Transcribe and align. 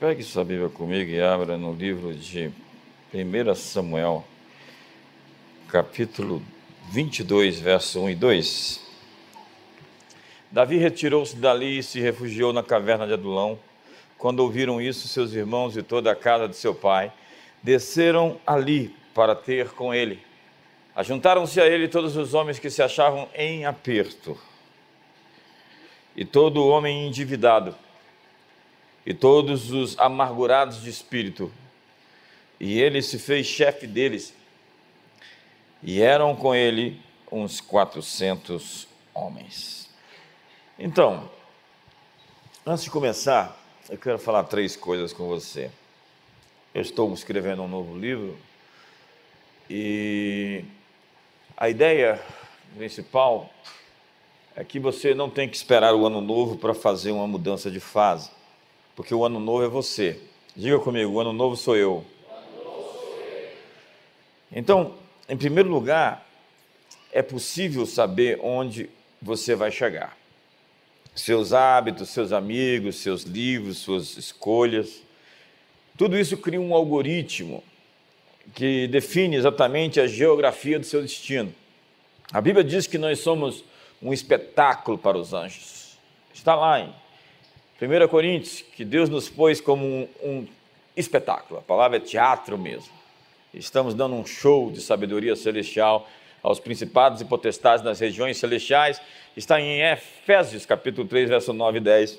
Pegue 0.00 0.22
sua 0.22 0.44
Bíblia 0.44 0.68
comigo 0.68 1.10
e 1.10 1.20
abra 1.20 1.56
no 1.56 1.72
livro 1.72 2.14
de 2.14 2.52
1 3.12 3.54
Samuel, 3.56 4.24
capítulo 5.66 6.40
22, 6.92 7.58
verso 7.58 8.02
1 8.02 8.10
e 8.10 8.14
2. 8.14 8.80
Davi 10.52 10.76
retirou-se 10.78 11.34
dali 11.34 11.78
e 11.78 11.82
se 11.82 11.98
refugiou 11.98 12.52
na 12.52 12.62
caverna 12.62 13.08
de 13.08 13.14
Adulão. 13.14 13.58
Quando 14.16 14.38
ouviram 14.38 14.80
isso, 14.80 15.08
seus 15.08 15.32
irmãos 15.32 15.76
e 15.76 15.82
toda 15.82 16.12
a 16.12 16.14
casa 16.14 16.46
de 16.46 16.54
seu 16.54 16.76
pai 16.76 17.12
desceram 17.60 18.38
ali 18.46 18.94
para 19.12 19.34
ter 19.34 19.70
com 19.70 19.92
ele. 19.92 20.22
Ajuntaram-se 20.94 21.60
a 21.60 21.66
ele 21.66 21.88
todos 21.88 22.16
os 22.16 22.34
homens 22.34 22.60
que 22.60 22.70
se 22.70 22.80
achavam 22.80 23.28
em 23.34 23.66
aperto, 23.66 24.38
e 26.14 26.24
todo 26.24 26.68
homem 26.68 27.08
endividado, 27.08 27.74
e 29.08 29.14
todos 29.14 29.70
os 29.70 29.98
amargurados 29.98 30.82
de 30.82 30.90
espírito. 30.90 31.50
E 32.60 32.78
ele 32.78 33.00
se 33.00 33.18
fez 33.18 33.46
chefe 33.46 33.86
deles, 33.86 34.34
e 35.82 36.02
eram 36.02 36.36
com 36.36 36.54
ele 36.54 37.00
uns 37.32 37.58
quatrocentos 37.58 38.86
homens. 39.14 39.88
Então, 40.78 41.30
antes 42.66 42.84
de 42.84 42.90
começar, 42.90 43.58
eu 43.88 43.96
quero 43.96 44.18
falar 44.18 44.44
três 44.44 44.76
coisas 44.76 45.10
com 45.10 45.26
você. 45.26 45.70
Eu 46.74 46.82
estou 46.82 47.10
escrevendo 47.14 47.62
um 47.62 47.68
novo 47.68 47.96
livro 47.96 48.38
e 49.70 50.66
a 51.56 51.70
ideia 51.70 52.20
principal 52.76 53.48
é 54.54 54.62
que 54.62 54.78
você 54.78 55.14
não 55.14 55.30
tem 55.30 55.48
que 55.48 55.56
esperar 55.56 55.94
o 55.94 56.06
ano 56.06 56.20
novo 56.20 56.58
para 56.58 56.74
fazer 56.74 57.10
uma 57.10 57.26
mudança 57.26 57.70
de 57.70 57.80
fase, 57.80 58.36
porque 58.98 59.14
o 59.14 59.24
ano 59.24 59.38
novo 59.38 59.64
é 59.64 59.68
você. 59.68 60.18
Diga 60.56 60.80
comigo, 60.80 61.12
o 61.12 61.20
ano 61.20 61.32
novo 61.32 61.54
sou 61.54 61.76
eu. 61.76 62.04
Então, 64.50 64.94
em 65.28 65.36
primeiro 65.36 65.70
lugar, 65.70 66.26
é 67.12 67.22
possível 67.22 67.86
saber 67.86 68.40
onde 68.42 68.90
você 69.22 69.54
vai 69.54 69.70
chegar. 69.70 70.18
Seus 71.14 71.52
hábitos, 71.52 72.08
seus 72.08 72.32
amigos, 72.32 72.96
seus 72.96 73.22
livros, 73.22 73.78
suas 73.78 74.16
escolhas, 74.16 75.00
tudo 75.96 76.18
isso 76.18 76.36
cria 76.36 76.60
um 76.60 76.74
algoritmo 76.74 77.62
que 78.52 78.88
define 78.88 79.36
exatamente 79.36 80.00
a 80.00 80.08
geografia 80.08 80.76
do 80.76 80.84
seu 80.84 81.02
destino. 81.02 81.54
A 82.32 82.40
Bíblia 82.40 82.64
diz 82.64 82.88
que 82.88 82.98
nós 82.98 83.20
somos 83.20 83.62
um 84.02 84.12
espetáculo 84.12 84.98
para 84.98 85.16
os 85.16 85.32
anjos. 85.32 85.96
Está 86.34 86.56
lá 86.56 86.80
em 86.80 86.92
1 87.80 88.08
Coríntios, 88.08 88.62
que 88.74 88.84
Deus 88.84 89.08
nos 89.08 89.28
pôs 89.28 89.60
como 89.60 89.86
um, 89.86 90.08
um 90.20 90.46
espetáculo. 90.96 91.60
A 91.60 91.62
palavra 91.62 91.98
é 91.98 92.00
teatro 92.00 92.58
mesmo. 92.58 92.92
Estamos 93.54 93.94
dando 93.94 94.16
um 94.16 94.26
show 94.26 94.68
de 94.70 94.80
sabedoria 94.80 95.36
celestial 95.36 96.08
aos 96.42 96.58
principados 96.58 97.20
e 97.20 97.24
potestades 97.24 97.84
nas 97.84 98.00
regiões 98.00 98.36
celestiais. 98.36 99.00
Está 99.36 99.60
em 99.60 99.80
Efésios, 99.80 100.66
capítulo 100.66 101.06
3, 101.06 101.28
verso 101.28 101.52
9 101.52 101.78
e 101.78 101.80
10. 101.80 102.18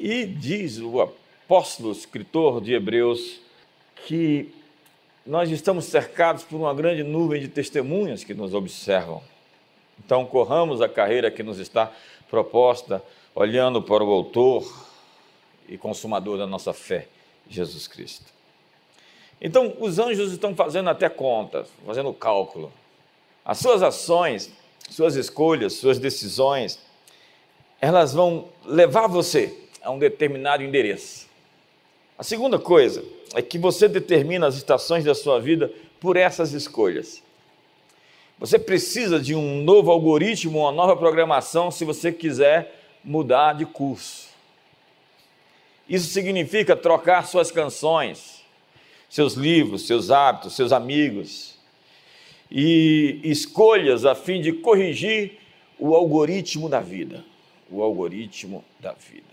E 0.00 0.26
diz 0.26 0.80
o 0.80 1.00
apóstolo, 1.00 1.92
escritor 1.92 2.60
de 2.60 2.74
Hebreus, 2.74 3.40
que 4.06 4.52
nós 5.24 5.50
estamos 5.50 5.84
cercados 5.84 6.42
por 6.42 6.56
uma 6.56 6.74
grande 6.74 7.04
nuvem 7.04 7.40
de 7.40 7.46
testemunhas 7.46 8.24
que 8.24 8.34
nos 8.34 8.54
observam. 8.54 9.22
Então, 10.04 10.26
corramos 10.26 10.80
a 10.80 10.88
carreira 10.88 11.30
que 11.30 11.44
nos 11.44 11.60
está 11.60 11.92
proposta, 12.28 13.00
olhando 13.34 13.82
para 13.82 14.04
o 14.04 14.10
Autor 14.10 14.86
e 15.68 15.78
Consumador 15.78 16.38
da 16.38 16.46
nossa 16.46 16.72
fé, 16.72 17.08
Jesus 17.48 17.86
Cristo. 17.86 18.26
Então, 19.40 19.74
os 19.80 19.98
anjos 19.98 20.32
estão 20.32 20.54
fazendo 20.54 20.90
até 20.90 21.08
contas, 21.08 21.68
fazendo 21.84 22.12
cálculo. 22.12 22.72
As 23.44 23.58
suas 23.58 23.82
ações, 23.82 24.52
suas 24.88 25.16
escolhas, 25.16 25.72
suas 25.72 25.98
decisões, 25.98 26.78
elas 27.80 28.14
vão 28.14 28.48
levar 28.64 29.08
você 29.08 29.58
a 29.82 29.90
um 29.90 29.98
determinado 29.98 30.62
endereço. 30.62 31.26
A 32.16 32.22
segunda 32.22 32.58
coisa 32.58 33.04
é 33.34 33.42
que 33.42 33.58
você 33.58 33.88
determina 33.88 34.46
as 34.46 34.54
estações 34.54 35.04
da 35.04 35.14
sua 35.14 35.40
vida 35.40 35.72
por 35.98 36.16
essas 36.16 36.52
escolhas. 36.52 37.22
Você 38.38 38.58
precisa 38.58 39.18
de 39.18 39.34
um 39.34 39.62
novo 39.62 39.90
algoritmo, 39.90 40.60
uma 40.60 40.72
nova 40.72 40.96
programação 40.96 41.70
se 41.70 41.84
você 41.84 42.12
quiser 42.12 42.81
mudar 43.04 43.54
de 43.54 43.66
curso. 43.66 44.28
Isso 45.88 46.08
significa 46.08 46.76
trocar 46.76 47.26
suas 47.26 47.50
canções, 47.50 48.42
seus 49.08 49.34
livros, 49.34 49.86
seus 49.86 50.10
hábitos, 50.10 50.54
seus 50.54 50.72
amigos 50.72 51.58
e 52.50 53.20
escolhas 53.24 54.04
a 54.04 54.14
fim 54.14 54.40
de 54.40 54.52
corrigir 54.52 55.38
o 55.78 55.94
algoritmo 55.94 56.68
da 56.68 56.80
vida. 56.80 57.24
O 57.70 57.82
algoritmo 57.82 58.62
da 58.78 58.92
vida. 58.92 59.32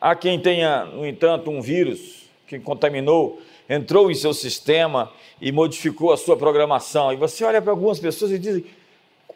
Há 0.00 0.16
quem 0.16 0.40
tenha, 0.40 0.84
no 0.84 1.06
entanto, 1.06 1.50
um 1.50 1.60
vírus 1.60 2.28
que 2.46 2.58
contaminou, 2.58 3.40
entrou 3.68 4.10
em 4.10 4.14
seu 4.14 4.34
sistema 4.34 5.12
e 5.40 5.52
modificou 5.52 6.12
a 6.12 6.16
sua 6.16 6.36
programação. 6.36 7.12
E 7.12 7.16
você 7.16 7.44
olha 7.44 7.62
para 7.62 7.70
algumas 7.70 8.00
pessoas 8.00 8.32
e 8.32 8.38
diz: 8.38 8.64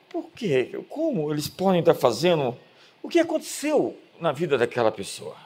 por 0.09 0.31
quê? 0.35 0.71
Como 0.89 1.33
eles 1.33 1.49
podem 1.49 1.81
estar 1.81 1.95
fazendo? 1.95 2.57
O 3.05 3.09
que 3.09 3.21
aconteceu 3.21 3.97
na 4.19 4.33
vida 4.33 4.59
daquela 4.59 4.91
pessoa? 4.91 5.37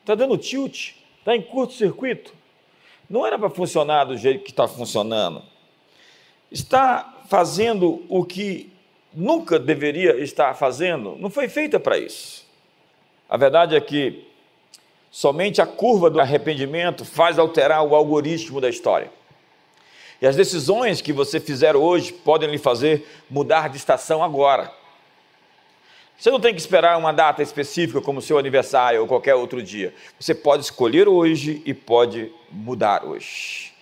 Está 0.00 0.16
dando 0.16 0.36
tilt? 0.36 0.94
Está 1.20 1.36
em 1.36 1.42
curto-circuito? 1.42 2.34
Não 3.08 3.24
era 3.24 3.38
para 3.38 3.50
funcionar 3.50 4.04
do 4.04 4.16
jeito 4.16 4.42
que 4.42 4.50
está 4.50 4.66
funcionando. 4.66 5.44
Está 6.50 7.22
fazendo 7.28 8.04
o 8.08 8.24
que 8.24 8.72
nunca 9.14 9.60
deveria 9.60 10.18
estar 10.18 10.52
fazendo. 10.54 11.14
Não 11.16 11.30
foi 11.30 11.48
feita 11.48 11.78
para 11.78 11.96
isso. 11.96 12.44
A 13.28 13.36
verdade 13.36 13.76
é 13.76 13.80
que 13.80 14.26
Somente 15.16 15.62
a 15.62 15.66
curva 15.66 16.10
do 16.10 16.20
arrependimento 16.20 17.02
faz 17.02 17.38
alterar 17.38 17.82
o 17.82 17.94
algoritmo 17.94 18.60
da 18.60 18.68
história. 18.68 19.10
E 20.20 20.26
as 20.26 20.36
decisões 20.36 21.00
que 21.00 21.10
você 21.10 21.40
fizer 21.40 21.74
hoje 21.74 22.12
podem 22.12 22.50
lhe 22.50 22.58
fazer 22.58 23.08
mudar 23.30 23.70
de 23.70 23.78
estação 23.78 24.22
agora. 24.22 24.70
Você 26.18 26.30
não 26.30 26.40
tem 26.40 26.54
que 26.54 26.60
esperar 26.60 26.96
uma 26.96 27.12
data 27.12 27.42
específica, 27.42 28.00
como 28.00 28.22
seu 28.22 28.38
aniversário 28.38 29.00
ou 29.00 29.06
qualquer 29.06 29.34
outro 29.34 29.62
dia. 29.62 29.94
Você 30.18 30.34
pode 30.34 30.64
escolher 30.64 31.08
hoje 31.08 31.62
e 31.66 31.74
pode 31.74 32.32
mudar 32.50 33.04
hoje. 33.04 33.72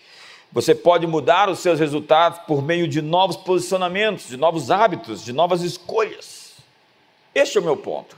Você 0.51 0.75
pode 0.75 1.07
mudar 1.07 1.49
os 1.49 1.61
seus 1.61 1.79
resultados 1.79 2.41
por 2.47 2.63
meio 2.63 2.87
de 2.89 3.01
novos 3.01 3.37
posicionamentos, 3.37 4.29
de 4.29 4.37
novos 4.37 4.71
hábitos, 4.71 5.25
de 5.25 5.33
novas 5.33 5.63
escolhas. 5.63 6.55
Este 7.35 7.59
é 7.59 7.61
o 7.61 7.65
meu 7.65 7.77
ponto. 7.77 8.17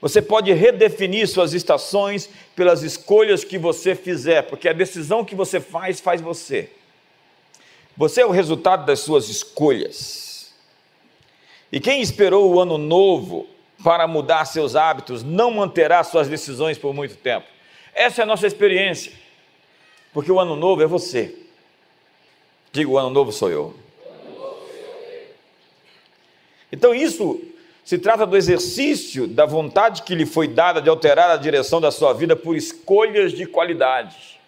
Você 0.00 0.20
pode 0.20 0.52
redefinir 0.52 1.26
suas 1.26 1.54
estações 1.54 2.28
pelas 2.54 2.82
escolhas 2.82 3.42
que 3.42 3.56
você 3.56 3.94
fizer, 3.94 4.42
porque 4.42 4.68
a 4.68 4.74
decisão 4.74 5.24
que 5.24 5.34
você 5.34 5.60
faz, 5.60 6.00
faz 6.00 6.20
você. 6.20 6.70
Você 7.96 8.20
é 8.20 8.26
o 8.26 8.30
resultado 8.30 8.84
das 8.84 9.00
suas 9.00 9.28
escolhas. 9.28 10.33
E 11.70 11.80
quem 11.80 12.00
esperou 12.00 12.52
o 12.52 12.60
ano 12.60 12.78
novo 12.78 13.46
para 13.82 14.06
mudar 14.06 14.44
seus 14.44 14.76
hábitos 14.76 15.22
não 15.22 15.50
manterá 15.50 16.02
suas 16.04 16.28
decisões 16.28 16.78
por 16.78 16.94
muito 16.94 17.16
tempo. 17.16 17.46
Essa 17.94 18.22
é 18.22 18.24
a 18.24 18.26
nossa 18.26 18.46
experiência. 18.46 19.12
Porque 20.12 20.30
o 20.30 20.38
ano 20.38 20.56
novo 20.56 20.82
é 20.82 20.86
você. 20.86 21.34
Digo, 22.72 22.92
o 22.92 22.98
ano 22.98 23.10
novo 23.10 23.32
sou 23.32 23.50
eu. 23.50 23.74
Então 26.72 26.94
isso 26.94 27.40
se 27.84 27.98
trata 27.98 28.24
do 28.24 28.36
exercício 28.36 29.26
da 29.26 29.44
vontade 29.44 30.02
que 30.02 30.14
lhe 30.14 30.24
foi 30.24 30.48
dada 30.48 30.80
de 30.80 30.88
alterar 30.88 31.30
a 31.30 31.36
direção 31.36 31.80
da 31.80 31.90
sua 31.90 32.12
vida 32.12 32.34
por 32.34 32.56
escolhas 32.56 33.32
de 33.32 33.46
qualidade. 33.46 34.40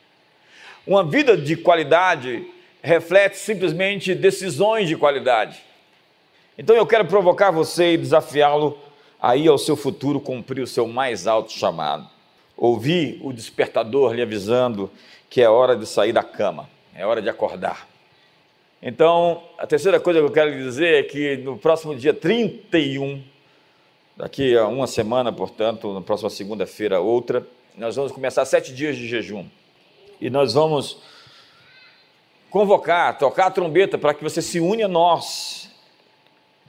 Uma 0.87 1.05
vida 1.05 1.37
de 1.37 1.55
qualidade 1.55 2.47
reflete 2.83 3.37
simplesmente 3.37 4.15
decisões 4.15 4.89
de 4.89 4.97
qualidade. 4.97 5.61
Então 6.58 6.75
eu 6.75 6.87
quero 6.87 7.05
provocar 7.05 7.50
você 7.50 7.93
e 7.93 7.99
desafiá-lo 7.99 8.79
a 9.20 9.37
ir 9.37 9.49
ao 9.49 9.58
seu 9.58 9.76
futuro 9.76 10.19
cumprir 10.19 10.62
o 10.62 10.67
seu 10.67 10.87
mais 10.87 11.26
alto 11.26 11.53
chamado. 11.53 12.08
Ouvir 12.56 13.20
o 13.23 13.32
despertador 13.32 14.14
lhe 14.14 14.23
avisando 14.23 14.91
que 15.29 15.43
é 15.43 15.49
hora 15.50 15.76
de 15.76 15.87
sair 15.87 16.12
da 16.12 16.23
cama, 16.23 16.69
é 16.94 17.05
hora 17.05 17.20
de 17.20 17.29
acordar. 17.29 17.87
Então, 18.81 19.43
a 19.58 19.67
terceira 19.67 20.00
coisa 20.00 20.20
que 20.20 20.26
eu 20.26 20.32
quero 20.32 20.50
lhe 20.50 20.62
dizer 20.62 20.94
é 20.94 21.03
que 21.03 21.37
no 21.38 21.58
próximo 21.58 21.94
dia 21.94 22.14
31, 22.14 23.23
daqui 24.17 24.56
a 24.56 24.67
uma 24.67 24.87
semana, 24.87 25.31
portanto, 25.31 25.93
na 25.93 26.00
próxima 26.00 26.31
segunda-feira, 26.31 27.00
outra, 27.00 27.47
nós 27.76 27.97
vamos 27.97 28.12
começar 28.12 28.44
sete 28.47 28.73
dias 28.73 28.97
de 28.97 29.06
jejum. 29.06 29.44
E 30.19 30.31
nós 30.31 30.55
vamos 30.55 31.02
convocar, 32.49 33.19
tocar 33.19 33.47
a 33.47 33.50
trombeta 33.50 33.99
para 33.99 34.14
que 34.14 34.23
você 34.23 34.41
se 34.41 34.61
une 34.61 34.82
a 34.82 34.88
nós 34.88 35.66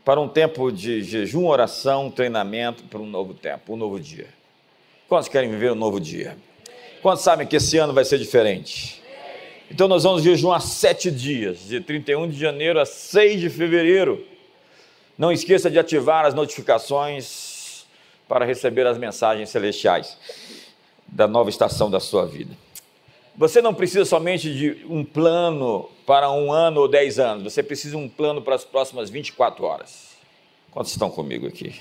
para 0.08 0.22
um 0.22 0.30
tempo 0.30 0.72
de 0.72 1.04
jejum, 1.04 1.46
oração, 1.46 2.10
treinamento 2.10 2.82
para 2.86 2.98
um 2.98 3.06
novo 3.06 3.34
tempo, 3.34 3.74
um 3.74 3.76
novo 3.76 4.00
dia. 4.00 4.30
Quantos 5.06 5.28
querem 5.28 5.50
viver 5.50 5.74
um 5.74 5.76
novo 5.76 6.00
dia? 6.00 6.38
Quantos 7.02 7.26
sabem 7.26 7.46
que 7.46 7.58
esse 7.58 7.78
ano 7.78 7.92
vai 7.92 8.06
ser 8.06 8.18
diferente? 8.18 9.04
Então 9.70 9.86
nós 9.86 10.04
vamos 10.04 10.24
jejuar 10.24 10.62
sete 10.62 11.12
dias, 11.12 11.68
de 11.68 11.82
31 11.82 12.30
de 12.30 12.40
janeiro 12.40 12.80
a 12.80 12.86
6 12.86 13.42
de 13.42 13.50
fevereiro. 13.50 14.26
Não 15.18 15.30
esqueça 15.30 15.70
de 15.70 15.78
ativar 15.78 16.26
as 16.26 16.34
notificações 16.34 17.86
para 18.30 18.46
receber 18.46 18.88
as 18.88 18.98
mensagens 18.98 19.50
celestiais 19.50 20.18
da 21.06 21.28
nova 21.28 21.50
estação 21.50 21.92
da 21.92 22.00
sua 22.00 22.26
vida. 22.26 22.56
Você 23.38 23.62
não 23.62 23.72
precisa 23.72 24.04
somente 24.04 24.52
de 24.52 24.84
um 24.90 25.06
plano 25.06 25.88
para 26.08 26.32
um 26.32 26.52
ano 26.52 26.82
ou 26.82 26.88
dez 26.88 27.20
anos, 27.20 27.44
você 27.44 27.62
precisa 27.62 27.96
de 27.96 28.04
um 28.04 28.10
plano 28.10 28.42
para 28.42 28.56
as 28.56 28.66
próximas 28.66 29.12
24 29.12 29.64
horas. 29.64 30.18
Quantos 30.72 30.92
estão 30.92 31.12
comigo 31.12 31.46
aqui? 31.46 31.80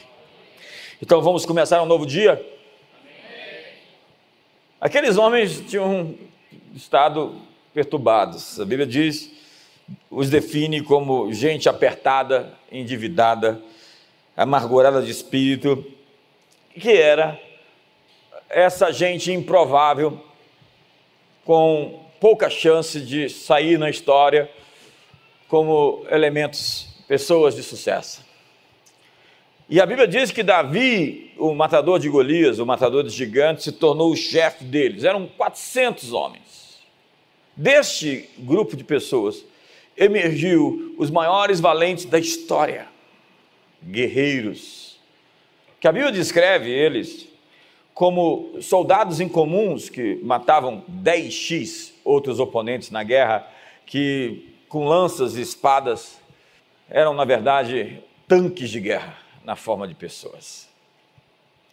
Então 1.01 1.23
vamos 1.23 1.47
começar 1.47 1.83
um 1.83 1.87
novo 1.87 2.05
dia? 2.05 2.45
Aqueles 4.79 5.17
homens 5.17 5.63
tinham 5.67 6.15
estado 6.75 7.41
perturbados. 7.73 8.61
A 8.61 8.65
Bíblia 8.67 8.87
diz, 8.87 9.31
os 10.11 10.29
define 10.29 10.83
como 10.83 11.33
gente 11.33 11.71
apertada, 11.71 12.53
endividada, 12.71 13.63
amargurada 14.37 15.01
de 15.01 15.11
espírito, 15.11 15.83
que 16.79 16.93
era 16.93 17.41
essa 18.51 18.93
gente 18.93 19.33
improvável, 19.33 20.23
com 21.47 22.01
pouca 22.21 22.51
chance 22.51 23.01
de 23.01 23.31
sair 23.31 23.79
na 23.79 23.89
história 23.89 24.51
como 25.47 26.05
elementos, 26.11 26.89
pessoas 27.07 27.55
de 27.55 27.63
sucesso. 27.63 28.27
E 29.69 29.81
a 29.81 29.87
Bíblia 29.87 30.09
diz 30.09 30.33
que 30.33 30.43
Davi, 30.43 31.33
o 31.39 31.55
matador 31.55 32.01
de 32.01 32.09
Golias, 32.09 32.59
o 32.59 32.67
matador 32.67 33.05
de 33.05 33.11
gigantes, 33.11 33.65
se 33.65 33.73
tornou 33.73 34.11
o 34.11 34.17
chefe 34.17 34.65
deles. 34.65 35.05
Eram 35.05 35.29
400 35.37 36.13
homens. 36.13 36.81
Deste 37.57 38.29
grupo 38.39 38.77
de 38.77 38.83
pessoas 38.83 39.45
emergiu 39.97 40.97
os 40.99 41.11
maiores 41.11 41.61
valentes 41.61 42.07
da 42.07 42.19
história, 42.19 42.89
guerreiros, 43.83 44.99
que 45.79 45.87
a 45.87 45.93
Bíblia 45.93 46.13
descreve 46.13 46.71
eles 46.71 47.29
como 47.97 48.61
soldados 48.61 49.21
incomuns 49.21 49.89
que 49.89 50.17
matavam 50.23 50.85
10x 51.03 51.95
outros 52.05 52.39
oponentes 52.39 52.91
na 52.91 53.03
guerra, 53.03 53.51
que 53.87 54.55
com 54.69 54.87
lanças 54.87 55.35
e 55.35 55.41
espadas 55.41 56.21
eram, 56.91 57.15
na 57.15 57.25
verdade, 57.25 58.05
tanques 58.29 58.69
de 58.69 58.81
guerra 58.81 59.17
na 59.43 59.57
forma 59.57 59.89
de 59.89 59.95
pessoas. 59.95 60.69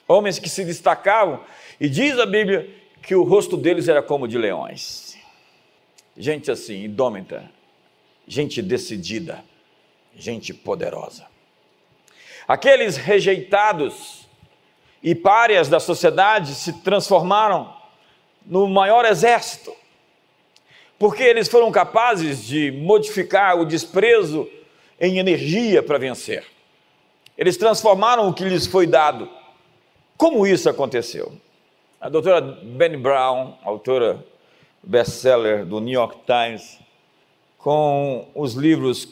Homens 0.08 0.40
que 0.40 0.48
se 0.48 0.64
destacavam, 0.64 1.42
e 1.78 1.90
diz 1.90 2.18
a 2.18 2.26
Bíblia 2.26 2.74
que 3.02 3.14
o 3.14 3.24
rosto 3.24 3.58
deles 3.58 3.90
era 3.90 4.02
como 4.02 4.26
de 4.26 4.38
leões. 4.38 5.18
Gente 6.16 6.50
assim, 6.50 6.86
indômita, 6.86 7.52
gente 8.26 8.62
decidida, 8.62 9.44
gente 10.16 10.54
poderosa. 10.54 11.28
Aqueles 12.48 12.96
rejeitados, 12.96 14.23
e 15.04 15.14
párias 15.14 15.68
da 15.68 15.80
sociedade 15.80 16.56
se 16.56 16.82
transformaram 16.82 17.76
no 18.46 18.68
maior 18.68 19.04
exército, 19.04 19.74
porque 20.98 21.22
eles 21.22 21.50
foram 21.50 21.72
capazes 21.72 22.44
de 22.46 22.72
modificar 22.72 23.60
o 23.60 23.66
desprezo 23.66 24.50
em 25.00 25.20
energia 25.20 25.84
para 25.84 25.98
vencer. 25.98 26.46
Eles 27.38 27.58
transformaram 27.58 28.30
o 28.30 28.34
que 28.34 28.46
lhes 28.46 28.66
foi 28.66 28.88
dado. 28.88 29.30
Como 30.16 30.48
isso 30.48 30.70
aconteceu? 30.70 31.34
A 32.00 32.08
doutora 32.08 32.40
Benny 32.42 32.98
Brown, 32.98 33.58
autora 33.64 34.24
best-seller 34.82 35.66
do 35.66 35.80
New 35.80 35.94
York 35.94 36.20
Times, 36.26 36.80
com 37.58 38.28
os 38.36 38.54
livros 38.54 39.08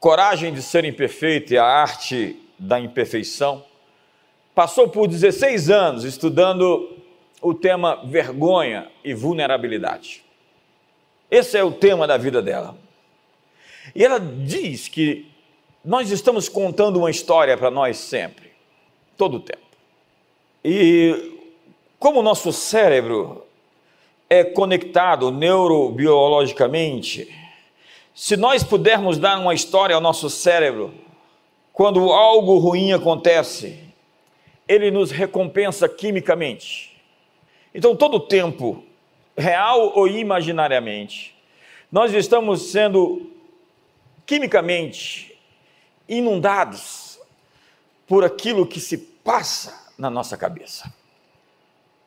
Coragem 0.00 0.52
de 0.52 0.62
Ser 0.62 0.84
Imperfeito 0.84 1.52
e 1.52 1.58
a 1.58 1.64
Arte 1.64 2.40
da 2.58 2.78
Imperfeição, 2.80 3.64
passou 4.56 4.88
por 4.88 5.06
16 5.06 5.68
anos 5.68 6.02
estudando 6.02 6.96
o 7.42 7.52
tema 7.52 8.00
vergonha 8.06 8.90
e 9.04 9.12
vulnerabilidade. 9.12 10.24
Esse 11.30 11.58
é 11.58 11.62
o 11.62 11.72
tema 11.72 12.06
da 12.06 12.16
vida 12.16 12.40
dela. 12.40 12.74
E 13.94 14.02
ela 14.02 14.18
diz 14.18 14.88
que 14.88 15.30
nós 15.84 16.10
estamos 16.10 16.48
contando 16.48 16.96
uma 16.96 17.10
história 17.10 17.54
para 17.58 17.70
nós 17.70 17.98
sempre, 17.98 18.50
todo 19.14 19.36
o 19.36 19.40
tempo. 19.40 19.60
E 20.64 21.38
como 21.98 22.20
o 22.20 22.22
nosso 22.22 22.50
cérebro 22.50 23.44
é 24.30 24.42
conectado 24.42 25.30
neurobiologicamente, 25.30 27.28
se 28.14 28.38
nós 28.38 28.64
pudermos 28.64 29.18
dar 29.18 29.38
uma 29.38 29.52
história 29.52 29.94
ao 29.94 30.00
nosso 30.00 30.30
cérebro, 30.30 30.94
quando 31.74 32.10
algo 32.10 32.56
ruim 32.56 32.94
acontece, 32.94 33.85
ele 34.68 34.90
nos 34.90 35.10
recompensa 35.10 35.88
quimicamente. 35.88 36.96
Então, 37.74 37.94
todo 37.94 38.16
o 38.16 38.20
tempo, 38.20 38.84
real 39.36 39.92
ou 39.94 40.08
imaginariamente, 40.08 41.36
nós 41.90 42.12
estamos 42.12 42.70
sendo 42.70 43.30
quimicamente 44.24 45.36
inundados 46.08 47.18
por 48.06 48.24
aquilo 48.24 48.66
que 48.66 48.80
se 48.80 48.98
passa 48.98 49.92
na 49.98 50.10
nossa 50.10 50.36
cabeça. 50.36 50.92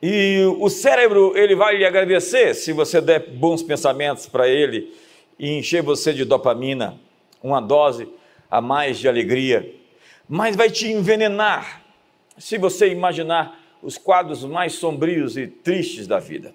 E 0.02 0.42
o 0.58 0.68
cérebro, 0.70 1.36
ele 1.36 1.54
vai 1.54 1.76
lhe 1.76 1.84
agradecer 1.84 2.54
se 2.54 2.72
você 2.72 3.00
der 3.00 3.30
bons 3.30 3.62
pensamentos 3.62 4.26
para 4.26 4.48
ele 4.48 4.94
e 5.38 5.58
encher 5.58 5.82
você 5.82 6.12
de 6.12 6.24
dopamina, 6.24 6.98
uma 7.42 7.60
dose 7.60 8.08
a 8.50 8.60
mais 8.60 8.98
de 8.98 9.08
alegria, 9.08 9.74
mas 10.28 10.56
vai 10.56 10.70
te 10.70 10.88
envenenar 10.88 11.82
se 12.40 12.58
você 12.58 12.88
imaginar 12.88 13.60
os 13.82 13.96
quadros 13.96 14.44
mais 14.44 14.72
sombrios 14.72 15.36
e 15.36 15.46
tristes 15.46 16.06
da 16.06 16.18
vida. 16.18 16.54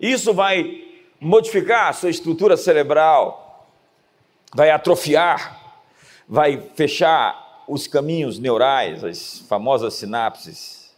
Isso 0.00 0.32
vai 0.32 0.84
modificar 1.20 1.88
a 1.88 1.92
sua 1.92 2.10
estrutura 2.10 2.56
cerebral, 2.56 3.68
vai 4.54 4.70
atrofiar, 4.70 5.82
vai 6.28 6.62
fechar 6.74 7.64
os 7.68 7.86
caminhos 7.86 8.38
neurais, 8.38 9.04
as 9.04 9.40
famosas 9.48 9.94
sinapses. 9.94 10.94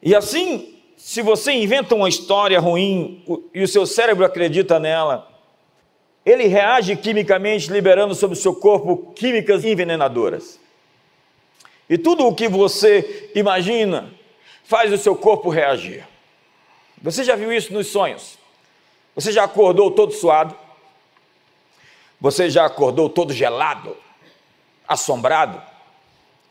E 0.00 0.14
assim, 0.14 0.78
se 0.96 1.20
você 1.20 1.52
inventa 1.52 1.94
uma 1.94 2.08
história 2.08 2.58
ruim 2.58 3.24
e 3.52 3.62
o 3.62 3.68
seu 3.68 3.86
cérebro 3.86 4.24
acredita 4.24 4.78
nela, 4.78 5.28
ele 6.24 6.46
reage 6.46 6.96
quimicamente, 6.96 7.70
liberando 7.70 8.14
sobre 8.14 8.38
o 8.38 8.40
seu 8.40 8.54
corpo 8.54 9.12
químicas 9.14 9.64
envenenadoras. 9.64 10.61
E 11.92 11.98
tudo 11.98 12.26
o 12.26 12.34
que 12.34 12.48
você 12.48 13.30
imagina 13.34 14.10
faz 14.64 14.90
o 14.90 14.96
seu 14.96 15.14
corpo 15.14 15.50
reagir. 15.50 16.08
Você 17.02 17.22
já 17.22 17.36
viu 17.36 17.52
isso 17.52 17.70
nos 17.70 17.88
sonhos? 17.88 18.38
Você 19.14 19.30
já 19.30 19.44
acordou 19.44 19.90
todo 19.90 20.10
suado? 20.10 20.56
Você 22.18 22.48
já 22.48 22.64
acordou 22.64 23.10
todo 23.10 23.34
gelado, 23.34 23.94
assombrado? 24.88 25.60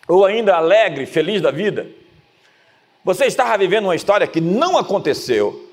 Ou 0.07 0.25
ainda 0.25 0.57
alegre, 0.57 1.07
feliz 1.07 1.41
da 1.41 1.49
vida? 1.49 1.89
Você 3.03 3.25
estava 3.25 3.57
vivendo 3.57 3.85
uma 3.85 3.95
história 3.95 4.27
que 4.27 4.39
não 4.39 4.77
aconteceu, 4.77 5.67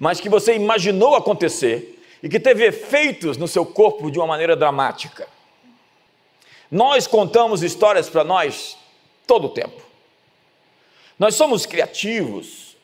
mas 0.00 0.20
que 0.20 0.28
você 0.28 0.56
imaginou 0.56 1.14
acontecer 1.14 2.04
e 2.20 2.28
que 2.28 2.40
teve 2.40 2.64
efeitos 2.64 3.36
no 3.36 3.46
seu 3.46 3.64
corpo 3.64 4.10
de 4.10 4.18
uma 4.18 4.26
maneira 4.26 4.56
dramática. 4.56 5.28
Nós 6.72 7.06
contamos 7.06 7.62
histórias 7.62 8.08
para 8.08 8.24
nós 8.24 8.78
todo 9.26 9.48
o 9.48 9.50
tempo. 9.50 9.82
Nós 11.18 11.34
somos 11.34 11.66
criativos. 11.66 12.74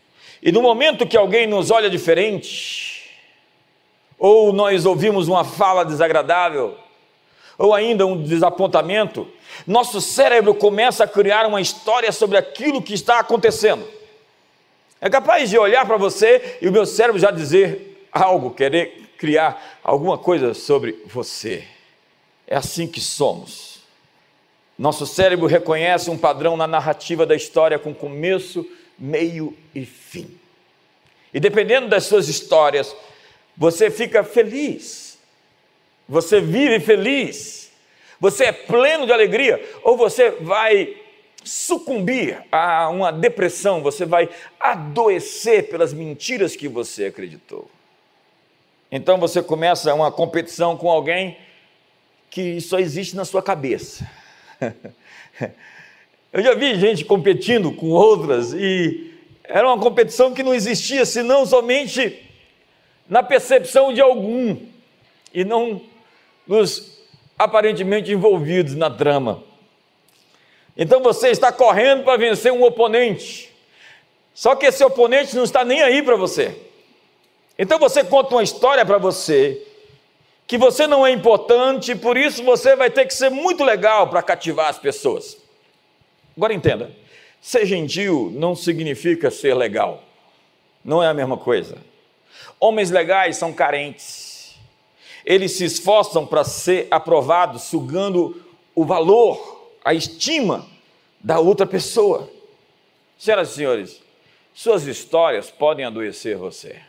E 0.42 0.52
no 0.52 0.60
momento 0.60 1.06
que 1.06 1.16
alguém 1.16 1.46
nos 1.46 1.70
olha 1.70 1.88
diferente, 1.88 3.10
ou 4.18 4.52
nós 4.52 4.84
ouvimos 4.84 5.26
uma 5.26 5.42
fala 5.42 5.86
desagradável, 5.86 6.76
ou 7.56 7.72
ainda 7.72 8.04
um 8.04 8.22
desapontamento, 8.22 9.26
nosso 9.66 10.02
cérebro 10.02 10.54
começa 10.54 11.04
a 11.04 11.08
criar 11.08 11.46
uma 11.46 11.60
história 11.60 12.12
sobre 12.12 12.36
aquilo 12.36 12.82
que 12.82 12.92
está 12.92 13.18
acontecendo. 13.18 13.88
É 15.00 15.08
capaz 15.08 15.48
de 15.48 15.56
olhar 15.56 15.86
para 15.86 15.96
você 15.96 16.58
e 16.60 16.68
o 16.68 16.72
meu 16.72 16.84
cérebro 16.84 17.18
já 17.18 17.30
dizer 17.30 18.06
algo, 18.12 18.50
querer 18.50 19.14
criar 19.16 19.80
alguma 19.82 20.18
coisa 20.18 20.52
sobre 20.52 21.02
você. 21.06 21.66
É 22.46 22.54
assim 22.54 22.86
que 22.86 23.00
somos. 23.00 23.77
Nosso 24.78 25.04
cérebro 25.06 25.46
reconhece 25.46 26.08
um 26.08 26.16
padrão 26.16 26.56
na 26.56 26.66
narrativa 26.66 27.26
da 27.26 27.34
história 27.34 27.78
com 27.78 27.92
começo, 27.92 28.64
meio 28.96 29.56
e 29.74 29.84
fim. 29.84 30.38
E 31.34 31.40
dependendo 31.40 31.88
das 31.88 32.04
suas 32.04 32.28
histórias, 32.28 32.94
você 33.56 33.90
fica 33.90 34.22
feliz, 34.22 35.18
você 36.08 36.40
vive 36.40 36.78
feliz, 36.78 37.72
você 38.20 38.44
é 38.44 38.52
pleno 38.52 39.04
de 39.04 39.12
alegria, 39.12 39.60
ou 39.82 39.96
você 39.96 40.30
vai 40.30 40.96
sucumbir 41.44 42.44
a 42.52 42.88
uma 42.88 43.10
depressão, 43.10 43.82
você 43.82 44.06
vai 44.06 44.28
adoecer 44.60 45.68
pelas 45.68 45.92
mentiras 45.92 46.54
que 46.54 46.68
você 46.68 47.06
acreditou. 47.06 47.68
Então 48.90 49.18
você 49.18 49.42
começa 49.42 49.92
uma 49.92 50.12
competição 50.12 50.76
com 50.76 50.88
alguém 50.88 51.36
que 52.30 52.60
só 52.60 52.78
existe 52.78 53.16
na 53.16 53.24
sua 53.24 53.42
cabeça. 53.42 54.08
Eu 56.32 56.42
já 56.42 56.54
vi 56.54 56.78
gente 56.78 57.04
competindo 57.04 57.72
com 57.72 57.88
outras 57.90 58.52
e 58.52 59.14
era 59.44 59.66
uma 59.66 59.78
competição 59.78 60.34
que 60.34 60.42
não 60.42 60.54
existia 60.54 61.06
senão 61.06 61.46
somente 61.46 62.22
na 63.08 63.22
percepção 63.22 63.92
de 63.92 64.00
algum 64.00 64.56
e 65.32 65.44
não 65.44 65.80
nos 66.46 66.98
aparentemente 67.38 68.12
envolvidos 68.12 68.74
na 68.74 68.90
trama. 68.90 69.42
Então 70.76 71.00
você 71.02 71.28
está 71.28 71.50
correndo 71.50 72.04
para 72.04 72.18
vencer 72.18 72.52
um 72.52 72.62
oponente, 72.62 73.52
só 74.34 74.54
que 74.54 74.66
esse 74.66 74.84
oponente 74.84 75.34
não 75.34 75.44
está 75.44 75.64
nem 75.64 75.82
aí 75.82 76.02
para 76.02 76.16
você. 76.16 76.56
Então 77.58 77.78
você 77.78 78.04
conta 78.04 78.34
uma 78.34 78.42
história 78.42 78.84
para 78.84 78.98
você 78.98 79.66
que 80.48 80.56
você 80.56 80.86
não 80.86 81.06
é 81.06 81.12
importante, 81.12 81.94
por 81.94 82.16
isso 82.16 82.42
você 82.42 82.74
vai 82.74 82.90
ter 82.90 83.04
que 83.04 83.12
ser 83.12 83.28
muito 83.28 83.62
legal 83.62 84.08
para 84.08 84.22
cativar 84.22 84.68
as 84.68 84.78
pessoas. 84.78 85.36
Agora 86.34 86.54
entenda: 86.54 86.90
ser 87.38 87.66
gentil 87.66 88.32
não 88.34 88.56
significa 88.56 89.30
ser 89.30 89.52
legal, 89.52 90.02
não 90.82 91.02
é 91.02 91.06
a 91.06 91.12
mesma 91.12 91.36
coisa. 91.36 91.76
Homens 92.58 92.90
legais 92.90 93.36
são 93.36 93.52
carentes, 93.52 94.56
eles 95.22 95.52
se 95.52 95.66
esforçam 95.66 96.26
para 96.26 96.42
ser 96.42 96.88
aprovados, 96.90 97.64
sugando 97.64 98.42
o 98.74 98.86
valor, 98.86 99.70
a 99.84 99.92
estima 99.92 100.66
da 101.20 101.38
outra 101.38 101.66
pessoa. 101.66 102.30
Senhoras 103.18 103.50
e 103.50 103.54
senhores, 103.54 104.02
suas 104.54 104.86
histórias 104.86 105.50
podem 105.50 105.84
adoecer 105.84 106.38
você. 106.38 106.87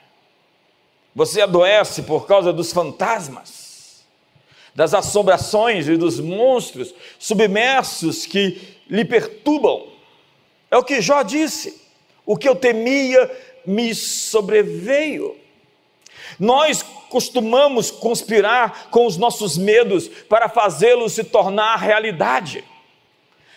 Você 1.20 1.42
adoece 1.42 2.04
por 2.04 2.26
causa 2.26 2.54
dos 2.54 2.72
fantasmas, 2.72 4.06
das 4.74 4.94
assombrações 4.94 5.86
e 5.90 5.98
dos 5.98 6.18
monstros 6.18 6.96
submersos 7.20 8.26
que 8.26 8.78
lhe 8.90 9.04
perturbam. 9.04 9.86
É 10.72 10.78
o 10.78 10.84
que 10.84 11.02
Jó 11.02 11.22
disse: 11.22 11.82
o 12.26 12.38
que 12.38 12.48
eu 12.48 12.56
temia 12.56 13.30
me 13.66 13.94
sobreveio. 13.94 15.36
Nós 16.40 16.82
costumamos 17.10 17.92
conspirar 17.92 18.88
com 18.90 19.06
os 19.06 19.18
nossos 19.18 19.58
medos 19.58 20.08
para 20.08 20.48
fazê-los 20.48 21.12
se 21.12 21.26
tornar 21.26 21.76
realidade. 21.76 22.64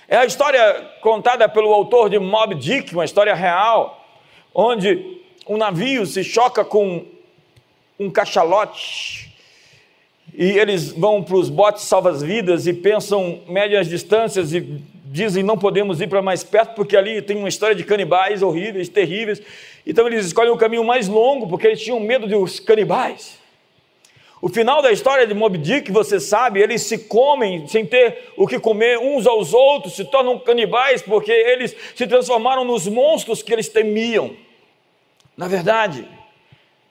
É 0.09 0.17
a 0.17 0.27
história 0.27 0.97
contada 1.01 1.49
pelo 1.49 1.73
autor 1.73 2.11
de 2.11 2.19
Mob 2.19 2.57
Dick, 2.57 2.93
uma 2.93 3.05
história 3.05 3.35
real, 3.37 4.05
onde 4.53 5.21
um 5.47 5.57
navio 5.57 6.05
se 6.05 6.25
choca 6.25 6.65
com 6.65 7.12
um 7.99 8.11
cachalote 8.11 9.33
e 10.35 10.59
eles 10.59 10.91
vão 10.91 11.23
para 11.23 11.37
os 11.37 11.51
botes 11.51 11.85
salvas-vidas 11.85 12.67
e 12.67 12.73
pensam 12.73 13.41
médias 13.47 13.89
distâncias 13.89 14.53
e 14.55 14.61
dizem 15.05 15.43
não 15.43 15.59
podemos 15.59 16.01
ir 16.01 16.09
para 16.09 16.23
mais 16.23 16.43
perto 16.43 16.75
porque 16.75 16.97
ali 16.97 17.21
tem 17.21 17.37
uma 17.37 17.49
história 17.49 17.75
de 17.75 17.85
canibais 17.85 18.43
horríveis, 18.43 18.89
terríveis. 18.89 19.43
Então 19.87 20.07
eles 20.07 20.25
escolhem 20.25 20.51
o 20.51 20.57
caminho 20.57 20.85
mais 20.85 21.07
longo 21.07 21.47
porque 21.47 21.67
eles 21.67 21.83
tinham 21.83 22.01
medo 22.01 22.27
dos 22.27 22.59
canibais. 22.59 23.41
O 24.41 24.49
final 24.49 24.83
da 24.83 24.91
história 24.91 25.25
de 25.25 25.35
Moby 25.35 25.59
Dick, 25.59 25.93
você 25.93 26.19
sabe, 26.19 26.61
eles 26.61 26.83
se 26.83 26.99
comem 26.99 27.69
sem 27.69 27.87
ter 27.87 28.33
o 28.37 28.45
que 28.47 28.59
comer 28.59 28.99
uns 28.99 29.25
aos 29.25 29.55
outros, 29.55 29.95
se 29.95 30.05
tornam 30.05 30.37
canibais 30.39 31.01
porque 31.01 31.31
eles 31.31 31.77
se 31.95 32.07
transformaram 32.09 32.65
nos 32.65 32.89
monstros 32.89 33.41
que 33.43 33.53
eles 33.53 33.69
temiam. 33.69 34.35
Na 35.37 35.47
verdade, 35.47 36.09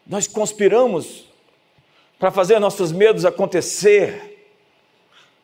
nós 0.05 0.27
conspiramos 0.27 1.25
para 2.20 2.31
fazer 2.31 2.60
nossos 2.60 2.91
medos 2.91 3.25
acontecer, 3.25 4.48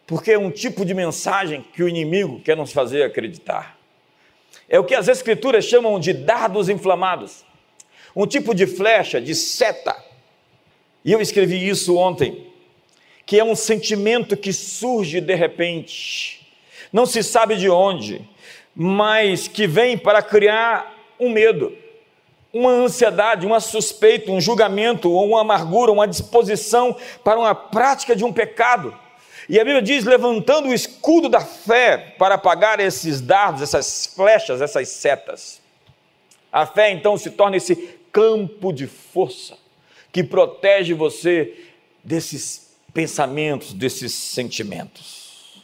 porque 0.05 0.31
é 0.31 0.37
um 0.37 0.51
tipo 0.51 0.85
de 0.85 0.93
mensagem 0.93 1.65
que 1.73 1.81
o 1.81 1.89
inimigo 1.89 2.39
quer 2.41 2.55
nos 2.55 2.71
fazer 2.71 3.03
acreditar. 3.03 3.77
É 4.69 4.79
o 4.79 4.83
que 4.83 4.93
as 4.93 5.07
Escrituras 5.07 5.65
chamam 5.65 5.99
de 5.99 6.13
dardos 6.13 6.69
inflamados, 6.69 7.45
um 8.15 8.27
tipo 8.27 8.53
de 8.53 8.67
flecha, 8.67 9.19
de 9.19 9.33
seta. 9.33 9.95
E 11.03 11.11
eu 11.11 11.21
escrevi 11.21 11.67
isso 11.67 11.95
ontem, 11.95 12.47
que 13.25 13.39
é 13.39 13.43
um 13.43 13.55
sentimento 13.55 14.37
que 14.37 14.53
surge 14.53 15.19
de 15.19 15.35
repente, 15.35 16.47
não 16.91 17.05
se 17.05 17.23
sabe 17.23 17.55
de 17.55 17.69
onde, 17.69 18.21
mas 18.75 19.47
que 19.47 19.65
vem 19.65 19.97
para 19.97 20.21
criar 20.21 20.95
um 21.19 21.29
medo, 21.29 21.75
uma 22.53 22.71
ansiedade, 22.71 23.45
uma 23.45 23.59
suspeita, 23.59 24.31
um 24.31 24.41
julgamento, 24.41 25.11
ou 25.11 25.27
uma 25.27 25.41
amargura, 25.41 25.91
uma 25.91 26.07
disposição 26.07 26.95
para 27.23 27.39
uma 27.39 27.53
prática 27.53 28.15
de 28.15 28.23
um 28.23 28.33
pecado. 28.33 28.97
E 29.49 29.59
a 29.59 29.63
Bíblia 29.63 29.81
diz: 29.81 30.03
levantando 30.03 30.69
o 30.69 30.73
escudo 30.73 31.29
da 31.29 31.41
fé 31.41 32.15
para 32.17 32.35
apagar 32.35 32.79
esses 32.79 33.21
dardos, 33.21 33.61
essas 33.61 34.07
flechas, 34.07 34.61
essas 34.61 34.89
setas. 34.89 35.61
A 36.51 36.65
fé 36.65 36.91
então 36.91 37.17
se 37.17 37.31
torna 37.31 37.57
esse 37.57 37.75
campo 38.11 38.71
de 38.71 38.87
força 38.87 39.57
que 40.11 40.23
protege 40.23 40.93
você 40.93 41.53
desses 42.03 42.75
pensamentos, 42.93 43.73
desses 43.73 44.13
sentimentos. 44.13 45.63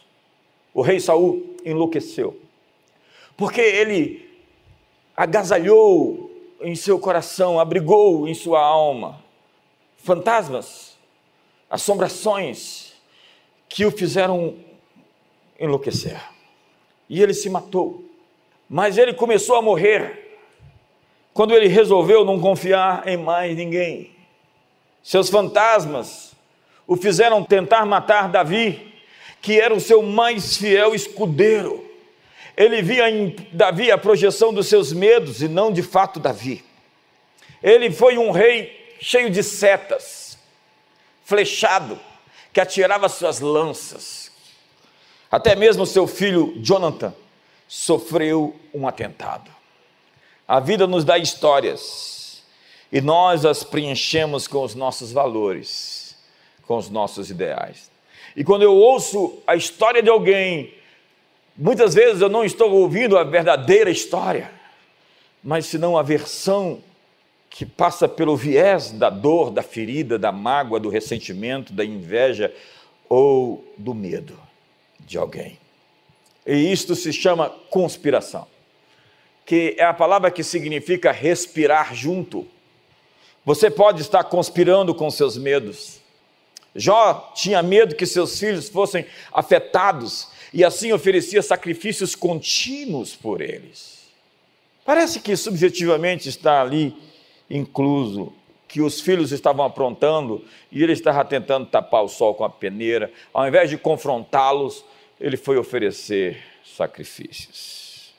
O 0.73 0.81
rei 0.81 0.99
Saul 0.99 1.55
enlouqueceu, 1.65 2.39
porque 3.37 3.61
ele 3.61 4.29
agasalhou 5.15 6.32
em 6.63 6.75
seu 6.75 6.97
coração, 6.97 7.59
abrigou 7.59 8.27
em 8.27 8.33
sua 8.33 8.61
alma 8.61 9.21
fantasmas, 10.03 10.97
assombrações 11.69 12.93
que 13.69 13.85
o 13.85 13.91
fizeram 13.91 14.55
enlouquecer. 15.59 16.21
E 17.09 17.21
ele 17.21 17.33
se 17.33 17.49
matou. 17.49 18.03
Mas 18.69 18.97
ele 18.97 19.13
começou 19.13 19.55
a 19.55 19.61
morrer 19.61 20.39
quando 21.33 21.55
ele 21.55 21.67
resolveu 21.67 22.25
não 22.25 22.39
confiar 22.39 23.07
em 23.07 23.17
mais 23.17 23.55
ninguém. 23.55 24.11
Seus 25.01 25.29
fantasmas 25.29 26.33
o 26.85 26.95
fizeram 26.95 27.43
tentar 27.43 27.85
matar 27.85 28.29
Davi, 28.29 28.93
que 29.41 29.59
era 29.59 29.73
o 29.73 29.79
seu 29.79 30.03
mais 30.03 30.57
fiel 30.57 30.93
escudeiro. 30.93 31.89
Ele 32.55 32.81
via 32.81 33.09
em 33.09 33.35
Davi 33.51 33.91
a 33.91 33.97
projeção 33.97 34.53
dos 34.53 34.67
seus 34.67 34.93
medos 34.93 35.41
e 35.41 35.47
não 35.47 35.71
de 35.71 35.81
fato 35.81 36.19
Davi. 36.19 36.63
Ele 37.61 37.89
foi 37.89 38.17
um 38.17 38.31
rei 38.31 38.95
cheio 39.01 39.29
de 39.29 39.41
setas, 39.41 40.37
flechado, 41.23 41.99
que 42.51 42.61
atirava 42.61 43.09
suas 43.09 43.39
lanças. 43.39 44.31
Até 45.31 45.55
mesmo 45.55 45.85
seu 45.85 46.05
filho 46.05 46.53
Jonathan 46.57 47.13
sofreu 47.67 48.55
um 48.73 48.87
atentado. 48.87 49.49
A 50.47 50.59
vida 50.59 50.85
nos 50.85 51.03
dá 51.03 51.17
histórias 51.17 52.43
e 52.91 53.01
nós 53.01 53.43
as 53.43 53.63
preenchemos 53.63 54.47
com 54.47 54.63
os 54.63 54.75
nossos 54.75 55.11
valores, 55.11 56.15
com 56.67 56.77
os 56.77 56.89
nossos 56.89 57.31
ideais. 57.31 57.89
E 58.35 58.43
quando 58.43 58.61
eu 58.61 58.75
ouço 58.75 59.41
a 59.47 59.55
história 59.55 60.03
de 60.03 60.09
alguém, 60.09 60.73
muitas 61.57 61.93
vezes 61.93 62.21
eu 62.21 62.29
não 62.29 62.43
estou 62.43 62.71
ouvindo 62.71 63.17
a 63.17 63.23
verdadeira 63.23 63.89
história, 63.89 64.51
mas 65.43 65.65
senão 65.65 65.97
a 65.97 66.03
versão 66.03 66.81
que 67.49 67.65
passa 67.65 68.07
pelo 68.07 68.35
viés 68.35 68.91
da 68.91 69.09
dor, 69.09 69.51
da 69.51 69.61
ferida, 69.61 70.17
da 70.17 70.31
mágoa, 70.31 70.79
do 70.79 70.89
ressentimento, 70.89 71.71
da 71.71 71.85
inveja 71.85 72.53
ou 73.07 73.63
do 73.77 73.93
medo 73.93 74.39
de 74.99 75.17
alguém. 75.17 75.59
E 76.45 76.71
isto 76.71 76.95
se 76.95 77.13
chama 77.13 77.49
conspiração, 77.69 78.47
que 79.45 79.75
é 79.77 79.83
a 79.83 79.93
palavra 79.93 80.31
que 80.31 80.43
significa 80.43 81.11
respirar 81.11 81.93
junto. 81.93 82.47
Você 83.45 83.69
pode 83.69 84.01
estar 84.01 84.23
conspirando 84.23 84.95
com 84.95 85.11
seus 85.11 85.37
medos. 85.37 85.99
Jó 86.75 87.31
tinha 87.35 87.61
medo 87.61 87.95
que 87.95 88.05
seus 88.07 88.39
filhos 88.39 88.67
fossem 88.67 89.05
afetados 89.31 90.32
e 90.53 90.63
assim 90.63 90.91
oferecia 90.91 91.41
sacrifícios 91.41 92.15
contínuos 92.15 93.15
por 93.15 93.41
eles. 93.41 94.03
Parece 94.85 95.19
que 95.19 95.35
subjetivamente 95.35 96.29
está 96.29 96.61
ali 96.61 96.95
incluso 97.49 98.33
que 98.67 98.81
os 98.81 99.01
filhos 99.01 99.31
estavam 99.31 99.65
aprontando 99.65 100.43
e 100.71 100.81
ele 100.83 100.93
estava 100.93 101.23
tentando 101.25 101.65
tapar 101.65 102.03
o 102.03 102.07
sol 102.07 102.35
com 102.35 102.43
a 102.43 102.49
peneira. 102.49 103.11
Ao 103.33 103.47
invés 103.47 103.69
de 103.69 103.77
confrontá-los, 103.77 104.83
ele 105.19 105.37
foi 105.37 105.57
oferecer 105.57 106.43
sacrifícios. 106.65 108.13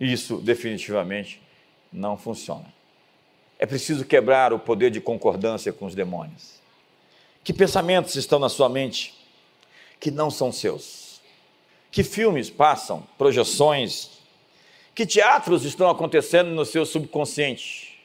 Isso 0.00 0.36
definitivamente 0.36 1.40
não 1.92 2.16
funciona. 2.16 2.72
É 3.58 3.66
preciso 3.66 4.04
quebrar 4.04 4.52
o 4.52 4.58
poder 4.58 4.90
de 4.90 5.00
concordância 5.00 5.72
com 5.72 5.86
os 5.86 5.94
demônios. 5.94 6.60
Que 7.44 7.52
pensamentos 7.52 8.14
estão 8.16 8.38
na 8.38 8.48
sua 8.48 8.68
mente 8.68 9.14
que 10.00 10.10
não 10.10 10.30
são 10.30 10.50
seus? 10.50 11.01
Que 11.92 12.02
filmes 12.02 12.48
passam, 12.48 13.06
projeções, 13.18 14.08
que 14.94 15.04
teatros 15.04 15.62
estão 15.66 15.90
acontecendo 15.90 16.48
no 16.50 16.64
seu 16.64 16.86
subconsciente? 16.86 18.00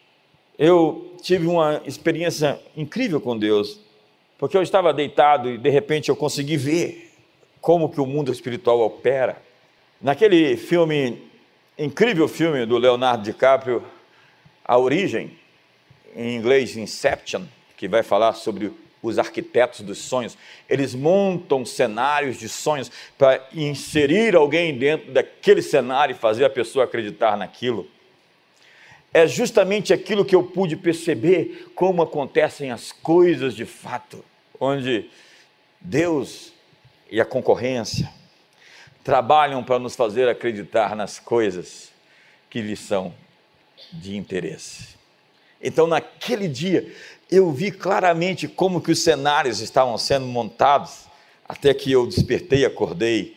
Eu 0.59 1.15
tive 1.21 1.47
uma 1.47 1.81
experiência 1.85 2.59
incrível 2.75 3.21
com 3.21 3.37
Deus, 3.37 3.79
porque 4.37 4.57
eu 4.57 4.61
estava 4.61 4.93
deitado 4.93 5.49
e 5.49 5.57
de 5.57 5.69
repente 5.69 6.09
eu 6.09 6.17
consegui 6.17 6.57
ver 6.57 7.13
como 7.61 7.87
que 7.87 8.01
o 8.01 8.05
mundo 8.05 8.29
espiritual 8.29 8.81
opera. 8.81 9.41
Naquele 10.01 10.57
filme, 10.57 11.21
incrível 11.77 12.27
filme 12.27 12.65
do 12.65 12.77
Leonardo 12.77 13.23
DiCaprio, 13.23 13.81
A 14.65 14.77
Origem, 14.77 15.31
em 16.13 16.35
inglês 16.35 16.75
Inception, 16.75 17.43
que 17.77 17.87
vai 17.87 18.03
falar 18.03 18.33
sobre 18.33 18.73
os 19.01 19.19
arquitetos 19.19 19.81
dos 19.81 19.99
sonhos, 19.99 20.37
eles 20.69 20.95
montam 20.95 21.65
cenários 21.65 22.37
de 22.37 22.49
sonhos 22.49 22.91
para 23.17 23.47
inserir 23.53 24.35
alguém 24.35 24.77
dentro 24.77 25.11
daquele 25.11 25.61
cenário 25.61 26.13
e 26.13 26.17
fazer 26.17 26.45
a 26.45 26.49
pessoa 26.49 26.85
acreditar 26.85 27.37
naquilo. 27.37 27.87
É 29.13 29.25
justamente 29.25 29.93
aquilo 29.93 30.25
que 30.25 30.35
eu 30.35 30.43
pude 30.43 30.75
perceber 30.75 31.71
como 31.73 32.01
acontecem 32.01 32.71
as 32.71 32.91
coisas 32.91 33.55
de 33.55 33.65
fato, 33.65 34.23
onde 34.59 35.09
Deus 35.79 36.53
e 37.09 37.21
a 37.21 37.25
concorrência 37.25 38.11
trabalham 39.03 39.63
para 39.63 39.79
nos 39.79 39.95
fazer 39.95 40.27
acreditar 40.27 40.95
nas 40.95 41.17
coisas 41.17 41.91
que 42.49 42.61
lhes 42.61 42.79
são 42.79 43.13
de 43.93 44.17
interesse. 44.17 44.97
Então, 45.61 45.87
naquele 45.87 46.47
dia, 46.47 46.93
eu 47.29 47.51
vi 47.51 47.71
claramente 47.71 48.47
como 48.47 48.81
que 48.81 48.91
os 48.91 49.03
cenários 49.03 49.59
estavam 49.59 49.97
sendo 49.97 50.25
montados, 50.25 51.05
até 51.47 51.73
que 51.73 51.91
eu 51.91 52.07
despertei, 52.07 52.65
acordei 52.65 53.35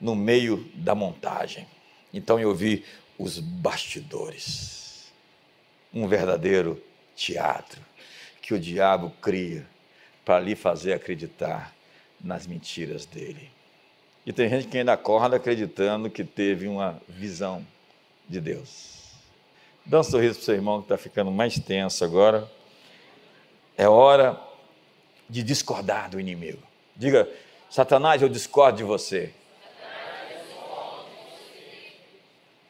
no 0.00 0.14
meio 0.14 0.68
da 0.74 0.94
montagem. 0.94 1.66
Então 2.12 2.38
eu 2.38 2.54
vi 2.54 2.84
os 3.18 3.38
bastidores. 3.38 5.12
Um 5.94 6.08
verdadeiro 6.08 6.82
teatro 7.14 7.80
que 8.40 8.54
o 8.54 8.58
diabo 8.58 9.12
cria 9.20 9.66
para 10.24 10.40
lhe 10.40 10.56
fazer 10.56 10.92
acreditar 10.92 11.74
nas 12.20 12.46
mentiras 12.46 13.04
dele. 13.06 13.50
E 14.24 14.32
tem 14.32 14.48
gente 14.48 14.68
que 14.68 14.78
ainda 14.78 14.92
acorda 14.92 15.36
acreditando 15.36 16.08
que 16.08 16.24
teve 16.24 16.68
uma 16.68 17.00
visão 17.08 17.66
de 18.28 18.40
Deus. 18.40 18.92
Dá 19.84 20.00
um 20.00 20.04
sorriso 20.04 20.34
para 20.34 20.42
o 20.42 20.44
seu 20.44 20.54
irmão 20.54 20.78
que 20.78 20.84
está 20.84 20.96
ficando 20.96 21.30
mais 21.30 21.58
tenso 21.58 22.04
agora. 22.04 22.48
É 23.76 23.88
hora 23.88 24.38
de 25.28 25.42
discordar 25.42 26.10
do 26.10 26.20
inimigo. 26.20 26.62
Diga, 26.94 27.28
Satanás, 27.70 28.20
eu 28.20 28.28
discordo 28.28 28.78
de 28.78 28.84
você. 28.84 29.32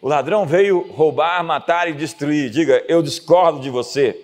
O 0.01 0.09
ladrão 0.09 0.47
veio 0.47 0.91
roubar, 0.93 1.43
matar 1.45 1.89
e 1.89 1.93
destruir. 1.93 2.51
Diga, 2.51 2.85
eu 2.89 3.03
discordo 3.03 3.61
de 3.61 3.71
você. 3.71 4.19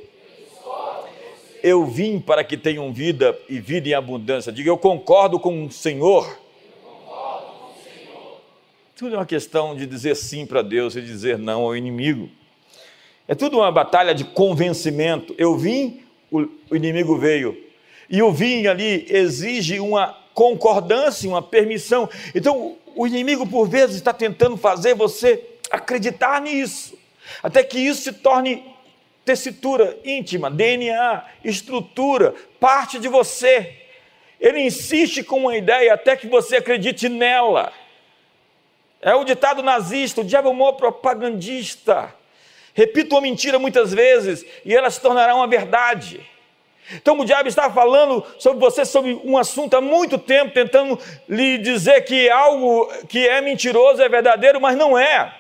Eu 1.63 1.85
vim 1.85 2.21
para 2.21 2.45
que 2.45 2.57
tenham 2.57 2.93
vida 2.93 3.37
e 3.49 3.61
vida 3.61 3.89
em 3.89 3.95
abundância. 3.95 4.53
Diga, 4.53 4.71
eu 4.71 4.79
concordo 4.79 5.39
com 5.39 5.65
o 5.67 5.71
Senhor. 5.71 6.39
Tudo 8.97 9.15
é 9.15 9.19
uma 9.19 9.27
questão 9.27 9.77
de 9.77 9.87
dizer 9.87 10.17
sim 10.17 10.45
para 10.45 10.63
Deus 10.63 10.97
e 10.97 11.01
dizer 11.01 11.39
não 11.39 11.63
ao 11.63 11.77
inimigo. 11.77 12.29
É 13.29 13.35
tudo 13.35 13.59
uma 13.59 13.71
batalha 13.71 14.13
de 14.13 14.25
convencimento. 14.25 15.35
Eu 15.39 15.57
vim 15.57 16.03
o, 16.31 16.49
inimigo 16.75 17.17
veio. 17.17 17.57
E 18.09 18.23
o 18.23 18.33
vir 18.33 18.69
ali 18.69 19.07
exige 19.09 19.81
uma 19.81 20.17
concordância, 20.35 21.29
uma 21.29 21.43
permissão. 21.43 22.09
Então, 22.35 22.77
o 22.95 23.07
inimigo, 23.07 23.47
por 23.47 23.69
vezes, 23.69 23.97
está 23.97 24.13
tentando 24.13 24.57
fazer 24.57 24.95
você 24.95 25.45
acreditar 25.71 26.41
nisso, 26.41 26.99
até 27.43 27.63
que 27.63 27.79
isso 27.79 28.03
se 28.03 28.13
torne 28.13 28.65
tessitura 29.25 29.99
íntima, 30.05 30.51
DNA, 30.51 31.23
estrutura, 31.45 32.35
parte 32.59 32.99
de 32.99 33.09
você. 33.09 33.77
Ele 34.41 34.61
insiste 34.61 35.23
com 35.23 35.41
uma 35.41 35.57
ideia 35.57 35.93
até 35.93 36.17
que 36.17 36.27
você 36.27 36.57
acredite 36.57 37.09
nela. 37.09 37.73
É 39.03 39.15
o 39.15 39.25
ditado 39.25 39.63
nazista: 39.63 40.23
o 40.23 40.25
diabo 40.25 40.49
é 40.49 40.53
um 40.53 40.73
propagandista. 40.73 42.15
Repita 42.75 43.15
uma 43.15 43.21
mentira 43.21 43.59
muitas 43.59 43.93
vezes 43.93 44.45
e 44.65 44.75
ela 44.75 44.91
se 44.91 45.01
tornará 45.01 45.35
uma 45.35 45.47
verdade. 45.47 46.21
Então 46.93 47.19
o 47.19 47.25
diabo 47.25 47.49
está 47.49 47.71
falando 47.71 48.25
sobre 48.39 48.61
você 48.61 48.85
sobre 48.85 49.21
um 49.25 49.37
assunto 49.37 49.75
há 49.75 49.81
muito 49.81 50.17
tempo, 50.17 50.53
tentando 50.53 50.99
lhe 51.29 51.59
dizer 51.59 52.03
que 52.03 52.31
algo 52.31 52.91
que 53.09 53.27
é 53.29 53.41
mentiroso 53.41 54.01
é 54.01 54.09
verdadeiro, 54.09 54.61
mas 54.61 54.77
não 54.77 54.99
é. 54.99 55.35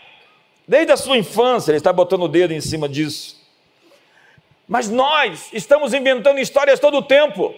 Desde 0.66 0.92
a 0.92 0.96
sua 0.96 1.16
infância 1.16 1.70
ele 1.70 1.78
está 1.78 1.92
botando 1.92 2.22
o 2.22 2.28
dedo 2.28 2.52
em 2.52 2.60
cima 2.60 2.88
disso. 2.88 3.38
Mas 4.66 4.90
nós 4.90 5.48
estamos 5.52 5.94
inventando 5.94 6.38
histórias 6.38 6.78
todo 6.78 6.98
o 6.98 7.02
tempo. 7.02 7.54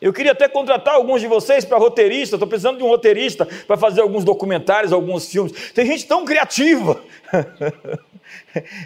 Eu 0.00 0.12
queria 0.12 0.32
até 0.32 0.48
contratar 0.48 0.94
alguns 0.94 1.20
de 1.20 1.28
vocês 1.28 1.64
para 1.64 1.78
roteirista, 1.78 2.36
estou 2.36 2.48
precisando 2.48 2.78
de 2.78 2.84
um 2.84 2.88
roteirista 2.88 3.46
para 3.66 3.76
fazer 3.76 4.00
alguns 4.00 4.24
documentários, 4.24 4.92
alguns 4.92 5.28
filmes. 5.28 5.72
Tem 5.72 5.86
gente 5.86 6.06
tão 6.06 6.24
criativa. 6.24 7.00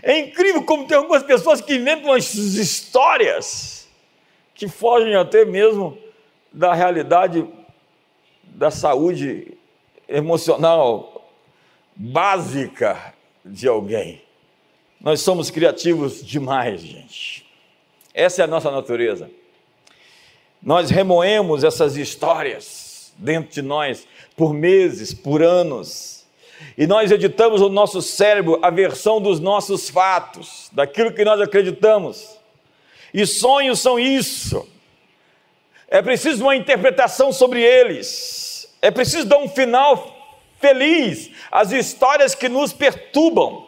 É 0.02 0.18
incrível 0.18 0.62
como 0.64 0.87
tem 0.87 0.96
algumas 0.96 1.22
pessoas 1.22 1.61
que 1.61 1.74
inventam 1.74 2.11
umas 2.11 2.35
histórias 2.35 3.88
que 4.55 4.68
fogem 4.68 5.14
até 5.14 5.44
mesmo 5.44 5.98
da 6.52 6.74
realidade 6.74 7.48
da 8.44 8.70
saúde 8.70 9.57
emocional 10.09 11.31
básica 11.96 13.14
de 13.44 13.66
alguém. 13.66 14.22
Nós 15.00 15.20
somos 15.20 15.50
criativos 15.50 16.24
demais, 16.24 16.81
gente. 16.81 17.46
Essa 18.14 18.42
é 18.42 18.44
a 18.44 18.48
nossa 18.48 18.70
natureza. 18.70 19.31
Nós 20.62 20.90
remoemos 20.90 21.64
essas 21.64 21.96
histórias 21.96 23.12
dentro 23.16 23.52
de 23.52 23.62
nós 23.62 24.07
por 24.37 24.55
meses, 24.55 25.12
por 25.12 25.42
anos 25.42 26.21
e 26.77 26.87
nós 26.87 27.11
editamos 27.11 27.61
no 27.61 27.68
nosso 27.68 28.01
cérebro 28.01 28.59
a 28.62 28.70
versão 28.70 29.20
dos 29.20 29.40
nossos 29.40 29.90
fatos, 29.90 30.70
daquilo 30.72 31.12
que 31.12 31.25
nós 31.25 31.40
acreditamos. 31.40 32.38
E 33.12 33.27
sonhos 33.27 33.81
são 33.81 33.98
isso. 33.98 34.66
É 35.88 36.01
preciso 36.01 36.42
uma 36.42 36.57
interpretação 36.57 37.33
sobre 37.33 37.61
eles. 37.61 38.75
É 38.81 38.90
preciso 38.90 39.27
dar 39.27 39.38
um 39.38 39.48
final 39.48 40.40
feliz 40.61 41.31
às 41.51 41.72
histórias 41.72 42.35
que 42.35 42.48
nos 42.48 42.72
perturbam. 42.72 43.62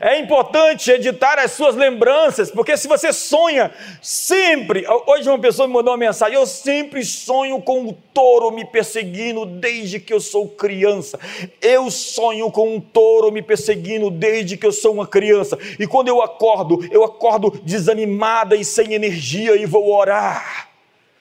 É 0.00 0.18
importante 0.18 0.90
editar 0.90 1.38
as 1.38 1.52
suas 1.52 1.74
lembranças, 1.74 2.50
porque 2.50 2.76
se 2.76 2.86
você 2.86 3.12
sonha 3.12 3.72
sempre. 4.00 4.84
Hoje 5.06 5.28
uma 5.28 5.38
pessoa 5.38 5.66
me 5.66 5.74
mandou 5.74 5.92
uma 5.92 5.98
mensagem: 5.98 6.36
Eu 6.36 6.46
sempre 6.46 7.04
sonho 7.04 7.60
com 7.60 7.80
um 7.80 7.92
touro 8.14 8.52
me 8.52 8.64
perseguindo 8.64 9.44
desde 9.44 9.98
que 9.98 10.12
eu 10.12 10.20
sou 10.20 10.48
criança. 10.48 11.18
Eu 11.60 11.90
sonho 11.90 12.50
com 12.50 12.76
um 12.76 12.80
touro 12.80 13.32
me 13.32 13.42
perseguindo 13.42 14.08
desde 14.08 14.56
que 14.56 14.66
eu 14.66 14.72
sou 14.72 14.92
uma 14.92 15.06
criança. 15.06 15.58
E 15.78 15.86
quando 15.86 16.08
eu 16.08 16.22
acordo, 16.22 16.86
eu 16.92 17.02
acordo 17.02 17.50
desanimada 17.64 18.54
e 18.54 18.64
sem 18.64 18.94
energia 18.94 19.56
e 19.56 19.66
vou 19.66 19.92
orar. 19.92 20.68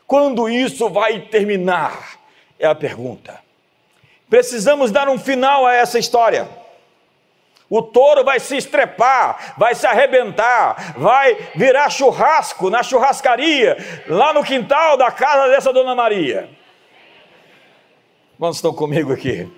Quando 0.06 0.48
isso 0.48 0.88
vai 0.88 1.22
terminar? 1.22 2.20
É 2.60 2.68
a 2.68 2.76
pergunta. 2.76 3.40
Precisamos 4.30 4.92
dar 4.92 5.10
um 5.10 5.18
final 5.18 5.66
a 5.66 5.74
essa 5.74 5.98
história. 5.98 6.61
O 7.72 7.82
touro 7.82 8.26
vai 8.26 8.38
se 8.38 8.58
estrepar, 8.58 9.56
vai 9.58 9.74
se 9.74 9.88
arrebentar, 9.88 10.94
vai 11.00 11.38
virar 11.56 11.90
churrasco 11.90 12.70
na 12.70 12.84
churrascaria, 12.84 13.78
lá 14.10 14.34
no 14.34 14.44
quintal 14.44 14.98
da 14.98 15.10
casa 15.10 15.48
dessa 15.50 15.72
dona 15.72 15.96
Maria. 15.96 16.50
Quantos 18.38 18.58
estão 18.58 18.74
comigo 18.74 19.14
aqui? 19.14 19.50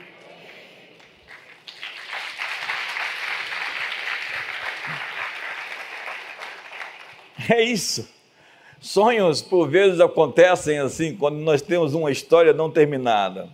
É 7.49 7.63
isso. 7.63 8.07
Sonhos, 8.79 9.41
por 9.41 9.67
vezes, 9.67 9.99
acontecem 9.99 10.77
assim, 10.77 11.15
quando 11.15 11.37
nós 11.37 11.63
temos 11.63 11.95
uma 11.95 12.11
história 12.11 12.53
não 12.53 12.69
terminada. 12.69 13.49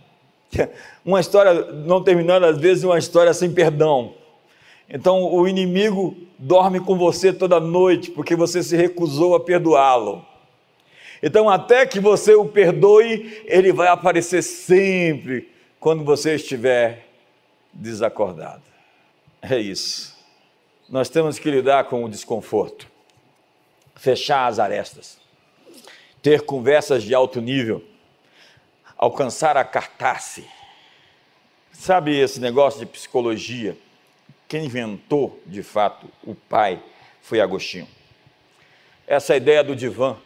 Uma 1.02 1.20
história 1.20 1.54
não 1.72 2.04
terminada, 2.04 2.46
às 2.46 2.58
vezes, 2.58 2.84
uma 2.84 2.98
história 2.98 3.32
sem 3.32 3.54
perdão. 3.54 4.19
Então 4.90 5.22
o 5.32 5.46
inimigo 5.46 6.16
dorme 6.38 6.80
com 6.80 6.96
você 6.98 7.32
toda 7.32 7.60
noite 7.60 8.10
porque 8.10 8.34
você 8.34 8.62
se 8.62 8.76
recusou 8.76 9.34
a 9.34 9.40
perdoá-lo. 9.40 10.26
Então, 11.22 11.50
até 11.50 11.84
que 11.84 12.00
você 12.00 12.34
o 12.34 12.46
perdoe, 12.46 13.42
ele 13.44 13.72
vai 13.74 13.88
aparecer 13.88 14.42
sempre 14.42 15.50
quando 15.78 16.02
você 16.02 16.36
estiver 16.36 17.06
desacordado. 17.74 18.62
É 19.42 19.58
isso. 19.58 20.16
Nós 20.88 21.10
temos 21.10 21.38
que 21.38 21.50
lidar 21.50 21.84
com 21.84 22.02
o 22.04 22.08
desconforto, 22.08 22.88
fechar 23.94 24.46
as 24.46 24.58
arestas, 24.58 25.18
ter 26.22 26.40
conversas 26.40 27.02
de 27.02 27.14
alto 27.14 27.38
nível, 27.38 27.84
alcançar 28.96 29.58
a 29.58 29.64
cartace, 29.64 30.46
Sabe 31.80 32.14
esse 32.14 32.38
negócio 32.38 32.78
de 32.78 32.84
psicologia? 32.84 33.74
Quem 34.50 34.64
inventou, 34.64 35.40
de 35.46 35.62
fato, 35.62 36.08
o 36.24 36.34
pai 36.34 36.82
foi 37.22 37.40
Agostinho. 37.40 37.86
Essa 39.06 39.36
ideia 39.36 39.62
do 39.62 39.76
divã. 39.76 40.16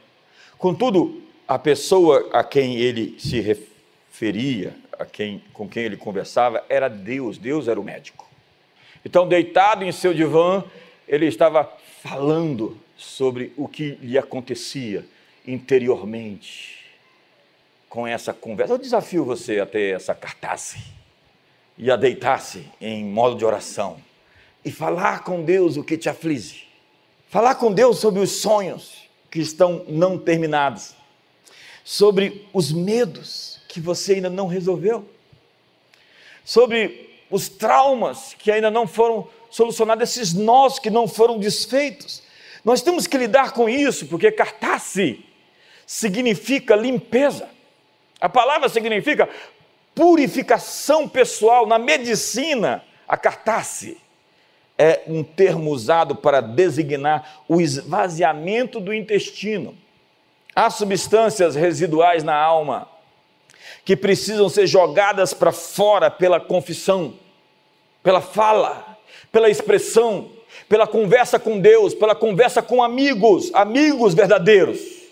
Contudo, 0.56 1.22
a 1.46 1.58
pessoa 1.58 2.30
a 2.32 2.42
quem 2.42 2.78
ele 2.78 3.20
se 3.20 3.38
referia, 3.38 4.74
a 4.98 5.04
quem, 5.04 5.44
com 5.52 5.68
quem 5.68 5.82
ele 5.82 5.98
conversava, 5.98 6.64
era 6.70 6.88
Deus. 6.88 7.36
Deus 7.36 7.68
era 7.68 7.78
o 7.78 7.84
médico. 7.84 8.26
Então, 9.04 9.28
deitado 9.28 9.84
em 9.84 9.92
seu 9.92 10.14
divã, 10.14 10.64
ele 11.06 11.26
estava 11.26 11.70
falando 12.00 12.80
sobre 12.96 13.52
o 13.58 13.68
que 13.68 13.98
lhe 14.00 14.16
acontecia 14.16 15.04
interiormente 15.46 16.82
com 17.90 18.06
essa 18.06 18.32
conversa. 18.32 18.72
Eu 18.72 18.78
desafio 18.78 19.22
você 19.22 19.60
a 19.60 19.66
ter 19.66 19.94
essa 19.94 20.14
cartaz 20.14 20.78
e 21.76 21.90
a 21.90 21.96
deitar-se 21.96 22.66
em 22.80 23.04
modo 23.04 23.36
de 23.36 23.44
oração 23.44 24.00
e 24.64 24.72
falar 24.72 25.24
com 25.24 25.42
Deus 25.42 25.76
o 25.76 25.84
que 25.84 25.98
te 25.98 26.08
aflige. 26.08 26.66
Falar 27.28 27.56
com 27.56 27.72
Deus 27.72 27.98
sobre 27.98 28.20
os 28.20 28.30
sonhos 28.40 29.08
que 29.30 29.40
estão 29.40 29.84
não 29.88 30.16
terminados, 30.16 30.94
sobre 31.82 32.48
os 32.52 32.72
medos 32.72 33.60
que 33.68 33.80
você 33.80 34.14
ainda 34.14 34.30
não 34.30 34.46
resolveu, 34.46 35.08
sobre 36.44 37.10
os 37.30 37.48
traumas 37.48 38.34
que 38.38 38.52
ainda 38.52 38.70
não 38.70 38.86
foram 38.86 39.28
solucionados, 39.50 40.10
esses 40.10 40.32
nós 40.32 40.78
que 40.78 40.90
não 40.90 41.08
foram 41.08 41.38
desfeitos. 41.38 42.22
Nós 42.64 42.80
temos 42.80 43.06
que 43.06 43.18
lidar 43.18 43.52
com 43.52 43.68
isso, 43.68 44.06
porque 44.06 44.30
cartasse 44.30 45.24
significa 45.86 46.76
limpeza. 46.76 47.48
A 48.20 48.28
palavra 48.28 48.68
significa 48.68 49.28
purificação 49.94 51.08
pessoal. 51.08 51.66
Na 51.66 51.78
medicina, 51.78 52.84
a 53.06 53.16
cartasse 53.16 53.98
é 54.78 55.02
um 55.06 55.22
termo 55.22 55.70
usado 55.70 56.14
para 56.16 56.40
designar 56.40 57.42
o 57.48 57.60
esvaziamento 57.60 58.80
do 58.80 58.92
intestino. 58.92 59.76
Há 60.54 60.70
substâncias 60.70 61.54
residuais 61.54 62.22
na 62.22 62.36
alma 62.36 62.88
que 63.84 63.96
precisam 63.96 64.48
ser 64.48 64.66
jogadas 64.66 65.34
para 65.34 65.52
fora 65.52 66.10
pela 66.10 66.40
confissão, 66.40 67.14
pela 68.02 68.20
fala, 68.20 68.98
pela 69.30 69.50
expressão, 69.50 70.30
pela 70.68 70.86
conversa 70.86 71.38
com 71.38 71.58
Deus, 71.60 71.94
pela 71.94 72.14
conversa 72.14 72.62
com 72.62 72.82
amigos, 72.82 73.50
amigos 73.52 74.14
verdadeiros. 74.14 75.03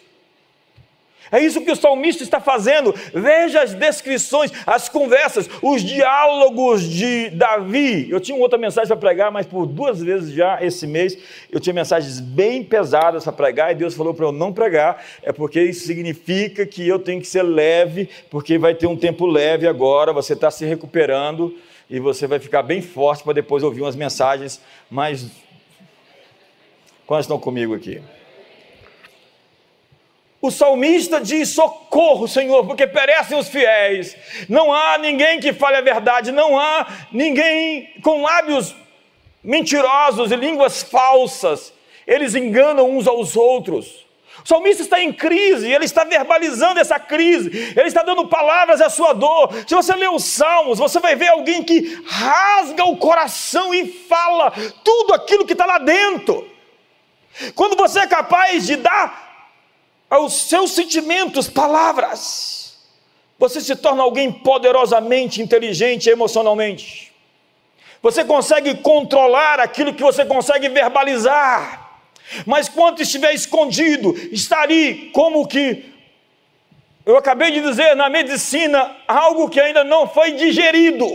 É 1.33 1.41
isso 1.41 1.63
que 1.63 1.71
o 1.71 1.77
salmista 1.77 2.23
está 2.23 2.39
fazendo. 2.39 2.95
Veja 3.15 3.63
as 3.63 3.73
descrições, 3.73 4.53
as 4.67 4.91
conversas, 4.91 5.49
os 5.63 5.83
diálogos 5.83 6.83
de 6.83 7.31
Davi. 7.31 8.07
Eu 8.11 8.21
tinha 8.21 8.37
outra 8.37 8.59
mensagem 8.59 8.89
para 8.89 8.97
pregar, 8.99 9.33
mas 9.33 9.47
por 9.47 9.65
duas 9.65 10.03
vezes 10.03 10.35
já 10.35 10.63
esse 10.63 10.87
mês 10.87 11.17
eu 11.51 11.59
tinha 11.59 11.73
mensagens 11.73 12.21
bem 12.21 12.63
pesadas 12.63 13.25
para 13.25 13.33
pregar 13.33 13.73
e 13.73 13.75
Deus 13.75 13.95
falou 13.95 14.13
para 14.13 14.27
eu 14.27 14.33
não 14.33 14.53
pregar. 14.53 15.03
É 15.23 15.33
porque 15.33 15.63
isso 15.63 15.87
significa 15.87 16.67
que 16.67 16.87
eu 16.87 16.99
tenho 16.99 17.23
que 17.23 17.27
ser 17.27 17.43
leve, 17.43 18.11
porque 18.29 18.59
vai 18.59 18.75
ter 18.75 18.87
um 18.87 18.97
tempo 18.97 19.25
leve 19.25 19.67
agora. 19.67 20.13
Você 20.13 20.35
está 20.35 20.51
se 20.51 20.67
recuperando 20.67 21.57
e 21.89 21.99
você 21.99 22.27
vai 22.27 22.41
ficar 22.41 22.63
bem 22.63 22.83
forte 22.83 23.25
para 23.25 23.33
depois 23.33 23.63
ouvir 23.63 23.81
umas 23.81 23.97
mensagens 23.97 24.61
mais. 24.91 25.31
Quantos 27.07 27.25
estão 27.25 27.39
comigo 27.39 27.75
aqui? 27.75 28.03
O 30.43 30.51
salmista 30.51 31.21
diz: 31.21 31.51
socorro, 31.51 32.27
Senhor, 32.27 32.67
porque 32.67 32.85
perecem 32.85 33.39
os 33.39 33.49
fiéis. 33.49 34.17
Não 34.49 34.75
há 34.75 34.99
ninguém 34.99 35.39
que 35.39 35.53
fale 35.53 35.77
a 35.77 35.81
verdade, 35.81 36.33
não 36.33 36.59
há 36.59 36.85
ninguém 37.13 37.95
com 38.03 38.23
lábios 38.23 38.75
mentirosos 39.43 40.33
e 40.33 40.37
línguas 40.37 40.83
falsas. 40.83 41.73
Eles 42.05 42.35
enganam 42.35 42.91
uns 42.91 43.07
aos 43.07 43.37
outros. 43.37 44.05
O 44.45 44.49
salmista 44.49 44.83
está 44.83 45.01
em 45.01 45.13
crise, 45.13 45.71
ele 45.71 45.85
está 45.85 46.03
verbalizando 46.03 46.81
essa 46.81 46.99
crise, 46.99 47.73
ele 47.77 47.87
está 47.87 48.03
dando 48.03 48.27
palavras 48.27 48.81
à 48.81 48.91
sua 48.91 49.13
dor. 49.13 49.53
Se 49.69 49.75
você 49.77 49.95
ler 49.95 50.11
os 50.11 50.25
salmos, 50.25 50.81
você 50.81 50.99
vai 50.99 51.15
ver 51.15 51.29
alguém 51.29 51.63
que 51.63 52.03
rasga 52.05 52.85
o 52.85 52.97
coração 52.97 53.73
e 53.73 53.87
fala 53.87 54.53
tudo 54.83 55.15
aquilo 55.15 55.47
que 55.47 55.53
está 55.53 55.67
lá 55.67 55.79
dentro. 55.79 56.51
Quando 57.55 57.77
você 57.77 58.01
é 58.01 58.07
capaz 58.09 58.67
de 58.67 58.75
dar 58.75 59.32
aos 60.13 60.43
seus 60.43 60.73
sentimentos, 60.73 61.49
palavras, 61.49 62.77
você 63.39 63.63
se 63.63 63.75
torna 63.75 64.03
alguém 64.03 64.31
poderosamente 64.31 65.41
inteligente 65.41 66.11
emocionalmente. 66.11 67.11
Você 68.03 68.23
consegue 68.23 68.75
controlar 68.75 69.59
aquilo 69.59 69.95
que 69.95 70.03
você 70.03 70.23
consegue 70.27 70.69
verbalizar. 70.69 72.03
Mas 72.45 72.69
quando 72.69 73.01
estiver 73.01 73.33
escondido, 73.33 74.15
está 74.31 74.61
ali 74.61 75.09
como 75.15 75.49
que 75.49 75.91
eu 77.07 77.17
acabei 77.17 77.51
de 77.51 77.63
dizer 77.63 77.97
na 77.97 78.11
medicina, 78.11 78.95
algo 79.09 79.49
que 79.49 79.59
ainda 79.59 79.83
não 79.83 80.07
foi 80.07 80.33
digerido, 80.33 81.07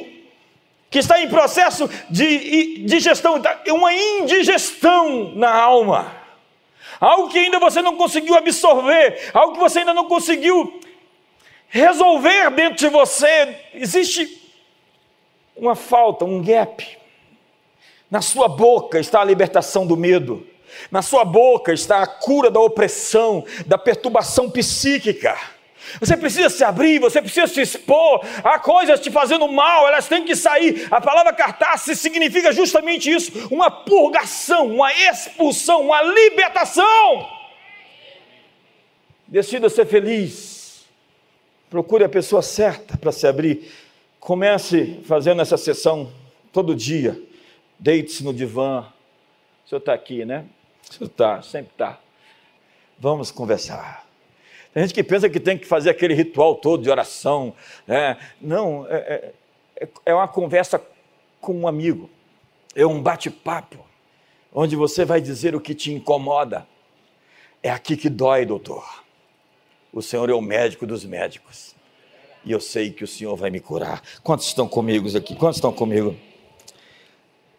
que 0.89 0.97
está 0.97 1.21
em 1.21 1.29
processo 1.29 1.87
de 2.09 2.79
digestão, 2.79 3.39
uma 3.69 3.93
indigestão 3.93 5.33
na 5.35 5.53
alma 5.53 6.16
algo 6.99 7.29
que 7.29 7.37
ainda 7.37 7.59
você 7.59 7.81
não 7.81 7.95
conseguiu 7.95 8.35
absorver, 8.35 9.31
algo 9.33 9.53
que 9.53 9.59
você 9.59 9.79
ainda 9.79 9.93
não 9.93 10.05
conseguiu 10.05 10.79
resolver 11.67 12.51
dentro 12.51 12.77
de 12.77 12.89
você. 12.89 13.55
Existe 13.73 14.51
uma 15.55 15.75
falta, 15.75 16.25
um 16.25 16.41
gap. 16.41 16.97
Na 18.09 18.21
sua 18.21 18.47
boca 18.47 18.99
está 18.99 19.21
a 19.21 19.25
libertação 19.25 19.85
do 19.85 19.97
medo. 19.97 20.47
Na 20.91 21.01
sua 21.01 21.25
boca 21.25 21.73
está 21.73 22.01
a 22.01 22.07
cura 22.07 22.49
da 22.49 22.59
opressão, 22.59 23.45
da 23.65 23.77
perturbação 23.77 24.49
psíquica. 24.49 25.37
Você 25.99 26.15
precisa 26.17 26.49
se 26.49 26.63
abrir, 26.63 26.99
você 26.99 27.21
precisa 27.21 27.47
se 27.47 27.61
expor. 27.61 28.21
Há 28.43 28.59
coisas 28.59 28.99
te 28.99 29.09
fazendo 29.11 29.47
mal, 29.47 29.87
elas 29.87 30.07
têm 30.07 30.23
que 30.23 30.35
sair. 30.35 30.87
A 30.91 31.01
palavra 31.01 31.33
cartaz 31.33 31.81
significa 31.81 32.51
justamente 32.51 33.09
isso: 33.11 33.47
uma 33.53 33.69
purgação, 33.71 34.67
uma 34.67 34.93
expulsão, 34.93 35.81
uma 35.81 36.01
libertação. 36.01 37.29
Decida 39.27 39.69
ser 39.69 39.85
feliz. 39.85 40.85
Procure 41.69 42.03
a 42.03 42.09
pessoa 42.09 42.41
certa 42.41 42.97
para 42.97 43.11
se 43.11 43.27
abrir. 43.27 43.69
Comece 44.19 45.01
fazendo 45.05 45.41
essa 45.41 45.57
sessão 45.57 46.11
todo 46.53 46.73
dia. 46.73 47.21
Deite-se 47.77 48.23
no 48.23 48.33
divã. 48.33 48.87
O 49.65 49.69
senhor 49.69 49.79
está 49.79 49.93
aqui, 49.93 50.23
né? 50.23 50.45
O 50.89 50.93
senhor 50.93 51.07
está, 51.07 51.41
sempre 51.41 51.71
está. 51.73 51.99
Vamos 52.97 53.31
conversar. 53.31 54.06
Tem 54.77 54.83
gente 54.83 54.93
que 54.93 55.03
pensa 55.03 55.27
que 55.27 55.39
tem 55.39 55.57
que 55.57 55.65
fazer 55.65 55.89
aquele 55.89 56.13
ritual 56.13 56.53
todo 56.53 56.83
de 56.83 56.89
oração. 56.91 57.51
Né? 57.87 58.15
Não, 58.39 58.85
é, 58.87 59.33
é, 59.75 59.87
é 60.05 60.13
uma 60.13 60.27
conversa 60.27 60.79
com 61.41 61.61
um 61.61 61.67
amigo, 61.67 62.07
é 62.75 62.85
um 62.85 63.01
bate-papo, 63.01 63.83
onde 64.53 64.75
você 64.75 65.03
vai 65.03 65.19
dizer 65.19 65.55
o 65.55 65.59
que 65.59 65.73
te 65.73 65.91
incomoda. 65.91 66.67
É 67.63 67.71
aqui 67.71 67.97
que 67.97 68.07
dói, 68.07 68.45
doutor. 68.45 69.03
O 69.91 69.99
Senhor 69.99 70.29
é 70.29 70.33
o 70.35 70.41
médico 70.41 70.85
dos 70.85 71.03
médicos. 71.03 71.75
E 72.45 72.51
eu 72.51 72.59
sei 72.59 72.91
que 72.91 73.03
o 73.03 73.07
Senhor 73.07 73.35
vai 73.35 73.49
me 73.49 73.59
curar. 73.59 74.03
Quantos 74.21 74.45
estão 74.45 74.67
comigo 74.67 75.07
aqui? 75.17 75.35
Quantos 75.35 75.57
estão 75.57 75.73
comigo? 75.73 76.15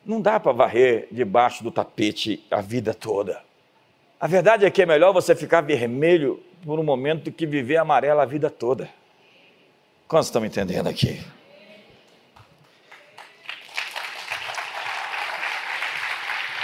Não 0.06 0.20
dá 0.20 0.38
para 0.38 0.52
varrer 0.52 1.08
debaixo 1.10 1.64
do 1.64 1.72
tapete 1.72 2.46
a 2.48 2.60
vida 2.60 2.94
toda. 2.94 3.42
A 4.20 4.28
verdade 4.28 4.64
é 4.64 4.70
que 4.70 4.82
é 4.82 4.86
melhor 4.86 5.12
você 5.12 5.34
ficar 5.34 5.62
vermelho 5.62 6.44
por 6.64 6.78
um 6.78 6.82
momento 6.82 7.24
do 7.24 7.32
que 7.32 7.46
viver 7.46 7.76
amarela 7.76 8.22
a 8.22 8.26
vida 8.26 8.50
toda. 8.50 8.88
Quantos 10.06 10.28
estão 10.28 10.40
me 10.40 10.48
entendendo 10.48 10.88
aqui? 10.88 11.20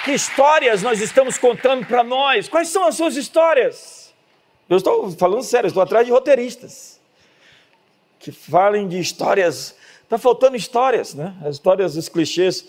Que 0.05 0.13
histórias 0.13 0.83
nós 0.83 1.01
estamos 1.01 1.39
contando 1.39 1.87
para 1.87 2.05
nós? 2.05 2.49
Quais 2.49 2.69
são 2.69 2.87
as 2.87 2.95
suas 2.95 3.17
histórias? 3.17 4.13
Eu 4.69 4.77
estou 4.77 5.11
falando 5.13 5.43
sério, 5.43 5.69
estou 5.69 5.83
atrás 5.83 6.07
de 6.07 6.13
roteiristas 6.13 6.95
que 8.25 8.33
falem 8.33 8.89
de 8.89 8.99
histórias. 8.99 9.77
Está 10.03 10.17
faltando 10.17 10.57
histórias, 10.57 11.13
né? 11.13 11.35
As 11.45 11.57
histórias, 11.57 11.95
os 11.95 12.09
clichês 12.09 12.65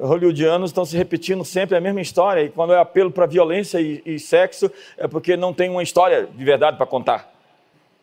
hollywoodianos 0.00 0.70
estão 0.70 0.84
se 0.84 0.96
repetindo 0.96 1.44
sempre 1.44 1.76
a 1.76 1.80
mesma 1.80 2.00
história, 2.00 2.42
e 2.42 2.50
quando 2.50 2.72
é 2.72 2.78
apelo 2.78 3.10
para 3.10 3.26
violência 3.26 3.80
e, 3.80 4.02
e, 4.04 4.18
sexo, 4.18 4.70
é 4.96 5.06
porque 5.06 5.36
não 5.36 5.52
tem 5.52 5.70
uma 5.70 5.82
história 5.82 6.26
de 6.26 6.44
verdade 6.44 6.76
para 6.76 6.86
contar. 6.86 7.32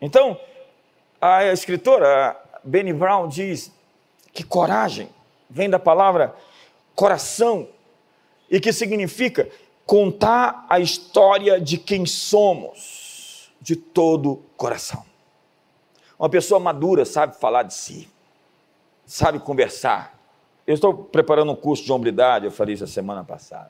Então, 0.02 0.40
a 1.20 1.46
escritora 1.46 2.36
Benny 2.64 2.94
Brown 2.94 3.28
diz 3.28 3.72
que 4.34 4.44
coragem 4.44 5.10
vem 5.50 5.70
da 5.70 5.80
palavra 5.80 6.36
coração, 6.94 7.68
e 8.50 8.60
que 8.60 8.72
significa 8.72 9.50
contar 9.86 10.66
a 10.70 10.80
história 10.80 11.60
de 11.60 11.78
quem 11.78 12.06
somos, 12.06 13.52
de 13.60 13.76
todo 13.76 14.44
coração. 14.56 15.04
Uma 16.18 16.30
pessoa 16.30 16.60
madura 16.60 17.06
sabe 17.06 17.38
falar 17.40 17.64
de 17.64 17.74
si. 17.74 18.10
sabe 19.06 19.40
conversar. 19.40 20.15
Eu 20.68 20.74
estou 20.74 20.94
preparando 20.94 21.52
um 21.52 21.56
curso 21.56 21.84
de 21.84 21.92
hombridade, 21.92 22.46
eu 22.46 22.52
falei 22.52 22.74
isso 22.74 22.84
a 22.84 22.88
semana 22.88 23.24
passada. 23.24 23.70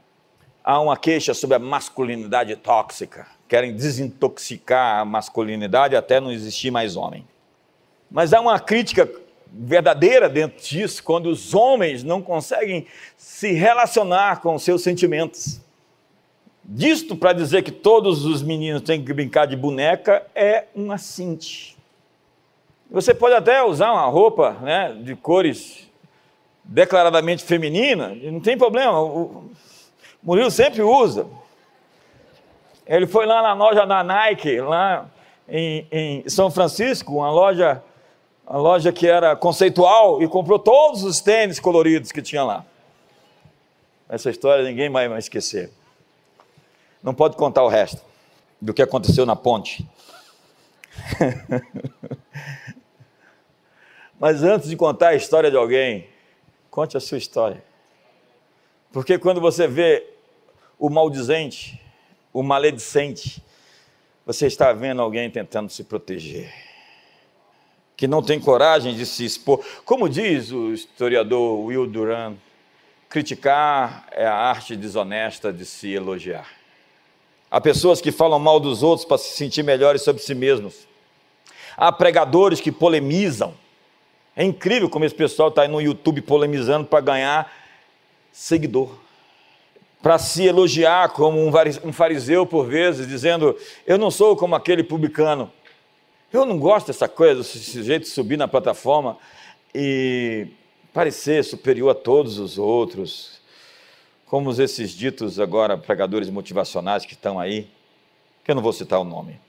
Há 0.63 0.79
uma 0.79 0.95
queixa 0.95 1.33
sobre 1.33 1.57
a 1.57 1.59
masculinidade 1.59 2.55
tóxica. 2.55 3.27
Querem 3.47 3.75
desintoxicar 3.75 4.99
a 4.99 5.05
masculinidade 5.05 5.95
até 5.95 6.19
não 6.19 6.31
existir 6.31 6.71
mais 6.71 6.95
homem. 6.95 7.27
Mas 8.09 8.33
há 8.33 8.39
uma 8.39 8.59
crítica 8.59 9.09
verdadeira 9.51 10.29
dentro 10.29 10.63
disso 10.63 11.03
quando 11.03 11.27
os 11.27 11.53
homens 11.53 12.03
não 12.03 12.21
conseguem 12.21 12.87
se 13.17 13.51
relacionar 13.51 14.41
com 14.41 14.57
seus 14.57 14.81
sentimentos. 14.81 15.59
Disto 16.63 17.15
para 17.15 17.33
dizer 17.33 17.61
que 17.61 17.71
todos 17.71 18.25
os 18.25 18.41
meninos 18.41 18.81
têm 18.81 19.03
que 19.03 19.13
brincar 19.13 19.45
de 19.45 19.55
boneca 19.55 20.25
é 20.33 20.65
um 20.75 20.91
assinte. 20.91 21.77
Você 22.89 23.13
pode 23.13 23.35
até 23.35 23.61
usar 23.63 23.91
uma 23.91 24.05
roupa 24.05 24.53
né, 24.61 24.97
de 24.99 25.15
cores 25.15 25.84
declaradamente 26.65 27.43
feminina, 27.43 28.15
não 28.23 28.39
tem 28.39 28.57
problema. 28.57 28.99
O 28.99 29.49
Murilo 30.21 30.49
sempre 30.49 30.81
usa. 30.81 31.27
Ele 32.85 33.07
foi 33.07 33.25
lá 33.25 33.41
na 33.41 33.53
loja 33.53 33.85
da 33.85 34.03
Nike, 34.03 34.59
lá 34.59 35.09
em, 35.47 35.87
em 35.91 36.29
São 36.29 36.49
Francisco, 36.51 37.13
uma 37.13 37.31
loja, 37.31 37.81
uma 38.47 38.59
loja 38.59 38.91
que 38.91 39.07
era 39.07 39.35
conceitual, 39.35 40.21
e 40.21 40.27
comprou 40.27 40.59
todos 40.59 41.03
os 41.03 41.21
tênis 41.21 41.59
coloridos 41.59 42.11
que 42.11 42.21
tinha 42.21 42.43
lá. 42.43 42.65
Essa 44.09 44.29
história 44.29 44.63
ninguém 44.63 44.89
vai 44.89 45.07
mais 45.07 45.25
esquecer. 45.25 45.71
Não 47.01 47.13
pode 47.13 47.35
contar 47.35 47.63
o 47.63 47.67
resto 47.67 48.01
do 48.59 48.73
que 48.73 48.81
aconteceu 48.81 49.25
na 49.25 49.35
ponte. 49.35 49.87
Mas 54.19 54.43
antes 54.43 54.69
de 54.69 54.75
contar 54.75 55.09
a 55.09 55.15
história 55.15 55.51
de 55.51 55.57
alguém, 55.57 56.07
conte 56.75 56.97
a 56.97 56.99
sua 56.99 57.17
história. 57.17 57.63
Porque 58.91 59.17
quando 59.17 59.39
você 59.39 59.65
vê 59.65 60.05
o 60.77 60.89
maldizente, 60.89 61.81
o 62.33 62.43
maledicente, 62.43 63.41
você 64.25 64.47
está 64.47 64.73
vendo 64.73 65.01
alguém 65.01 65.29
tentando 65.29 65.69
se 65.71 65.85
proteger, 65.85 66.53
que 67.95 68.09
não 68.09 68.21
tem 68.21 68.41
coragem 68.41 68.93
de 68.93 69.05
se 69.05 69.23
expor. 69.23 69.65
Como 69.85 70.09
diz 70.09 70.51
o 70.51 70.73
historiador 70.73 71.61
Will 71.61 71.87
Durant, 71.87 72.35
criticar 73.07 74.05
é 74.11 74.25
a 74.25 74.35
arte 74.35 74.75
desonesta 74.75 75.53
de 75.53 75.65
se 75.65 75.93
elogiar. 75.93 76.49
Há 77.49 77.61
pessoas 77.61 78.01
que 78.01 78.11
falam 78.11 78.37
mal 78.37 78.59
dos 78.59 78.83
outros 78.83 79.07
para 79.07 79.17
se 79.17 79.37
sentir 79.37 79.63
melhores 79.63 80.01
sobre 80.01 80.21
si 80.21 80.35
mesmos. 80.35 80.85
Há 81.77 81.89
pregadores 81.89 82.59
que 82.59 82.69
polemizam. 82.69 83.53
É 84.35 84.43
incrível 84.43 84.89
como 84.89 85.05
esse 85.05 85.15
pessoal 85.15 85.49
está 85.49 85.61
aí 85.61 85.67
no 85.67 85.81
YouTube 85.81 86.21
polemizando 86.21 86.85
para 86.85 86.99
ganhar 86.99 87.51
seguidor. 88.31 88.93
Para 90.01 90.17
se 90.19 90.45
elogiar 90.45 91.09
como 91.09 91.39
um 91.83 91.93
fariseu 91.93 92.45
por 92.45 92.67
vezes, 92.67 93.07
dizendo: 93.07 93.57
Eu 93.87 93.97
não 93.97 94.11
sou 94.11 94.35
como 94.35 94.53
aquele 94.53 94.83
publicano. 94.83 95.51
Eu 96.31 96.45
não 96.45 96.59
gosto 96.59 96.87
dessa 96.87 97.07
coisa, 97.07 97.41
desse 97.41 97.81
jeito 97.81 98.03
de 98.03 98.09
subir 98.09 98.37
na 98.37 98.47
plataforma 98.47 99.17
e 99.73 100.47
parecer 100.93 101.43
superior 101.43 101.89
a 101.91 101.95
todos 101.95 102.37
os 102.37 102.57
outros, 102.57 103.39
como 104.25 104.51
esses 104.51 104.91
ditos 104.91 105.39
agora 105.39 105.77
pregadores 105.77 106.29
motivacionais 106.29 107.05
que 107.05 107.13
estão 107.13 107.39
aí, 107.39 107.69
que 108.43 108.51
eu 108.51 108.55
não 108.55 108.61
vou 108.61 108.73
citar 108.73 108.99
o 108.99 109.03
nome. 109.03 109.39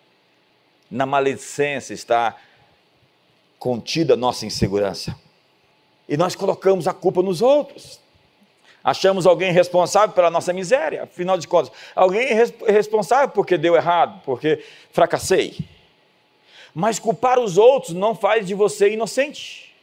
Na 0.89 1.05
maledicência 1.05 1.93
está 1.93 2.37
contida 3.67 4.15
nossa 4.15 4.47
insegurança. 4.47 5.19
E 6.09 6.17
nós 6.17 6.37
colocamos 6.37 6.87
a 6.87 6.95
culpa 6.95 7.21
nos 7.21 7.43
outros. 7.43 7.99
Achamos 8.85 9.27
alguém 9.27 9.51
responsável 9.51 10.15
pela 10.15 10.31
nossa 10.31 10.53
miséria, 10.53 11.03
afinal 11.03 11.37
de 11.37 11.49
contas, 11.49 11.73
alguém 11.93 12.29
é 12.29 12.71
responsável 12.71 13.31
porque 13.31 13.59
deu 13.59 13.75
errado, 13.75 14.23
porque 14.25 14.63
fracassei. 14.93 15.59
Mas 16.73 17.01
culpar 17.01 17.41
os 17.41 17.59
outros 17.59 17.93
não 17.93 18.15
faz 18.15 18.47
de 18.47 18.55
você 18.55 18.93
inocente. 18.93 19.75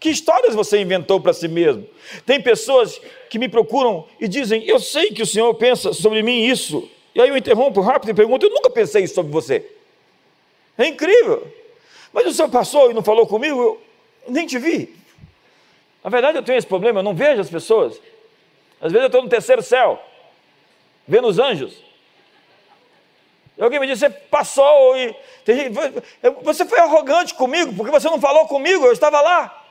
Que 0.00 0.10
histórias 0.10 0.52
você 0.52 0.80
inventou 0.80 1.20
para 1.20 1.32
si 1.32 1.46
mesmo? 1.46 1.86
Tem 2.26 2.42
pessoas 2.42 3.00
que 3.30 3.38
me 3.38 3.48
procuram 3.48 4.04
e 4.18 4.26
dizem: 4.26 4.64
Eu 4.66 4.80
sei 4.80 5.12
que 5.12 5.22
o 5.22 5.26
Senhor 5.26 5.54
pensa 5.54 5.92
sobre 5.92 6.24
mim 6.24 6.42
isso. 6.42 6.90
E 7.14 7.20
aí 7.20 7.28
eu 7.28 7.36
interrompo 7.36 7.80
rápido 7.80 8.10
e 8.10 8.14
pergunto: 8.14 8.46
Eu 8.46 8.50
nunca 8.50 8.68
pensei 8.68 9.04
isso 9.04 9.14
sobre 9.14 9.30
você. 9.30 9.64
É 10.76 10.88
incrível. 10.88 11.63
Mas 12.14 12.28
o 12.28 12.32
Senhor 12.32 12.48
passou 12.48 12.92
e 12.92 12.94
não 12.94 13.02
falou 13.02 13.26
comigo, 13.26 13.60
eu 13.60 13.82
nem 14.28 14.46
te 14.46 14.56
vi. 14.56 14.96
Na 16.02 16.08
verdade, 16.08 16.38
eu 16.38 16.44
tenho 16.44 16.56
esse 16.56 16.66
problema, 16.66 17.00
eu 17.00 17.02
não 17.02 17.12
vejo 17.12 17.40
as 17.40 17.50
pessoas. 17.50 18.00
Às 18.80 18.92
vezes 18.92 19.02
eu 19.02 19.06
estou 19.06 19.22
no 19.22 19.28
terceiro 19.28 19.60
céu, 19.60 20.00
vendo 21.08 21.26
os 21.26 21.40
anjos. 21.40 21.82
E 23.58 23.62
alguém 23.62 23.80
me 23.80 23.86
disse: 23.88 24.00
Você 24.00 24.10
passou 24.10 24.96
e. 24.96 25.16
Você 26.42 26.64
foi 26.64 26.78
arrogante 26.78 27.34
comigo, 27.34 27.74
porque 27.74 27.90
você 27.90 28.08
não 28.08 28.20
falou 28.20 28.46
comigo, 28.46 28.86
eu 28.86 28.92
estava 28.92 29.20
lá. 29.20 29.64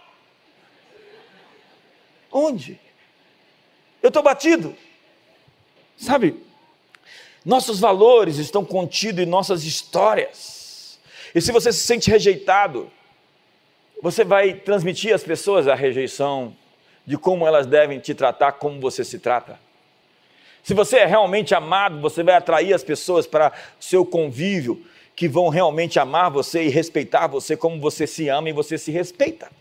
Onde? 2.29 2.77
Eu 4.01 4.09
estou 4.09 4.21
batido. 4.21 4.75
Sabe, 5.95 6.43
nossos 7.45 7.79
valores 7.79 8.37
estão 8.37 8.65
contidos 8.65 9.23
em 9.23 9.27
nossas 9.27 9.63
histórias. 9.63 10.62
E 11.33 11.41
se 11.41 11.51
você 11.51 11.73
se 11.73 11.79
sente 11.79 12.09
rejeitado, 12.09 12.91
você 14.01 14.23
vai 14.23 14.53
transmitir 14.53 15.13
às 15.13 15.23
pessoas 15.23 15.67
a 15.67 15.75
rejeição 15.75 16.55
de 17.05 17.17
como 17.17 17.47
elas 17.47 17.65
devem 17.65 17.99
te 17.99 18.13
tratar, 18.13 18.53
como 18.53 18.79
você 18.79 19.03
se 19.03 19.19
trata. 19.19 19.59
Se 20.63 20.73
você 20.73 20.97
é 20.97 21.05
realmente 21.05 21.53
amado, 21.53 21.99
você 21.99 22.23
vai 22.23 22.35
atrair 22.35 22.73
as 22.73 22.83
pessoas 22.83 23.27
para 23.27 23.51
seu 23.79 24.05
convívio, 24.05 24.85
que 25.15 25.27
vão 25.27 25.49
realmente 25.49 25.99
amar 25.99 26.31
você 26.31 26.63
e 26.63 26.69
respeitar 26.69 27.27
você 27.27 27.55
como 27.55 27.79
você 27.79 28.07
se 28.07 28.29
ama 28.29 28.49
e 28.49 28.53
você 28.53 28.77
se 28.77 28.91
respeita. 28.91 29.51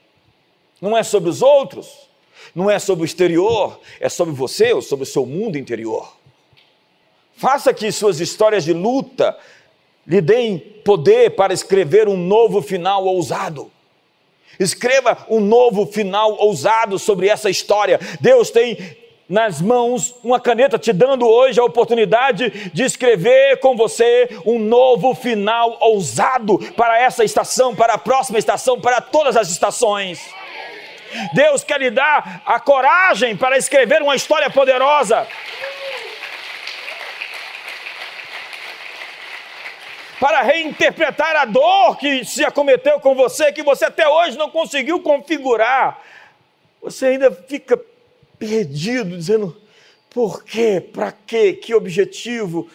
Não 0.81 0.97
é 0.97 1.03
sobre 1.03 1.29
os 1.29 1.43
outros, 1.43 2.09
não 2.55 2.71
é 2.71 2.79
sobre 2.79 3.05
o 3.05 3.07
exterior, 3.07 3.81
é 4.01 4.09
sobre 4.09 4.35
você 4.35 4.73
ou 4.73 4.81
sobre 4.81 5.03
o 5.03 5.07
seu 5.07 5.27
mundo 5.27 5.59
interior. 5.59 6.17
Faça 7.37 7.75
que 7.75 7.91
suas 7.91 8.21
histórias 8.21 8.65
de 8.65 8.73
luta 8.73 9.37
lhe 10.07 10.21
deem 10.21 10.59
poder 10.59 11.31
para 11.31 11.53
escrever 11.53 12.09
um 12.09 12.17
novo 12.17 12.61
final 12.61 13.05
ousado. 13.05 13.71
Escreva 14.59 15.27
um 15.29 15.41
novo 15.41 15.87
final 15.87 16.37
ousado 16.39 16.99
sobre 16.99 17.29
essa 17.29 17.49
história. 17.49 17.99
Deus 18.21 18.51
tem 18.51 18.77
nas 19.29 19.63
mãos 19.63 20.15
uma 20.23 20.39
caneta 20.39 20.79
te 20.79 20.93
dando 20.93 21.27
hoje 21.27 21.59
a 21.59 21.65
oportunidade 21.65 22.71
de 22.71 22.83
escrever 22.83 23.59
com 23.61 23.77
você 23.77 24.29
um 24.45 24.59
novo 24.59 25.15
final 25.15 25.79
ousado 25.81 26.59
para 26.77 27.01
essa 27.01 27.25
estação, 27.25 27.75
para 27.75 27.95
a 27.95 27.99
próxima 27.99 28.39
estação, 28.39 28.81
para 28.81 29.01
todas 29.01 29.37
as 29.37 29.51
estações. 29.51 30.21
Deus 31.35 31.65
quer 31.65 31.81
lhe 31.81 31.91
dar 31.91 32.43
a 32.45 32.61
coragem 32.61 33.37
para 33.37 33.57
escrever 33.57 34.03
uma 34.03 34.17
história 34.17 34.51
poderosa. 34.51 35.27
Para 40.23 40.41
reinterpretar 40.43 41.35
a 41.35 41.45
dor 41.45 41.99
que 41.99 42.25
se 42.25 42.45
acometeu 42.45 43.01
com 43.01 43.13
você, 43.13 43.51
que 43.51 43.61
você 43.61 43.87
até 43.87 44.09
hoje 44.09 44.39
não 44.39 44.49
conseguiu 44.49 45.01
configurar. 45.01 46.01
Você 46.81 47.07
ainda 47.07 47.33
fica 47.33 47.77
perdido, 48.39 49.17
dizendo: 49.17 49.61
por 50.11 50.45
quê? 50.45 50.81
Para 50.81 51.11
quê? 51.11 51.55
Que 51.55 51.75
objetivo? 51.75 52.71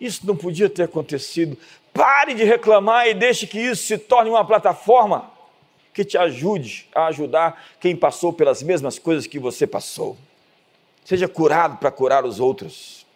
Isso 0.00 0.26
não 0.26 0.34
podia 0.34 0.68
ter 0.68 0.82
acontecido. 0.82 1.56
Pare 1.94 2.34
de 2.34 2.42
reclamar 2.42 3.06
e 3.06 3.14
deixe 3.14 3.46
que 3.46 3.60
isso 3.60 3.84
se 3.84 3.96
torne 3.96 4.28
uma 4.28 4.44
plataforma 4.44 5.30
que 5.94 6.04
te 6.04 6.18
ajude 6.18 6.88
a 6.92 7.06
ajudar 7.06 7.66
quem 7.78 7.94
passou 7.94 8.32
pelas 8.32 8.64
mesmas 8.64 8.98
coisas 8.98 9.28
que 9.28 9.38
você 9.38 9.64
passou. 9.64 10.16
Seja 11.04 11.28
curado 11.28 11.76
para 11.76 11.92
curar 11.92 12.24
os 12.24 12.40
outros. 12.40 13.06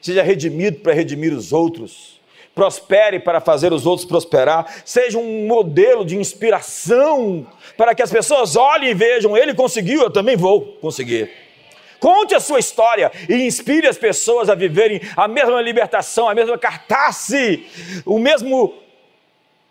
Seja 0.00 0.22
redimido 0.22 0.78
para 0.78 0.92
redimir 0.92 1.32
os 1.32 1.52
outros. 1.52 2.15
Prospere 2.56 3.20
para 3.20 3.38
fazer 3.38 3.70
os 3.70 3.84
outros 3.84 4.08
prosperar. 4.08 4.80
Seja 4.82 5.18
um 5.18 5.46
modelo 5.46 6.06
de 6.06 6.16
inspiração 6.16 7.46
para 7.76 7.94
que 7.94 8.02
as 8.02 8.10
pessoas 8.10 8.56
olhem 8.56 8.92
e 8.92 8.94
vejam: 8.94 9.36
ele 9.36 9.52
conseguiu, 9.52 10.00
eu 10.00 10.10
também 10.10 10.38
vou 10.38 10.62
conseguir. 10.80 11.30
Conte 12.00 12.34
a 12.34 12.40
sua 12.40 12.58
história 12.58 13.12
e 13.28 13.34
inspire 13.46 13.86
as 13.86 13.98
pessoas 13.98 14.48
a 14.48 14.54
viverem 14.54 15.02
a 15.14 15.28
mesma 15.28 15.60
libertação, 15.60 16.30
a 16.30 16.34
mesma 16.34 16.56
cartace, 16.56 17.66
o 18.06 18.18
mesmo 18.18 18.72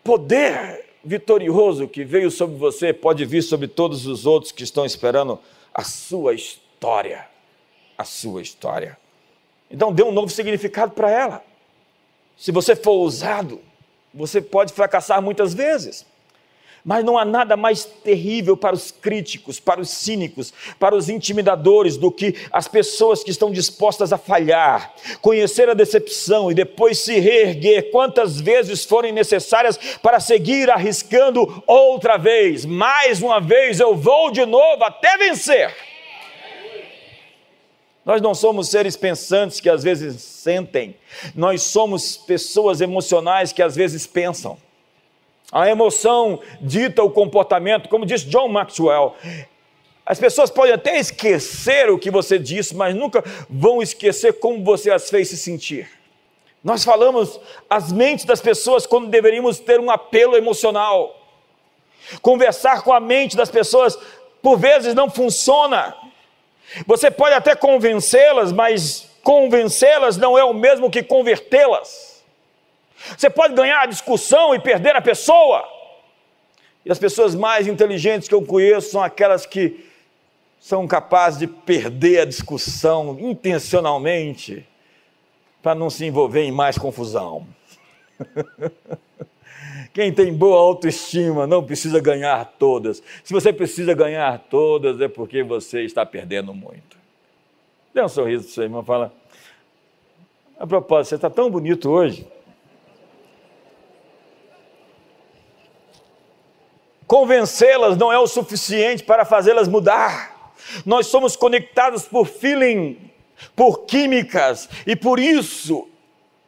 poder 0.04 0.84
vitorioso 1.04 1.88
que 1.88 2.04
veio 2.04 2.30
sobre 2.30 2.56
você 2.56 2.92
pode 2.92 3.24
vir 3.24 3.42
sobre 3.42 3.66
todos 3.66 4.06
os 4.06 4.26
outros 4.26 4.52
que 4.52 4.62
estão 4.62 4.86
esperando 4.86 5.40
a 5.74 5.82
sua 5.82 6.34
história. 6.34 7.26
A 7.98 8.04
sua 8.04 8.42
história. 8.42 8.96
Então 9.68 9.92
dê 9.92 10.04
um 10.04 10.12
novo 10.12 10.28
significado 10.28 10.92
para 10.92 11.10
ela. 11.10 11.55
Se 12.36 12.52
você 12.52 12.76
for 12.76 12.92
ousado, 12.92 13.60
você 14.12 14.40
pode 14.40 14.72
fracassar 14.72 15.22
muitas 15.22 15.54
vezes. 15.54 16.04
Mas 16.84 17.04
não 17.04 17.18
há 17.18 17.24
nada 17.24 17.56
mais 17.56 17.84
terrível 17.84 18.56
para 18.56 18.72
os 18.72 18.92
críticos, 18.92 19.58
para 19.58 19.80
os 19.80 19.90
cínicos, 19.90 20.54
para 20.78 20.94
os 20.94 21.08
intimidadores 21.08 21.96
do 21.96 22.12
que 22.12 22.36
as 22.52 22.68
pessoas 22.68 23.24
que 23.24 23.30
estão 23.32 23.50
dispostas 23.50 24.12
a 24.12 24.18
falhar, 24.18 24.94
conhecer 25.20 25.68
a 25.68 25.74
decepção 25.74 26.48
e 26.48 26.54
depois 26.54 26.98
se 26.98 27.18
reerguer 27.18 27.90
quantas 27.90 28.40
vezes 28.40 28.84
forem 28.84 29.10
necessárias 29.10 29.76
para 30.00 30.20
seguir 30.20 30.70
arriscando 30.70 31.60
outra 31.66 32.16
vez. 32.16 32.64
Mais 32.64 33.20
uma 33.20 33.40
vez 33.40 33.80
eu 33.80 33.96
vou 33.96 34.30
de 34.30 34.46
novo 34.46 34.84
até 34.84 35.18
vencer. 35.18 35.74
Nós 38.06 38.22
não 38.22 38.36
somos 38.36 38.68
seres 38.68 38.96
pensantes 38.96 39.58
que 39.58 39.68
às 39.68 39.82
vezes 39.82 40.22
sentem, 40.22 40.96
nós 41.34 41.62
somos 41.62 42.16
pessoas 42.16 42.80
emocionais 42.80 43.52
que 43.52 43.60
às 43.60 43.74
vezes 43.74 44.06
pensam. 44.06 44.56
A 45.50 45.68
emoção 45.68 46.40
dita 46.60 47.02
o 47.02 47.10
comportamento, 47.10 47.88
como 47.88 48.06
disse 48.06 48.26
John 48.26 48.46
Maxwell. 48.46 49.16
As 50.04 50.20
pessoas 50.20 50.50
podem 50.50 50.72
até 50.72 51.00
esquecer 51.00 51.90
o 51.90 51.98
que 51.98 52.08
você 52.08 52.38
disse, 52.38 52.76
mas 52.76 52.94
nunca 52.94 53.24
vão 53.50 53.82
esquecer 53.82 54.34
como 54.34 54.62
você 54.62 54.88
as 54.88 55.10
fez 55.10 55.28
se 55.28 55.36
sentir. 55.36 55.90
Nós 56.62 56.84
falamos 56.84 57.40
as 57.68 57.90
mentes 57.90 58.24
das 58.24 58.40
pessoas 58.40 58.86
quando 58.86 59.08
deveríamos 59.08 59.58
ter 59.58 59.80
um 59.80 59.90
apelo 59.90 60.36
emocional. 60.36 61.20
Conversar 62.22 62.82
com 62.82 62.92
a 62.92 63.00
mente 63.00 63.36
das 63.36 63.50
pessoas 63.50 63.98
por 64.40 64.56
vezes 64.56 64.94
não 64.94 65.10
funciona. 65.10 66.05
Você 66.86 67.10
pode 67.10 67.34
até 67.34 67.54
convencê-las, 67.54 68.52
mas 68.52 69.08
convencê-las 69.22 70.16
não 70.16 70.36
é 70.36 70.44
o 70.44 70.52
mesmo 70.52 70.90
que 70.90 71.02
convertê-las. 71.02 72.24
Você 73.16 73.30
pode 73.30 73.54
ganhar 73.54 73.82
a 73.82 73.86
discussão 73.86 74.54
e 74.54 74.58
perder 74.58 74.96
a 74.96 75.00
pessoa. 75.00 75.66
E 76.84 76.90
as 76.90 76.98
pessoas 76.98 77.34
mais 77.34 77.66
inteligentes 77.66 78.28
que 78.28 78.34
eu 78.34 78.42
conheço 78.42 78.90
são 78.90 79.02
aquelas 79.02 79.44
que 79.46 79.84
são 80.60 80.86
capazes 80.86 81.38
de 81.38 81.46
perder 81.46 82.20
a 82.20 82.24
discussão 82.24 83.16
intencionalmente 83.20 84.66
para 85.62 85.74
não 85.74 85.90
se 85.90 86.04
envolver 86.04 86.42
em 86.42 86.52
mais 86.52 86.78
confusão. 86.78 87.46
Quem 89.96 90.12
tem 90.12 90.30
boa 90.30 90.58
autoestima 90.58 91.46
não 91.46 91.64
precisa 91.64 91.98
ganhar 91.98 92.44
todas. 92.58 93.02
Se 93.24 93.32
você 93.32 93.50
precisa 93.50 93.94
ganhar 93.94 94.38
todas, 94.50 95.00
é 95.00 95.08
porque 95.08 95.42
você 95.42 95.84
está 95.84 96.04
perdendo 96.04 96.52
muito. 96.52 96.98
Dê 97.94 98.02
um 98.04 98.08
sorriso 98.08 98.44
para 98.44 98.52
sua 98.52 98.64
irmã 98.64 98.82
fala: 98.82 99.10
A 100.60 100.66
propósito, 100.66 101.08
você 101.08 101.14
está 101.14 101.30
tão 101.30 101.50
bonito 101.50 101.88
hoje. 101.88 102.28
Convencê-las 107.06 107.96
não 107.96 108.12
é 108.12 108.18
o 108.18 108.26
suficiente 108.26 109.02
para 109.02 109.24
fazê-las 109.24 109.66
mudar. 109.66 110.52
Nós 110.84 111.06
somos 111.06 111.36
conectados 111.36 112.02
por 112.02 112.26
feeling, 112.26 112.98
por 113.54 113.86
químicas, 113.86 114.68
e 114.86 114.94
por 114.94 115.18
isso 115.18 115.88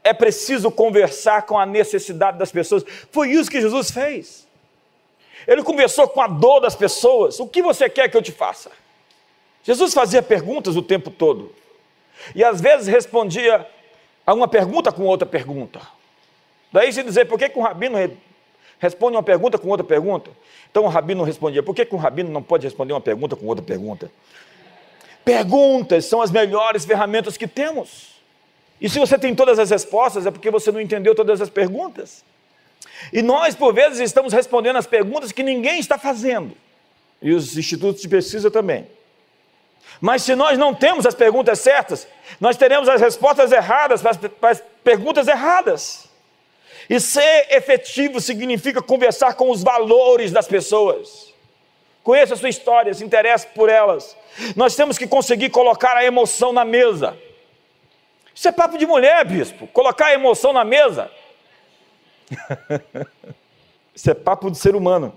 é 0.08 0.12
preciso 0.14 0.70
conversar 0.70 1.42
com 1.42 1.58
a 1.58 1.66
necessidade 1.66 2.38
das 2.38 2.50
pessoas. 2.50 2.84
Foi 3.10 3.30
isso 3.30 3.50
que 3.50 3.60
Jesus 3.60 3.90
fez. 3.90 4.46
Ele 5.46 5.62
conversou 5.62 6.08
com 6.08 6.20
a 6.20 6.26
dor 6.26 6.60
das 6.60 6.74
pessoas. 6.74 7.38
O 7.38 7.46
que 7.46 7.62
você 7.62 7.88
quer 7.88 8.08
que 8.08 8.16
eu 8.16 8.22
te 8.22 8.32
faça? 8.32 8.70
Jesus 9.62 9.92
fazia 9.92 10.22
perguntas 10.22 10.76
o 10.76 10.82
tempo 10.82 11.10
todo. 11.10 11.54
E 12.34 12.42
às 12.42 12.60
vezes 12.60 12.86
respondia 12.86 13.66
a 14.26 14.34
uma 14.34 14.48
pergunta 14.48 14.90
com 14.90 15.04
outra 15.04 15.26
pergunta. 15.26 15.80
Daí 16.72 16.92
se 16.92 17.02
dizer, 17.02 17.26
por 17.26 17.38
que, 17.38 17.48
que 17.48 17.58
um 17.58 17.62
rabino 17.62 17.96
responde 18.78 19.16
uma 19.16 19.22
pergunta 19.22 19.58
com 19.58 19.68
outra 19.68 19.84
pergunta. 19.84 20.30
Então 20.70 20.84
o 20.84 20.88
rabino 20.88 21.22
respondia: 21.24 21.62
por 21.62 21.74
que, 21.74 21.84
que 21.84 21.94
um 21.94 21.98
rabino 21.98 22.30
não 22.30 22.42
pode 22.42 22.64
responder 22.64 22.92
uma 22.92 23.00
pergunta 23.00 23.36
com 23.36 23.46
outra 23.46 23.64
pergunta? 23.64 24.10
Perguntas 25.24 26.06
são 26.06 26.22
as 26.22 26.30
melhores 26.30 26.84
ferramentas 26.84 27.36
que 27.36 27.46
temos. 27.46 28.17
E 28.80 28.88
se 28.88 28.98
você 28.98 29.18
tem 29.18 29.34
todas 29.34 29.58
as 29.58 29.70
respostas, 29.70 30.26
é 30.26 30.30
porque 30.30 30.50
você 30.50 30.70
não 30.70 30.80
entendeu 30.80 31.14
todas 31.14 31.40
as 31.40 31.50
perguntas. 31.50 32.24
E 33.12 33.22
nós, 33.22 33.54
por 33.54 33.74
vezes, 33.74 33.98
estamos 33.98 34.32
respondendo 34.32 34.76
as 34.76 34.86
perguntas 34.86 35.32
que 35.32 35.42
ninguém 35.42 35.78
está 35.78 35.98
fazendo. 35.98 36.56
E 37.20 37.32
os 37.32 37.56
institutos 37.56 38.00
de 38.00 38.08
pesquisa 38.08 38.50
também. 38.50 38.86
Mas 40.00 40.22
se 40.22 40.34
nós 40.36 40.56
não 40.56 40.72
temos 40.74 41.06
as 41.06 41.14
perguntas 41.14 41.58
certas, 41.58 42.06
nós 42.40 42.56
teremos 42.56 42.88
as 42.88 43.00
respostas 43.00 43.50
erradas 43.50 44.00
para 44.00 44.10
as, 44.12 44.16
para 44.16 44.50
as 44.50 44.62
perguntas 44.84 45.26
erradas. 45.26 46.08
E 46.88 47.00
ser 47.00 47.48
efetivo 47.50 48.20
significa 48.20 48.80
conversar 48.80 49.34
com 49.34 49.50
os 49.50 49.62
valores 49.62 50.30
das 50.30 50.46
pessoas. 50.46 51.34
Conheça 52.02 52.34
a 52.34 52.36
sua 52.36 52.48
história, 52.48 52.94
se 52.94 53.04
interesse 53.04 53.46
por 53.48 53.68
elas. 53.68 54.16
Nós 54.56 54.74
temos 54.74 54.96
que 54.96 55.06
conseguir 55.06 55.50
colocar 55.50 55.96
a 55.96 56.04
emoção 56.04 56.52
na 56.52 56.64
mesa. 56.64 57.18
Isso 58.38 58.46
é 58.46 58.52
papo 58.52 58.78
de 58.78 58.86
mulher, 58.86 59.24
bispo. 59.24 59.66
Colocar 59.66 60.06
a 60.06 60.14
emoção 60.14 60.52
na 60.52 60.64
mesa. 60.64 61.10
Isso 63.92 64.08
é 64.08 64.14
papo 64.14 64.48
de 64.48 64.56
ser 64.56 64.76
humano. 64.76 65.12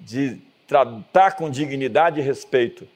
De 0.00 0.40
tratar 0.66 1.32
com 1.32 1.50
dignidade 1.50 2.18
e 2.18 2.22
respeito 2.22 2.88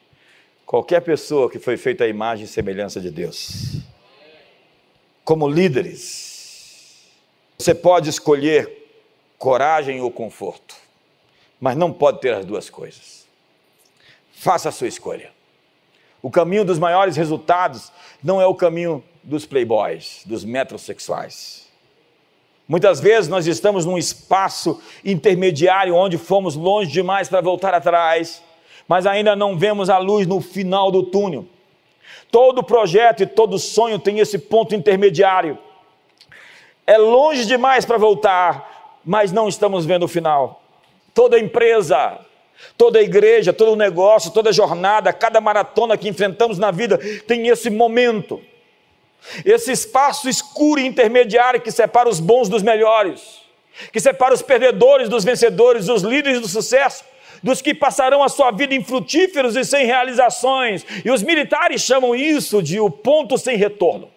qualquer 0.65 1.03
pessoa 1.03 1.51
que 1.51 1.59
foi 1.59 1.77
feita 1.77 2.05
à 2.05 2.09
imagem 2.09 2.47
e 2.47 2.49
semelhança 2.49 3.03
de 3.03 3.11
Deus. 3.11 3.83
Como 5.23 5.47
líderes, 5.47 7.11
você 7.59 7.75
pode 7.75 8.09
escolher 8.09 8.89
coragem 9.37 10.01
ou 10.01 10.11
conforto, 10.11 10.75
mas 11.61 11.77
não 11.77 11.93
pode 11.93 12.19
ter 12.23 12.33
as 12.33 12.47
duas 12.47 12.71
coisas. 12.71 13.27
Faça 14.33 14.71
a 14.71 14.73
sua 14.73 14.89
escolha. 14.89 15.31
O 16.23 16.31
caminho 16.31 16.65
dos 16.65 16.79
maiores 16.79 17.15
resultados 17.15 17.93
não 18.23 18.41
é 18.41 18.47
o 18.47 18.55
caminho 18.55 19.05
dos 19.25 19.45
playboys, 19.45 20.23
dos 20.25 20.45
metrosexuais. 20.45 21.65
Muitas 22.67 23.01
vezes 23.01 23.29
nós 23.29 23.47
estamos 23.47 23.85
num 23.85 23.99
espaço 23.99 24.81
intermediário 25.05 25.95
onde 25.95 26.17
fomos 26.17 26.55
longe 26.55 26.91
demais 26.91 27.29
para 27.29 27.41
voltar 27.41 27.75
atrás, 27.75 28.43
mas 28.89 29.07
ainda 29.07 29.35
não 29.35 29.59
vemos 29.59 29.91
a 29.91 29.99
luz 29.99 30.27
no 30.27 30.41
final 30.41 30.91
do 30.91 31.03
túnel. 31.03 31.47
Todo 32.31 32.63
projeto 32.63 33.23
e 33.23 33.27
todo 33.27 33.59
sonho 33.59 33.99
tem 33.99 34.19
esse 34.19 34.39
ponto 34.39 34.75
intermediário 34.75 35.59
é 36.87 36.99
longe 36.99 37.47
demais 37.47 37.85
para 37.85 37.97
voltar, 37.97 39.01
mas 39.05 39.33
não 39.33 39.49
estamos 39.49 39.87
vendo 39.87 40.05
o 40.05 40.09
final. 40.09 40.63
Toda 41.15 41.39
empresa, 41.39 42.19
toda 42.77 43.01
igreja, 43.01 43.53
todo 43.53 43.77
negócio, 43.77 44.31
toda 44.31 44.53
jornada, 44.53 45.13
cada 45.13 45.41
maratona 45.41 45.97
que 45.97 46.09
enfrentamos 46.09 46.59
na 46.59 46.71
vida 46.71 46.99
tem 47.27 47.49
esse 47.49 47.71
momento, 47.71 48.41
esse 49.45 49.73
espaço 49.73 50.29
escuro 50.29 50.81
e 50.81 50.87
intermediário 50.87 51.61
que 51.61 51.71
separa 51.71 52.09
os 52.09 52.21
bons 52.21 52.49
dos 52.49 52.63
melhores, 52.63 53.41
que 53.93 54.01
separa 54.01 54.35
os 54.35 54.43
perdedores 54.43 55.09
dos 55.09 55.25
vencedores, 55.25 55.89
os 55.89 56.03
líderes 56.03 56.41
do 56.41 56.49
sucesso 56.49 57.05
dos 57.43 57.61
que 57.61 57.75
passarão 57.75 58.23
a 58.23 58.29
sua 58.31 58.51
vida 58.51 58.75
infrutíferos 58.75 59.55
e 59.55 59.65
sem 59.65 59.85
realizações. 59.85 60.85
E 61.05 61.11
os 61.11 61.23
militares 61.23 61.83
chamam 61.83 62.15
isso 62.15 62.63
de 62.63 62.81
o 62.81 62.89
ponto 62.89 63.37
sem 63.37 63.55
retorno. 63.55 64.09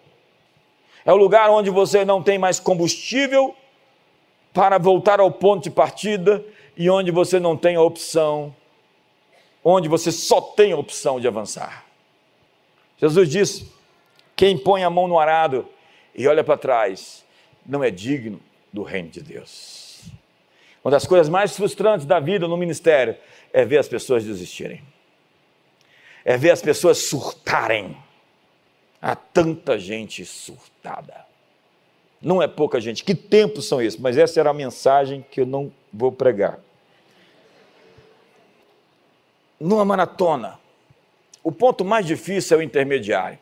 É 1.05 1.11
o 1.11 1.17
lugar 1.17 1.49
onde 1.49 1.69
você 1.69 2.05
não 2.05 2.23
tem 2.23 2.37
mais 2.37 2.57
combustível 2.57 3.53
para 4.53 4.77
voltar 4.77 5.19
ao 5.19 5.29
ponto 5.29 5.63
de 5.63 5.69
partida 5.69 6.43
e 6.77 6.89
onde 6.89 7.11
você 7.11 7.37
não 7.37 7.57
tem 7.57 7.75
a 7.75 7.81
opção, 7.81 8.55
onde 9.61 9.89
você 9.89 10.09
só 10.09 10.39
tem 10.39 10.71
a 10.71 10.77
opção 10.77 11.19
de 11.19 11.27
avançar. 11.27 11.85
Jesus 12.97 13.29
disse: 13.29 13.71
quem 14.37 14.57
põe 14.57 14.85
a 14.85 14.89
mão 14.89 15.05
no 15.05 15.19
arado 15.19 15.67
e 16.15 16.25
olha 16.25 16.45
para 16.45 16.57
trás 16.57 17.25
não 17.65 17.83
é 17.83 17.91
digno 17.91 18.39
do 18.71 18.83
reino 18.83 19.09
de 19.09 19.21
Deus. 19.21 20.05
Uma 20.81 20.91
das 20.91 21.05
coisas 21.05 21.27
mais 21.27 21.53
frustrantes 21.53 22.05
da 22.05 22.21
vida 22.21 22.47
no 22.47 22.55
ministério 22.55 23.17
é 23.51 23.65
ver 23.65 23.79
as 23.79 23.89
pessoas 23.89 24.23
desistirem, 24.23 24.81
é 26.23 26.37
ver 26.37 26.51
as 26.51 26.61
pessoas 26.61 26.99
surtarem 26.99 27.97
Há 29.01 29.15
tanta 29.15 29.77
gente 29.77 30.25
surtada. 30.25 31.25
Não 32.21 32.41
é 32.41 32.47
pouca 32.47 32.81
gente. 32.81 33.03
Que 33.03 33.13
tempos 33.13 33.67
são 33.67 33.81
esses? 33.81 33.99
Mas 33.99 34.17
essa 34.17 34.39
era 34.39 34.49
a 34.49 34.53
mensagem 34.53 35.25
que 35.31 35.41
eu 35.41 35.45
não 35.45 35.71
vou 35.93 36.11
pregar. 36.11 36.59
Numa 39.59 39.85
maratona, 39.85 40.59
o 41.43 41.51
ponto 41.51 41.85
mais 41.85 42.05
difícil 42.05 42.57
é 42.57 42.59
o 42.59 42.63
intermediário. 42.63 43.39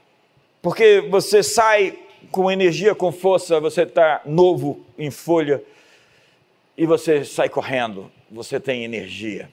Porque 0.66 1.00
você 1.00 1.44
sai 1.44 1.96
com 2.32 2.50
energia, 2.50 2.96
com 2.96 3.12
força, 3.12 3.60
você 3.60 3.84
está 3.84 4.24
novo 4.26 4.84
em 4.98 5.12
folha 5.12 5.64
e 6.76 6.88
você 6.88 7.24
sai 7.24 7.50
correndo, 7.50 8.12
você 8.32 8.60
tem 8.60 8.84
energia. 8.84 9.48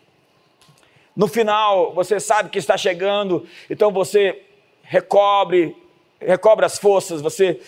No 1.14 1.28
final, 1.28 1.92
você 1.92 2.18
sabe 2.18 2.48
que 2.48 2.58
está 2.58 2.78
chegando, 2.78 3.46
então 3.68 3.92
você 3.92 4.40
recobre 4.82 5.76
recobra 6.18 6.64
as 6.64 6.78
forças, 6.78 7.20
você 7.20 7.60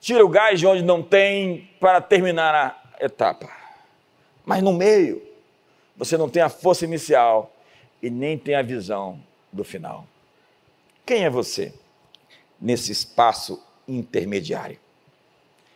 tira 0.00 0.24
o 0.24 0.28
gás 0.28 0.60
de 0.60 0.66
onde 0.68 0.84
não 0.84 1.02
tem 1.02 1.68
para 1.80 2.00
terminar 2.00 2.54
a 2.54 3.04
etapa. 3.04 3.50
Mas 4.46 4.62
no 4.62 4.72
meio, 4.72 5.20
você 5.96 6.16
não 6.16 6.28
tem 6.28 6.40
a 6.40 6.48
força 6.48 6.84
inicial 6.84 7.52
e 8.00 8.08
nem 8.08 8.38
tem 8.38 8.54
a 8.54 8.62
visão 8.62 9.18
do 9.52 9.64
final. 9.64 10.06
Quem 11.04 11.24
é 11.24 11.28
você 11.28 11.74
nesse 12.62 12.92
espaço 12.92 13.60
intermediário? 13.86 14.78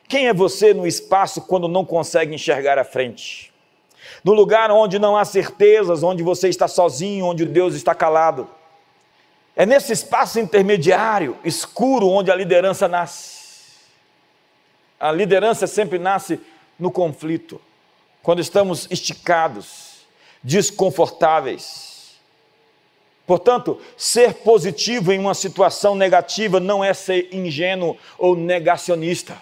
Quem 0.09 0.29
é 0.29 0.33
você 0.33 0.73
no 0.73 0.87
espaço 0.87 1.43
quando 1.43 1.67
não 1.67 1.85
consegue 1.85 2.33
enxergar 2.33 2.79
a 2.79 2.85
frente? 2.85 3.53
No 4.23 4.33
lugar 4.33 4.71
onde 4.71 4.99
não 4.99 5.17
há 5.17 5.25
certezas, 5.25 6.05
onde 6.05 6.23
você 6.23 6.49
está 6.49 6.69
sozinho, 6.69 7.27
onde 7.27 7.45
Deus 7.45 7.75
está 7.75 7.93
calado. 7.93 8.49
É 9.57 9.67
nesse 9.67 9.93
espaço 9.93 10.39
intermediário, 10.39 11.37
escuro, 11.45 12.09
onde 12.09 12.31
a 12.31 12.35
liderança 12.37 12.87
nasce. 12.87 13.37
A 15.01 15.11
liderança 15.11 15.67
sempre 15.67 15.99
nasce 15.99 16.41
no 16.79 16.91
conflito, 16.91 17.61
quando 18.23 18.41
estamos 18.41 18.87
esticados, 18.91 20.07
desconfortáveis. 20.43 21.96
Portanto, 23.27 23.81
ser 23.97 24.35
positivo 24.35 25.13
em 25.13 25.19
uma 25.19 25.35
situação 25.35 25.97
negativa 25.97 26.61
não 26.61 26.85
é 26.85 26.95
ser 26.95 27.29
ingênuo 27.33 27.97
ou 28.17 28.37
negacionista. 28.37 29.37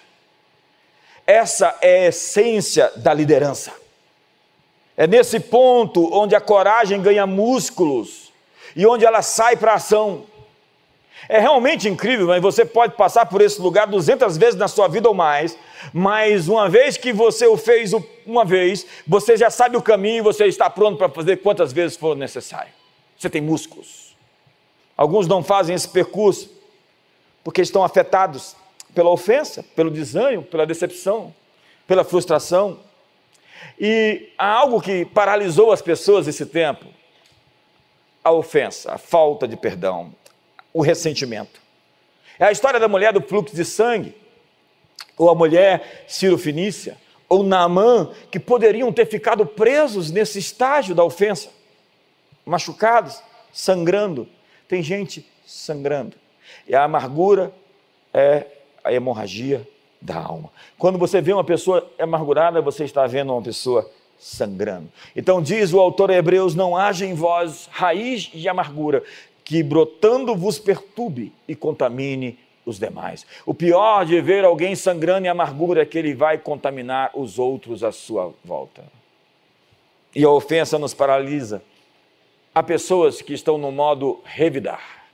Essa 1.26 1.76
é 1.82 2.04
a 2.04 2.08
essência 2.08 2.90
da 2.96 3.12
liderança. 3.12 3.72
É 4.96 5.06
nesse 5.06 5.38
ponto 5.38 6.08
onde 6.14 6.34
a 6.34 6.40
coragem 6.40 7.02
ganha 7.02 7.26
músculos 7.26 8.32
e 8.74 8.86
onde 8.86 9.04
ela 9.04 9.20
sai 9.20 9.56
para 9.56 9.72
a 9.72 9.76
ação. 9.76 10.24
É 11.28 11.38
realmente 11.38 11.88
incrível, 11.88 12.28
mas 12.28 12.40
você 12.40 12.64
pode 12.64 12.96
passar 12.96 13.26
por 13.26 13.40
esse 13.40 13.60
lugar 13.60 13.86
200 13.86 14.36
vezes 14.36 14.56
na 14.56 14.68
sua 14.68 14.88
vida 14.88 15.08
ou 15.08 15.14
mais, 15.14 15.56
mas 15.92 16.48
uma 16.48 16.68
vez 16.68 16.96
que 16.96 17.12
você 17.12 17.46
o 17.46 17.56
fez 17.56 17.92
uma 18.26 18.44
vez, 18.44 18.86
você 19.06 19.36
já 19.36 19.50
sabe 19.50 19.76
o 19.76 19.82
caminho 19.82 20.18
e 20.18 20.22
você 20.22 20.46
está 20.46 20.68
pronto 20.68 20.98
para 20.98 21.08
fazer 21.08 21.38
quantas 21.38 21.72
vezes 21.72 21.96
for 21.96 22.14
necessário. 22.14 22.83
Você 23.24 23.30
tem 23.30 23.40
músculos. 23.40 24.14
Alguns 24.94 25.26
não 25.26 25.42
fazem 25.42 25.74
esse 25.74 25.88
percurso 25.88 26.50
porque 27.42 27.62
estão 27.62 27.82
afetados 27.82 28.54
pela 28.94 29.08
ofensa, 29.08 29.64
pelo 29.74 29.90
desânimo, 29.90 30.42
pela 30.42 30.66
decepção, 30.66 31.34
pela 31.86 32.04
frustração. 32.04 32.78
E 33.80 34.30
há 34.36 34.46
algo 34.46 34.78
que 34.78 35.06
paralisou 35.06 35.72
as 35.72 35.80
pessoas 35.80 36.28
esse 36.28 36.44
tempo: 36.44 36.84
a 38.22 38.30
ofensa, 38.30 38.92
a 38.92 38.98
falta 38.98 39.48
de 39.48 39.56
perdão, 39.56 40.14
o 40.70 40.82
ressentimento. 40.82 41.62
É 42.38 42.44
a 42.44 42.52
história 42.52 42.78
da 42.78 42.88
mulher 42.88 43.14
do 43.14 43.22
fluxo 43.22 43.56
de 43.56 43.64
sangue, 43.64 44.14
ou 45.16 45.30
a 45.30 45.34
mulher 45.34 46.04
Ciro 46.06 46.36
Finícia, 46.36 46.98
ou 47.26 47.42
Naamã, 47.42 48.12
que 48.30 48.38
poderiam 48.38 48.92
ter 48.92 49.06
ficado 49.06 49.46
presos 49.46 50.10
nesse 50.10 50.38
estágio 50.38 50.94
da 50.94 51.02
ofensa, 51.02 51.48
machucados, 52.44 53.22
sangrando. 53.52 54.28
Tem 54.68 54.82
gente 54.82 55.26
sangrando. 55.46 56.16
E 56.68 56.74
a 56.74 56.84
amargura 56.84 57.52
é 58.12 58.46
a 58.82 58.92
hemorragia 58.92 59.66
da 60.00 60.16
alma. 60.16 60.50
Quando 60.78 60.98
você 60.98 61.20
vê 61.20 61.32
uma 61.32 61.44
pessoa 61.44 61.90
amargurada, 61.98 62.60
você 62.60 62.84
está 62.84 63.06
vendo 63.06 63.32
uma 63.32 63.42
pessoa 63.42 63.90
sangrando. 64.18 64.88
Então 65.16 65.42
diz 65.42 65.72
o 65.72 65.80
autor 65.80 66.10
Hebreus: 66.10 66.54
não 66.54 66.76
haja 66.76 67.06
em 67.06 67.14
vós 67.14 67.68
raiz 67.70 68.22
de 68.22 68.48
amargura, 68.48 69.02
que 69.44 69.62
brotando 69.62 70.34
vos 70.34 70.58
perturbe 70.58 71.32
e 71.48 71.54
contamine 71.54 72.38
os 72.66 72.78
demais. 72.78 73.26
O 73.44 73.52
pior 73.52 74.04
de 74.04 74.20
ver 74.20 74.44
alguém 74.44 74.74
sangrando 74.74 75.26
em 75.26 75.30
amargura 75.30 75.82
é 75.82 75.86
que 75.86 75.98
ele 75.98 76.14
vai 76.14 76.38
contaminar 76.38 77.10
os 77.14 77.38
outros 77.38 77.84
à 77.84 77.92
sua 77.92 78.32
volta. 78.44 78.84
E 80.14 80.24
a 80.24 80.30
ofensa 80.30 80.78
nos 80.78 80.94
paralisa. 80.94 81.62
Há 82.54 82.62
pessoas 82.62 83.20
que 83.20 83.34
estão 83.34 83.58
no 83.58 83.72
modo 83.72 84.20
revidar. 84.24 85.08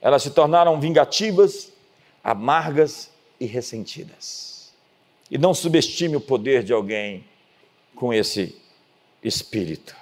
Elas 0.00 0.24
se 0.24 0.30
tornaram 0.30 0.80
vingativas, 0.80 1.72
amargas 2.22 3.12
e 3.38 3.46
ressentidas. 3.46 4.72
E 5.30 5.38
não 5.38 5.54
subestime 5.54 6.16
o 6.16 6.20
poder 6.20 6.64
de 6.64 6.72
alguém 6.72 7.24
com 7.94 8.12
esse 8.12 8.56
espírito. 9.22 9.94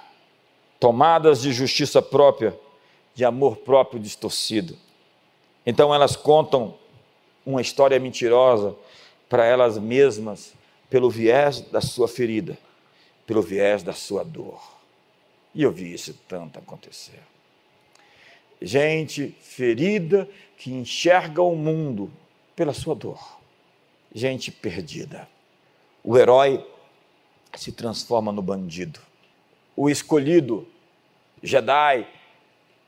Tomadas 0.81 1.43
de 1.43 1.53
justiça 1.53 2.01
própria, 2.01 2.59
de 3.15 3.25
amor 3.25 3.59
próprio 3.59 4.01
distorcido. 4.01 4.79
Então 5.65 5.95
elas 5.95 6.17
contam 6.17 6.75
uma 7.45 7.61
história 7.61 7.99
mentirosa 7.99 8.75
para 9.29 9.45
elas 9.45 9.79
mesmas, 9.79 10.55
pelo 10.89 11.11
viés 11.11 11.61
da 11.61 11.81
sua 11.81 12.09
ferida, 12.09 12.57
pelo 13.27 13.43
viés 13.43 13.83
da 13.83 13.93
sua 13.93 14.23
dor. 14.23 14.76
E 15.57 15.63
eu 15.63 15.73
vi 15.73 15.95
isso 15.95 16.13
tanto 16.29 16.59
acontecer. 16.59 17.19
Gente 18.61 19.35
ferida 19.41 20.29
que 20.59 20.71
enxerga 20.71 21.41
o 21.41 21.57
mundo 21.57 22.13
pela 22.55 22.75
sua 22.75 22.95
dor. 22.95 23.41
Gente 24.15 24.53
perdida. 24.53 25.27
O 26.05 26.19
herói 26.19 26.63
se 27.55 27.73
transforma 27.73 28.31
no 28.31 28.43
bandido. 28.43 29.01
O 29.75 29.89
escolhido, 29.89 30.69
Jedi, 31.43 32.07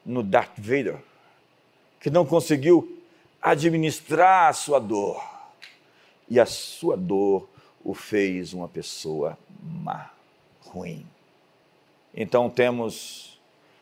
no 0.04 0.22
Darth 0.22 0.58
Vader, 0.58 0.98
que 1.98 2.10
não 2.10 2.26
conseguiu 2.26 3.02
administrar 3.40 4.50
a 4.50 4.52
sua 4.52 4.78
dor. 4.78 5.22
E 6.28 6.38
a 6.38 6.44
sua 6.44 6.98
dor 6.98 7.48
o 7.82 7.94
fez 7.94 8.52
uma 8.52 8.68
pessoa 8.68 9.38
má, 9.62 10.10
ruim. 10.60 11.06
Então 12.14 12.50
temos 12.50 13.40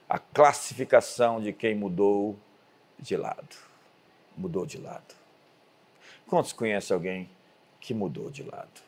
a 0.09 0.19
classificação 0.19 1.41
de 1.41 1.53
quem 1.53 1.75
mudou 1.75 2.37
de 2.99 3.17
lado 3.17 3.67
mudou 4.37 4.67
de 4.67 4.79
lado? 4.79 5.15
Quantos 6.27 6.53
conhecem 6.53 6.95
alguém 6.95 7.29
que 7.81 7.95
mudou 7.95 8.31
de 8.31 8.43
lado? 8.43 8.83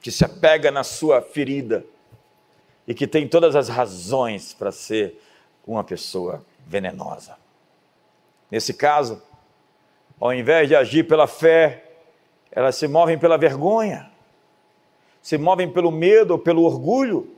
Que 0.00 0.10
se 0.10 0.24
apega 0.24 0.70
na 0.70 0.84
sua 0.84 1.20
ferida 1.20 1.84
e 2.86 2.94
que 2.94 3.06
tem 3.06 3.26
todas 3.26 3.56
as 3.56 3.68
razões 3.68 4.52
para 4.52 4.70
ser 4.70 5.20
uma 5.66 5.82
pessoa 5.82 6.44
venenosa. 6.66 7.36
Nesse 8.50 8.74
caso, 8.74 9.22
ao 10.20 10.32
invés 10.32 10.68
de 10.68 10.76
agir 10.76 11.04
pela 11.04 11.26
fé, 11.26 11.82
elas 12.52 12.76
se 12.76 12.86
movem 12.86 13.18
pela 13.18 13.38
vergonha, 13.38 14.10
se 15.22 15.38
movem 15.38 15.70
pelo 15.72 15.90
medo, 15.90 16.38
pelo 16.38 16.62
orgulho. 16.62 17.34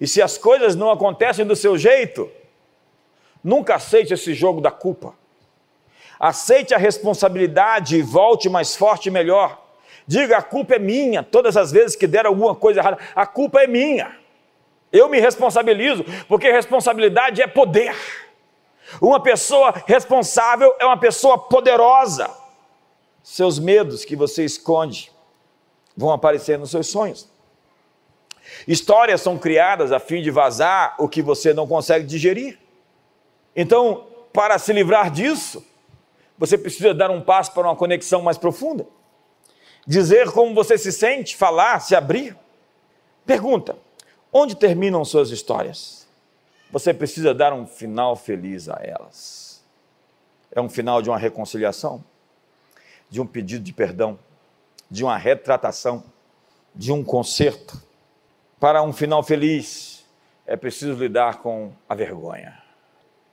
E 0.00 0.06
se 0.06 0.20
as 0.20 0.38
coisas 0.38 0.76
não 0.76 0.90
acontecem 0.90 1.46
do 1.46 1.56
seu 1.56 1.76
jeito, 1.78 2.30
nunca 3.42 3.76
aceite 3.76 4.14
esse 4.14 4.34
jogo 4.34 4.60
da 4.60 4.70
culpa. 4.70 5.14
Aceite 6.18 6.74
a 6.74 6.78
responsabilidade 6.78 7.96
e 7.96 8.02
volte 8.02 8.48
mais 8.48 8.76
forte 8.76 9.06
e 9.06 9.10
melhor. 9.10 9.58
Diga: 10.06 10.36
a 10.38 10.42
culpa 10.42 10.74
é 10.74 10.78
minha. 10.78 11.22
Todas 11.22 11.56
as 11.56 11.72
vezes 11.72 11.96
que 11.96 12.06
der 12.06 12.26
alguma 12.26 12.54
coisa 12.54 12.80
errada, 12.80 12.98
a 13.14 13.26
culpa 13.26 13.62
é 13.62 13.66
minha. 13.66 14.16
Eu 14.92 15.08
me 15.08 15.20
responsabilizo, 15.20 16.04
porque 16.26 16.50
responsabilidade 16.50 17.40
é 17.40 17.46
poder. 17.46 17.94
Uma 19.00 19.22
pessoa 19.22 19.72
responsável 19.86 20.74
é 20.80 20.84
uma 20.84 20.98
pessoa 20.98 21.38
poderosa. 21.38 22.28
Seus 23.22 23.58
medos 23.58 24.04
que 24.04 24.16
você 24.16 24.44
esconde 24.44 25.12
vão 25.96 26.10
aparecer 26.10 26.58
nos 26.58 26.70
seus 26.70 26.88
sonhos. 26.88 27.29
Histórias 28.70 29.20
são 29.20 29.36
criadas 29.36 29.90
a 29.90 29.98
fim 29.98 30.22
de 30.22 30.30
vazar 30.30 30.94
o 30.96 31.08
que 31.08 31.20
você 31.20 31.52
não 31.52 31.66
consegue 31.66 32.06
digerir. 32.06 32.56
Então, 33.56 34.06
para 34.32 34.60
se 34.60 34.72
livrar 34.72 35.10
disso, 35.10 35.66
você 36.38 36.56
precisa 36.56 36.94
dar 36.94 37.10
um 37.10 37.20
passo 37.20 37.52
para 37.52 37.64
uma 37.64 37.74
conexão 37.74 38.22
mais 38.22 38.38
profunda. 38.38 38.86
Dizer 39.84 40.30
como 40.30 40.54
você 40.54 40.78
se 40.78 40.92
sente, 40.92 41.34
falar, 41.36 41.80
se 41.80 41.96
abrir. 41.96 42.36
Pergunta: 43.26 43.76
onde 44.32 44.54
terminam 44.54 45.04
suas 45.04 45.30
histórias? 45.30 46.06
Você 46.70 46.94
precisa 46.94 47.34
dar 47.34 47.52
um 47.52 47.66
final 47.66 48.14
feliz 48.14 48.68
a 48.68 48.78
elas. 48.84 49.64
É 50.52 50.60
um 50.60 50.68
final 50.68 51.02
de 51.02 51.10
uma 51.10 51.18
reconciliação, 51.18 52.04
de 53.08 53.20
um 53.20 53.26
pedido 53.26 53.64
de 53.64 53.72
perdão, 53.72 54.16
de 54.88 55.02
uma 55.02 55.18
retratação, 55.18 56.04
de 56.72 56.92
um 56.92 57.02
conserto. 57.02 57.89
Para 58.60 58.82
um 58.82 58.92
final 58.92 59.22
feliz, 59.22 60.04
é 60.46 60.54
preciso 60.54 60.92
lidar 60.92 61.38
com 61.38 61.72
a 61.88 61.94
vergonha. 61.94 62.58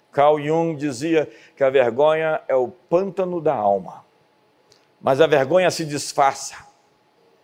Carl 0.09 0.39
Jung 0.39 0.78
dizia 0.78 1.30
que 1.53 1.65
a 1.65 1.69
vergonha 1.69 2.41
é 2.47 2.55
o 2.55 2.69
pântano 2.69 3.41
da 3.41 3.53
alma. 3.53 4.05
Mas 5.01 5.19
a 5.19 5.28
vergonha 5.28 5.69
se 5.69 5.84
disfarça. 5.84 6.55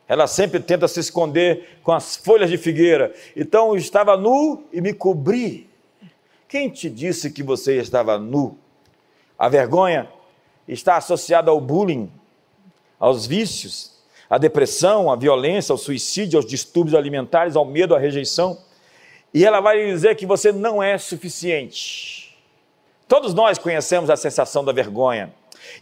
Ela 0.07 0.27
sempre 0.27 0.61
tenta 0.61 0.87
se 0.87 1.01
esconder 1.01 1.81
com 1.83 1.91
as 1.91 2.15
folhas 2.15 2.49
de 2.49 2.57
figueira. 2.57 3.13
Então 3.35 3.71
eu 3.71 3.75
estava 3.75 4.15
nu 4.15 4.63
e 4.71 4.79
me 4.79 4.93
cobri. 4.93 5.69
Quem 6.47 6.69
te 6.69 6.89
disse 6.89 7.31
que 7.31 7.43
você 7.43 7.79
estava 7.79 8.17
nu? 8.17 8.57
A 9.37 9.49
vergonha 9.49 10.09
está 10.65 10.95
associada 10.95 11.51
ao 11.51 11.59
bullying, 11.59 12.09
aos 12.97 13.25
vícios, 13.25 13.92
à 14.33 14.39
depressão, 14.39 15.11
à 15.11 15.15
violência, 15.15 15.71
ao 15.71 15.77
suicídio, 15.77 16.39
aos 16.39 16.45
distúrbios 16.47 16.95
alimentares, 16.95 17.55
ao 17.55 17.63
medo, 17.63 17.93
à 17.93 17.99
rejeição. 17.99 18.57
E 19.31 19.45
ela 19.45 19.61
vai 19.61 19.77
lhe 19.77 19.93
dizer 19.93 20.15
que 20.15 20.25
você 20.25 20.51
não 20.51 20.81
é 20.81 20.97
suficiente. 20.97 22.35
Todos 23.07 23.31
nós 23.31 23.59
conhecemos 23.59 24.09
a 24.09 24.15
sensação 24.15 24.65
da 24.65 24.71
vergonha. 24.71 25.31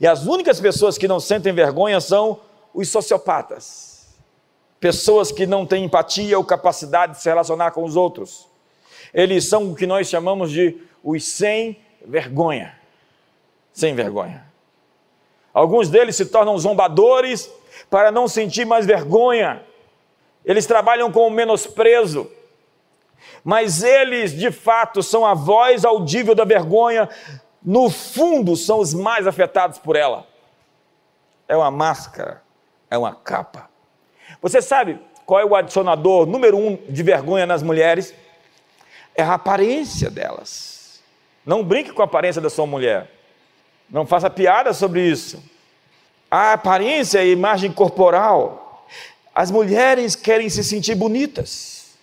E 0.02 0.06
as 0.06 0.26
únicas 0.26 0.60
pessoas 0.60 0.98
que 0.98 1.08
não 1.08 1.18
sentem 1.18 1.54
vergonha 1.54 2.02
são 2.02 2.42
os 2.74 2.90
sociopatas. 2.90 4.18
Pessoas 4.82 5.32
que 5.32 5.48
não 5.48 5.66
têm 5.66 5.86
empatia 5.86 6.38
ou 6.38 6.44
capacidade 6.44 7.14
de 7.14 7.22
se 7.22 7.30
relacionar 7.30 7.72
com 7.72 7.86
os 7.86 7.96
outros. 7.96 8.50
Eles 9.14 9.48
são 9.48 9.72
o 9.72 9.76
que 9.76 9.88
nós 9.88 10.10
chamamos 10.10 10.52
de 10.52 10.78
os 11.02 11.24
sem 11.24 11.78
vergonha. 12.06 12.78
Sem 13.72 13.96
vergonha. 13.96 14.46
Alguns 15.54 15.88
deles 15.88 16.18
se 16.18 16.26
tornam 16.26 16.58
zombadores 16.58 17.50
para 17.90 18.12
não 18.12 18.28
sentir 18.28 18.66
mais 18.66 18.86
vergonha. 18.86 19.64
Eles 20.44 20.66
trabalham 20.66 21.12
com 21.12 21.28
o 21.28 21.32
menosprezo. 21.32 22.30
Mas 23.44 23.84
eles, 23.84 24.32
de 24.32 24.52
fato, 24.52 25.02
são 25.02 25.26
a 25.26 25.34
voz 25.34 25.86
audível 25.86 26.36
da 26.36 26.44
vergonha. 26.44 27.10
No 27.64 27.90
fundo, 27.90 28.56
são 28.56 28.80
os 28.80 28.94
mais 28.94 29.28
afetados 29.28 29.78
por 29.78 29.96
ela. 29.96 30.28
É 31.48 31.56
uma 31.56 31.72
máscara, 31.72 32.42
é 32.90 32.98
uma 32.98 33.14
capa. 33.14 33.70
Você 34.42 34.62
sabe 34.62 35.00
qual 35.26 35.40
é 35.40 35.46
o 35.46 35.56
adicionador 35.56 36.26
número 36.26 36.58
um 36.58 36.78
de 36.90 37.04
vergonha 37.04 37.46
nas 37.46 37.62
mulheres? 37.62 38.14
É 39.16 39.24
a 39.24 39.34
aparência 39.34 40.10
delas. 40.10 41.02
Não 41.46 41.64
brinque 41.64 41.92
com 41.92 42.02
a 42.02 42.06
aparência 42.06 42.42
da 42.42 42.50
sua 42.50 42.66
mulher. 42.66 43.10
Não 43.90 44.06
faça 44.06 44.30
piada 44.30 44.74
sobre 44.74 45.02
isso. 45.02 45.44
A 46.32 46.54
aparência 46.54 47.20
e 47.20 47.30
a 47.30 47.34
imagem 47.34 47.74
corporal. 47.74 48.88
As 49.36 49.52
mulheres 49.52 50.16
querem 50.16 50.50
se 50.50 50.64
sentir 50.64 50.96
bonitas. 50.96 51.98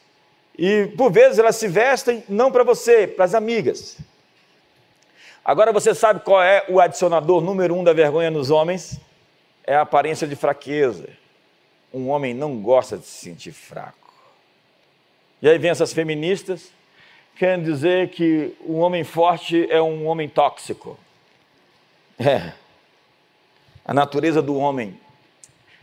E 0.58 0.92
por 0.98 1.10
vezes 1.10 1.38
elas 1.38 1.56
se 1.56 1.66
vestem 1.66 2.22
não 2.28 2.52
para 2.52 2.62
você, 2.62 3.06
para 3.06 3.24
as 3.24 3.34
amigas. 3.34 3.96
Agora 5.44 5.72
você 5.72 5.94
sabe 5.94 6.20
qual 6.20 6.42
é 6.42 6.62
o 6.68 6.78
adicionador 6.78 7.40
número 7.40 7.74
um 7.74 7.82
da 7.82 7.94
vergonha 7.94 8.30
nos 8.30 8.50
homens? 8.50 9.00
É 9.64 9.74
a 9.74 9.80
aparência 9.80 10.26
de 10.26 10.36
fraqueza. 10.36 11.08
Um 11.94 12.10
homem 12.10 12.34
não 12.34 12.60
gosta 12.60 12.98
de 12.98 13.06
se 13.06 13.24
sentir 13.24 13.52
fraco. 13.52 14.12
E 15.40 15.48
aí 15.48 15.56
vem 15.56 15.70
essas 15.70 15.92
feministas, 15.92 16.70
querem 17.36 17.64
dizer 17.64 18.10
que 18.10 18.54
um 18.66 18.80
homem 18.80 19.04
forte 19.04 19.66
é 19.70 19.80
um 19.80 20.06
homem 20.06 20.28
tóxico. 20.28 20.98
É. 22.18 22.52
A 23.88 23.94
natureza 23.94 24.42
do 24.42 24.54
homem 24.54 25.00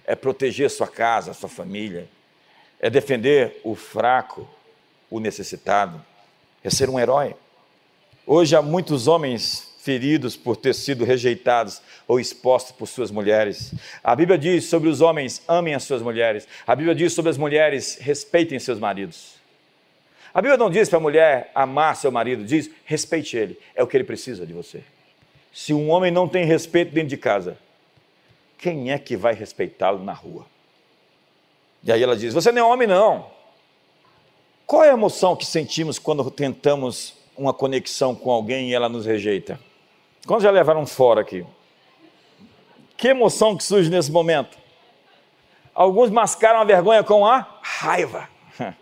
é 0.05 0.15
proteger 0.15 0.69
sua 0.69 0.87
casa, 0.87 1.33
sua 1.33 1.49
família, 1.49 2.07
é 2.79 2.87
defender 2.87 3.59
o 3.63 3.73
fraco, 3.73 4.47
o 5.09 5.19
necessitado, 5.19 5.99
é 6.63 6.69
ser 6.69 6.87
um 6.87 6.99
herói. 6.99 7.33
Hoje 8.27 8.55
há 8.55 8.61
muitos 8.61 9.07
homens 9.07 9.73
feridos 9.79 10.37
por 10.37 10.55
ter 10.55 10.75
sido 10.75 11.03
rejeitados 11.03 11.81
ou 12.07 12.19
expostos 12.19 12.75
por 12.75 12.87
suas 12.87 13.09
mulheres. 13.09 13.73
A 14.03 14.15
Bíblia 14.15 14.37
diz 14.37 14.65
sobre 14.65 14.87
os 14.87 15.01
homens: 15.01 15.41
amem 15.47 15.73
as 15.73 15.81
suas 15.81 16.03
mulheres. 16.03 16.47
A 16.67 16.75
Bíblia 16.75 16.93
diz 16.93 17.11
sobre 17.11 17.31
as 17.31 17.39
mulheres: 17.39 17.97
respeitem 17.99 18.59
seus 18.59 18.77
maridos. 18.77 19.33
A 20.31 20.43
Bíblia 20.43 20.57
não 20.57 20.69
diz 20.69 20.87
para 20.89 20.99
a 20.99 21.01
mulher 21.01 21.49
amar 21.55 21.95
seu 21.95 22.11
marido, 22.11 22.43
diz 22.43 22.69
respeite 22.85 23.35
ele, 23.35 23.59
é 23.73 23.81
o 23.81 23.87
que 23.87 23.97
ele 23.97 24.03
precisa 24.03 24.45
de 24.45 24.53
você. 24.53 24.83
Se 25.51 25.73
um 25.73 25.89
homem 25.89 26.11
não 26.11 26.27
tem 26.27 26.45
respeito 26.45 26.93
dentro 26.93 27.09
de 27.09 27.17
casa, 27.17 27.57
quem 28.65 28.91
é 28.91 28.97
que 28.97 29.15
vai 29.15 29.35
respeitá-lo 29.35 30.03
na 30.03 30.11
rua? 30.11 30.43
E 31.83 31.91
aí 31.91 32.01
ela 32.01 32.17
diz: 32.17 32.33
Você 32.33 32.51
não 32.51 32.61
é 32.61 32.63
homem, 32.63 32.87
não. 32.87 33.27
Qual 34.65 34.83
é 34.83 34.89
a 34.89 34.93
emoção 34.93 35.35
que 35.35 35.45
sentimos 35.45 35.99
quando 35.99 36.31
tentamos 36.31 37.13
uma 37.37 37.53
conexão 37.53 38.15
com 38.15 38.31
alguém 38.31 38.71
e 38.71 38.73
ela 38.73 38.89
nos 38.89 39.05
rejeita? 39.05 39.59
Quantos 40.25 40.43
já 40.43 40.49
levaram 40.49 40.83
fora 40.87 41.21
aqui? 41.21 41.45
Que 42.97 43.09
emoção 43.09 43.55
que 43.55 43.63
surge 43.63 43.87
nesse 43.91 44.11
momento? 44.11 44.57
Alguns 45.71 46.09
mascaram 46.09 46.59
a 46.59 46.63
vergonha 46.63 47.03
com 47.03 47.23
a 47.23 47.59
raiva. 47.61 48.27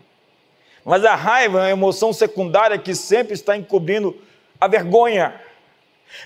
Mas 0.85 1.03
a 1.03 1.13
raiva 1.13 1.59
é 1.67 1.73
uma 1.73 1.81
emoção 1.81 2.13
secundária 2.13 2.77
que 2.77 2.95
sempre 2.95 3.33
está 3.33 3.57
encobrindo 3.57 4.17
a 4.61 4.65
vergonha. 4.65 5.41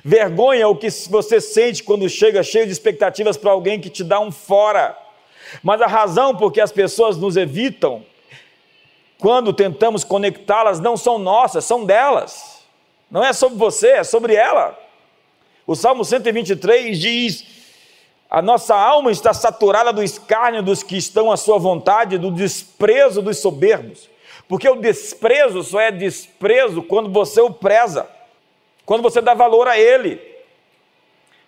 Vergonha 0.03 0.63
é 0.63 0.67
o 0.67 0.75
que 0.75 0.89
você 1.09 1.41
sente 1.41 1.83
quando 1.83 2.07
chega 2.09 2.43
cheio 2.43 2.65
de 2.65 2.71
expectativas 2.71 3.37
para 3.37 3.51
alguém 3.51 3.79
que 3.79 3.89
te 3.89 4.03
dá 4.03 4.19
um 4.19 4.31
fora. 4.31 4.97
Mas 5.63 5.81
a 5.81 5.87
razão 5.87 6.35
por 6.35 6.51
que 6.51 6.61
as 6.61 6.71
pessoas 6.71 7.17
nos 7.17 7.37
evitam, 7.37 8.03
quando 9.17 9.53
tentamos 9.53 10.03
conectá-las, 10.03 10.79
não 10.79 10.95
são 10.95 11.17
nossas, 11.17 11.65
são 11.65 11.85
delas. 11.85 12.65
Não 13.09 13.23
é 13.23 13.33
sobre 13.33 13.57
você, 13.57 13.89
é 13.89 14.03
sobre 14.03 14.35
ela. 14.35 14.77
O 15.65 15.75
Salmo 15.75 16.03
123 16.03 16.99
diz: 16.99 17.45
A 18.29 18.41
nossa 18.41 18.75
alma 18.75 19.11
está 19.11 19.33
saturada 19.33 19.91
do 19.91 20.03
escárnio 20.03 20.61
dos 20.61 20.83
que 20.83 20.97
estão 20.97 21.31
à 21.31 21.37
sua 21.37 21.57
vontade, 21.57 22.17
do 22.17 22.31
desprezo 22.31 23.21
dos 23.21 23.39
soberbos. 23.39 24.09
Porque 24.47 24.69
o 24.69 24.75
desprezo 24.75 25.63
só 25.63 25.79
é 25.79 25.91
desprezo 25.91 26.81
quando 26.81 27.09
você 27.09 27.41
o 27.41 27.51
preza 27.51 28.07
quando 28.87 29.03
você 29.03 29.21
dá 29.21 29.33
valor 29.33 29.67
a 29.67 29.77
Ele. 29.77 30.17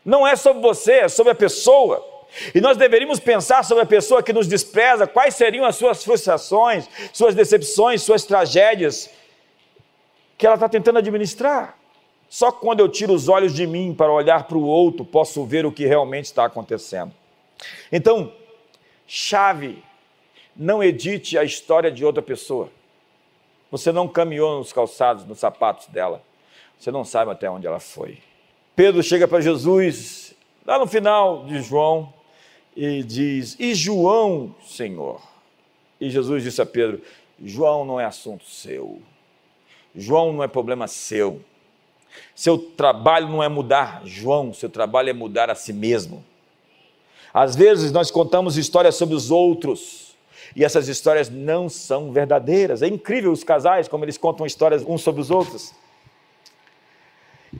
Não 0.03 0.27
é 0.27 0.35
sobre 0.35 0.61
você, 0.61 0.91
é 0.95 1.07
sobre 1.07 1.31
a 1.31 1.35
pessoa. 1.35 2.05
E 2.53 2.59
nós 2.59 2.75
deveríamos 2.75 3.17
pensar 3.17 3.63
sobre 3.63 3.81
a 3.81 3.87
pessoa 3.87 4.21
que 4.21 4.33
nos 4.33 4.45
despreza, 4.45 5.07
quais 5.07 5.35
seriam 5.35 5.63
as 5.63 5.77
suas 5.77 6.03
frustrações, 6.03 6.89
suas 7.13 7.33
decepções, 7.33 8.03
suas 8.03 8.25
tragédias, 8.25 9.09
que 10.37 10.45
ela 10.45 10.55
está 10.55 10.67
tentando 10.67 10.99
administrar. 10.99 11.77
Só 12.27 12.51
quando 12.51 12.81
eu 12.81 12.89
tiro 12.89 13.13
os 13.13 13.29
olhos 13.29 13.55
de 13.55 13.65
mim 13.65 13.95
para 13.95 14.11
olhar 14.11 14.43
para 14.43 14.57
o 14.57 14.65
outro, 14.65 15.05
posso 15.05 15.45
ver 15.45 15.65
o 15.65 15.71
que 15.71 15.85
realmente 15.85 16.25
está 16.25 16.43
acontecendo. 16.43 17.13
Então, 17.89 18.33
chave, 19.07 19.81
não 20.53 20.83
edite 20.83 21.37
a 21.37 21.43
história 21.45 21.89
de 21.89 22.03
outra 22.03 22.21
pessoa. 22.21 22.69
Você 23.71 23.93
não 23.93 24.09
caminhou 24.09 24.57
nos 24.57 24.73
calçados, 24.73 25.25
nos 25.25 25.39
sapatos 25.39 25.87
dela. 25.87 26.27
Você 26.79 26.91
não 26.91 27.03
sabe 27.03 27.31
até 27.31 27.49
onde 27.49 27.67
ela 27.67 27.79
foi. 27.79 28.19
Pedro 28.75 29.03
chega 29.03 29.27
para 29.27 29.41
Jesus, 29.41 30.33
lá 30.65 30.79
no 30.79 30.87
final 30.87 31.45
de 31.45 31.61
João, 31.61 32.13
e 32.75 33.03
diz: 33.03 33.57
E 33.59 33.75
João, 33.75 34.55
Senhor? 34.65 35.21
E 35.99 36.09
Jesus 36.09 36.41
disse 36.43 36.61
a 36.61 36.65
Pedro: 36.65 37.01
João 37.43 37.83
não 37.83 37.99
é 37.99 38.05
assunto 38.05 38.45
seu. 38.45 39.01
João 39.93 40.31
não 40.31 40.41
é 40.41 40.47
problema 40.47 40.87
seu. 40.87 41.41
Seu 42.33 42.57
trabalho 42.57 43.27
não 43.27 43.43
é 43.43 43.49
mudar 43.49 44.01
João, 44.05 44.53
seu 44.53 44.69
trabalho 44.69 45.09
é 45.09 45.13
mudar 45.13 45.49
a 45.49 45.55
si 45.55 45.73
mesmo. 45.73 46.23
Às 47.33 47.55
vezes 47.55 47.91
nós 47.91 48.09
contamos 48.09 48.57
histórias 48.57 48.95
sobre 48.95 49.13
os 49.13 49.29
outros 49.29 50.15
e 50.55 50.63
essas 50.63 50.87
histórias 50.87 51.29
não 51.29 51.69
são 51.69 52.11
verdadeiras. 52.11 52.81
É 52.81 52.87
incrível 52.87 53.31
os 53.31 53.43
casais 53.43 53.87
como 53.87 54.05
eles 54.05 54.17
contam 54.17 54.45
histórias 54.45 54.83
uns 54.83 55.01
sobre 55.01 55.21
os 55.21 55.29
outros. 55.29 55.73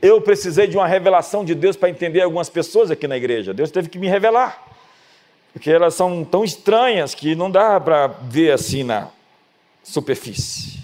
Eu 0.00 0.20
precisei 0.20 0.66
de 0.66 0.76
uma 0.76 0.86
revelação 0.86 1.44
de 1.44 1.54
Deus 1.54 1.76
para 1.76 1.90
entender 1.90 2.20
algumas 2.20 2.48
pessoas 2.48 2.90
aqui 2.90 3.08
na 3.08 3.16
igreja. 3.16 3.52
Deus 3.52 3.70
teve 3.70 3.88
que 3.88 3.98
me 3.98 4.08
revelar. 4.08 4.66
Porque 5.52 5.70
elas 5.70 5.94
são 5.94 6.24
tão 6.24 6.44
estranhas 6.44 7.14
que 7.14 7.34
não 7.34 7.50
dá 7.50 7.80
para 7.80 8.06
ver 8.06 8.52
assim 8.52 8.84
na 8.84 9.08
superfície. 9.82 10.78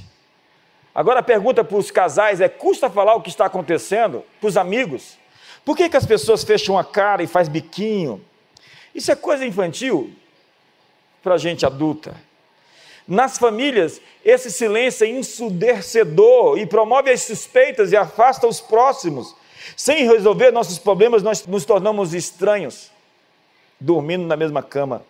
Agora 0.92 1.20
a 1.20 1.22
pergunta 1.22 1.62
para 1.62 1.76
os 1.76 1.90
casais 1.90 2.40
é: 2.40 2.48
custa 2.48 2.90
falar 2.90 3.14
o 3.14 3.20
que 3.20 3.28
está 3.28 3.46
acontecendo 3.46 4.24
para 4.40 4.48
os 4.48 4.56
amigos? 4.56 5.16
Por 5.64 5.76
que, 5.76 5.88
que 5.88 5.96
as 5.96 6.06
pessoas 6.06 6.42
fecham 6.42 6.78
a 6.78 6.84
cara 6.84 7.22
e 7.22 7.26
faz 7.26 7.48
biquinho? 7.48 8.24
Isso 8.94 9.12
é 9.12 9.14
coisa 9.14 9.44
infantil 9.44 10.12
para 11.22 11.36
gente 11.36 11.66
adulta. 11.66 12.14
Nas 13.06 13.38
famílias, 13.38 14.00
esse 14.24 14.50
silêncio 14.50 15.06
é 15.06 15.10
ensurdecedor 15.10 16.58
e 16.58 16.66
promove 16.66 17.10
as 17.10 17.22
suspeitas 17.22 17.92
e 17.92 17.96
afasta 17.96 18.46
os 18.46 18.60
próximos. 18.60 19.34
Sem 19.76 20.06
resolver 20.06 20.50
nossos 20.50 20.78
problemas, 20.78 21.22
nós 21.22 21.46
nos 21.46 21.64
tornamos 21.64 22.14
estranhos, 22.14 22.90
dormindo 23.78 24.26
na 24.26 24.36
mesma 24.36 24.62
cama. 24.62 25.04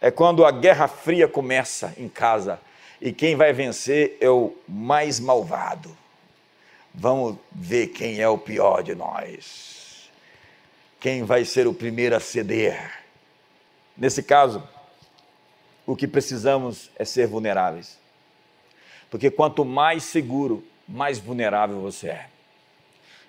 É 0.00 0.10
quando 0.10 0.44
a 0.44 0.50
guerra 0.50 0.88
fria 0.88 1.26
começa 1.26 1.94
em 1.96 2.08
casa 2.08 2.60
e 3.00 3.12
quem 3.12 3.36
vai 3.36 3.52
vencer 3.52 4.16
é 4.20 4.28
o 4.28 4.54
mais 4.68 5.18
malvado. 5.18 5.96
Vamos 6.94 7.36
ver 7.50 7.88
quem 7.88 8.20
é 8.20 8.28
o 8.28 8.36
pior 8.36 8.82
de 8.82 8.94
nós. 8.94 10.10
Quem 11.00 11.24
vai 11.24 11.44
ser 11.44 11.66
o 11.66 11.72
primeiro 11.72 12.14
a 12.14 12.20
ceder. 12.20 12.92
Nesse 13.96 14.22
caso, 14.22 14.62
o 15.86 15.96
que 15.96 16.06
precisamos 16.06 16.90
é 16.96 17.04
ser 17.04 17.26
vulneráveis. 17.26 17.98
Porque 19.10 19.30
quanto 19.30 19.64
mais 19.64 20.04
seguro, 20.04 20.64
mais 20.88 21.18
vulnerável 21.18 21.80
você 21.80 22.08
é. 22.08 22.26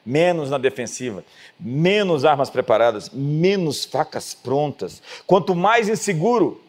Menos 0.05 0.49
na 0.49 0.57
defensiva, 0.57 1.23
menos 1.59 2.25
armas 2.25 2.49
preparadas, 2.49 3.09
menos 3.09 3.85
facas 3.85 4.33
prontas. 4.33 5.01
Quanto 5.25 5.55
mais 5.55 5.87
inseguro, 5.87 6.61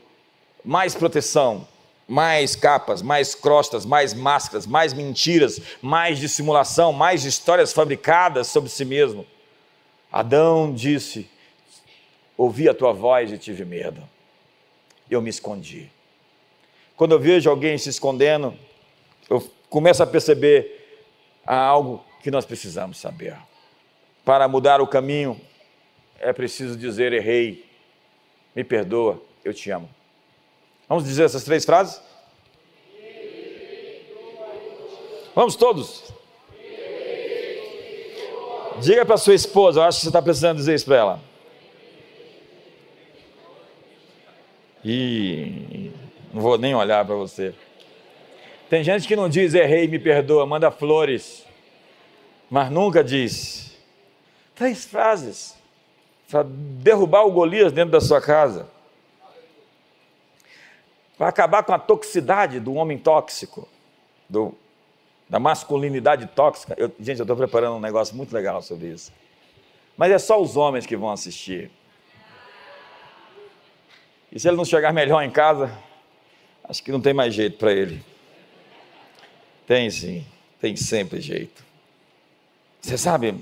mais 0.64 0.95
proteção. 0.95 1.66
mais 2.07 2.55
capas, 2.55 3.01
mais 3.01 3.35
crostas, 3.35 3.87
mais 3.87 4.12
máscaras, 4.12 4.66
mais 4.66 4.93
mentiras, 4.93 5.59
mais 5.80 6.18
dissimulação, 6.18 6.93
mais 6.93 7.24
histórias 7.24 7.72
fabricadas 7.72 8.49
sobre 8.49 8.68
si 8.68 8.85
mesmo. 8.85 9.26
Adão 10.12 10.72
disse: 10.72 11.28
Ouvi 12.37 12.68
a 12.68 12.74
tua 12.74 12.93
voz 12.93 13.32
e 13.32 13.39
tive 13.39 13.64
medo. 13.64 14.03
Eu 15.15 15.23
me 15.23 15.31
escondi. 15.31 15.89
Quando 16.97 17.12
eu 17.12 17.21
vejo 17.21 17.49
alguém 17.49 17.79
se 17.79 17.89
escondendo, 17.89 18.53
eu 19.31 19.41
começo 19.71 20.03
a 20.03 20.07
perceber 20.07 21.05
algo 21.47 22.05
que 22.21 22.33
nós 22.33 22.45
precisamos 22.45 22.99
saber. 22.99 23.37
Para 24.25 24.49
mudar 24.49 24.81
o 24.81 24.89
caminho, 24.89 25.41
é 26.19 26.33
preciso 26.33 26.77
dizer: 26.77 27.12
errei, 27.12 27.65
me 28.57 28.65
perdoa, 28.65 29.23
eu 29.45 29.55
te 29.55 29.71
amo. 29.71 29.89
Vamos 30.89 31.05
dizer 31.05 31.25
essas 31.25 31.45
três 31.45 31.65
frases? 31.65 32.01
Vamos 35.33 35.55
todos. 35.55 36.12
Diga 38.81 39.07
para 39.07 39.17
sua 39.17 39.35
esposa, 39.35 39.79
eu 39.79 39.85
acho 39.85 39.99
que 39.99 40.03
você 40.03 40.09
está 40.09 40.21
precisando 40.21 40.57
dizer 40.57 40.75
isso 40.75 40.87
para 40.87 40.97
ela. 40.97 41.34
E 44.85 45.91
não 46.32 46.43
vou 46.43 46.59
nem 46.59 46.74
olhar 46.74 47.05
para 47.05 47.14
você. 47.14 47.55
Tem 48.68 48.82
gente 48.82 49.07
que 49.07 49.16
não 49.16 49.28
diz 49.28 49.55
errei, 49.55 49.87
me 49.87 49.99
perdoa, 49.99 50.45
manda 50.45 50.70
flores, 50.70 51.47
mas 52.51 52.70
nunca 52.70 53.03
diz. 53.03 53.76
Três 54.55 54.85
frases 54.85 55.57
para 56.30 56.45
derrubar 56.45 57.24
o 57.24 57.30
Golias 57.30 57.72
dentro 57.72 57.93
da 57.93 58.01
sua 58.01 58.20
casa 58.20 58.68
para 61.16 61.28
acabar 61.28 61.62
com 61.62 61.72
a 61.72 61.78
toxicidade 61.78 62.61
do 62.61 62.74
homem 62.74 62.99
tóxico, 62.99 63.68
do, 64.28 64.55
da 65.28 65.39
masculinidade 65.39 66.26
tóxica. 66.26 66.74
Eu, 66.76 66.91
gente, 66.99 67.18
eu 67.18 67.24
estou 67.24 67.37
preparando 67.37 67.76
um 67.76 67.80
negócio 67.80 68.16
muito 68.16 68.32
legal 68.35 68.61
sobre 68.62 68.89
isso. 68.89 69.12
Mas 69.97 70.11
é 70.11 70.18
só 70.18 70.41
os 70.41 70.57
homens 70.57 70.87
que 70.87 70.97
vão 70.97 71.11
assistir. 71.11 71.70
E 74.35 74.41
se 74.41 74.49
ele 74.49 74.57
não 74.57 74.64
chegar 74.64 74.93
melhor 74.93 75.22
em 75.22 75.30
casa, 75.30 75.72
acho 76.64 76.82
que 76.82 76.93
não 76.93 77.01
tem 77.01 77.14
mais 77.14 77.32
jeito 77.32 77.57
para 77.57 77.72
ele. 77.72 78.03
Tem 79.66 79.89
sim, 79.91 80.26
tem 80.61 80.76
sempre 80.76 81.20
jeito. 81.20 81.64
Você 82.82 82.99
sabe 82.99 83.35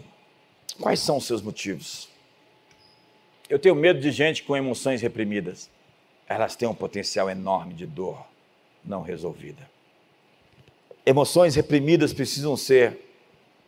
quais 0.78 1.00
são 1.00 1.16
os 1.16 1.24
seus 1.24 1.42
motivos? 1.42 2.08
Eu 3.48 3.58
tenho 3.58 3.74
medo 3.74 3.98
de 3.98 4.12
gente 4.12 4.42
com 4.42 4.56
emoções 4.56 5.02
reprimidas 5.02 5.68
elas 6.32 6.56
têm 6.56 6.68
um 6.68 6.74
potencial 6.74 7.28
enorme 7.28 7.74
de 7.74 7.86
dor 7.86 8.24
não 8.84 9.02
resolvida. 9.02 9.70
Emoções 11.04 11.54
reprimidas 11.54 12.12
precisam 12.12 12.56
ser 12.56 12.98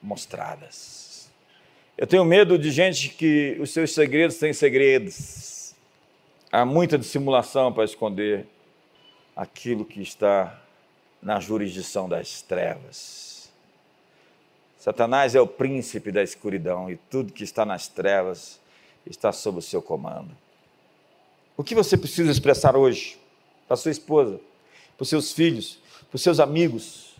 mostradas. 0.03 1.31
Eu 1.97 2.07
tenho 2.07 2.25
medo 2.25 2.59
de 2.59 2.70
gente 2.70 3.11
que 3.11 3.57
os 3.61 3.70
seus 3.70 3.93
segredos 3.93 4.39
têm 4.39 4.53
segredos. 4.53 5.54
Há 6.57 6.65
muita 6.65 6.97
dissimulação 6.97 7.73
para 7.73 7.83
esconder 7.83 8.47
aquilo 9.35 9.85
que 9.85 10.01
está 10.01 10.57
na 11.21 11.41
jurisdição 11.41 12.09
das 12.09 12.43
trevas. 12.43 13.51
Satanás 14.79 15.35
é 15.35 15.41
o 15.41 15.49
príncipe 15.49 16.13
da 16.13 16.23
escuridão 16.23 16.89
e 16.89 16.95
tudo 17.11 17.33
que 17.33 17.43
está 17.43 17.65
nas 17.65 17.89
trevas 17.89 18.61
está 19.05 19.33
sob 19.33 19.59
o 19.59 19.63
seu 19.63 19.83
comando. 19.83 20.31
O 21.57 21.65
que 21.65 21.75
você 21.75 21.97
precisa 21.97 22.31
expressar 22.31 22.77
hoje 22.77 23.19
para 23.67 23.77
sua 23.77 23.91
esposa, 23.91 24.39
para 24.97 25.03
os 25.03 25.09
seus 25.09 25.33
filhos, 25.33 25.81
para 26.09 26.15
os 26.15 26.23
seus 26.23 26.39
amigos? 26.39 27.17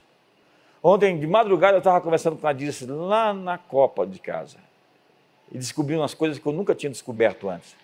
Ontem, 0.81 1.19
de 1.19 1.27
madrugada, 1.27 1.75
eu 1.75 1.79
estava 1.79 2.01
conversando 2.01 2.37
com 2.37 2.47
a 2.47 2.53
Dirce 2.53 2.87
lá 2.87 3.35
na 3.35 3.59
copa 3.59 4.07
de 4.07 4.21
casa 4.21 4.59
e 5.51 5.59
descobri 5.59 5.97
umas 5.97 6.15
coisas 6.15 6.39
que 6.39 6.47
eu 6.47 6.53
nunca 6.53 6.73
tinha 6.73 6.89
descoberto 6.89 7.49
antes. 7.49 7.83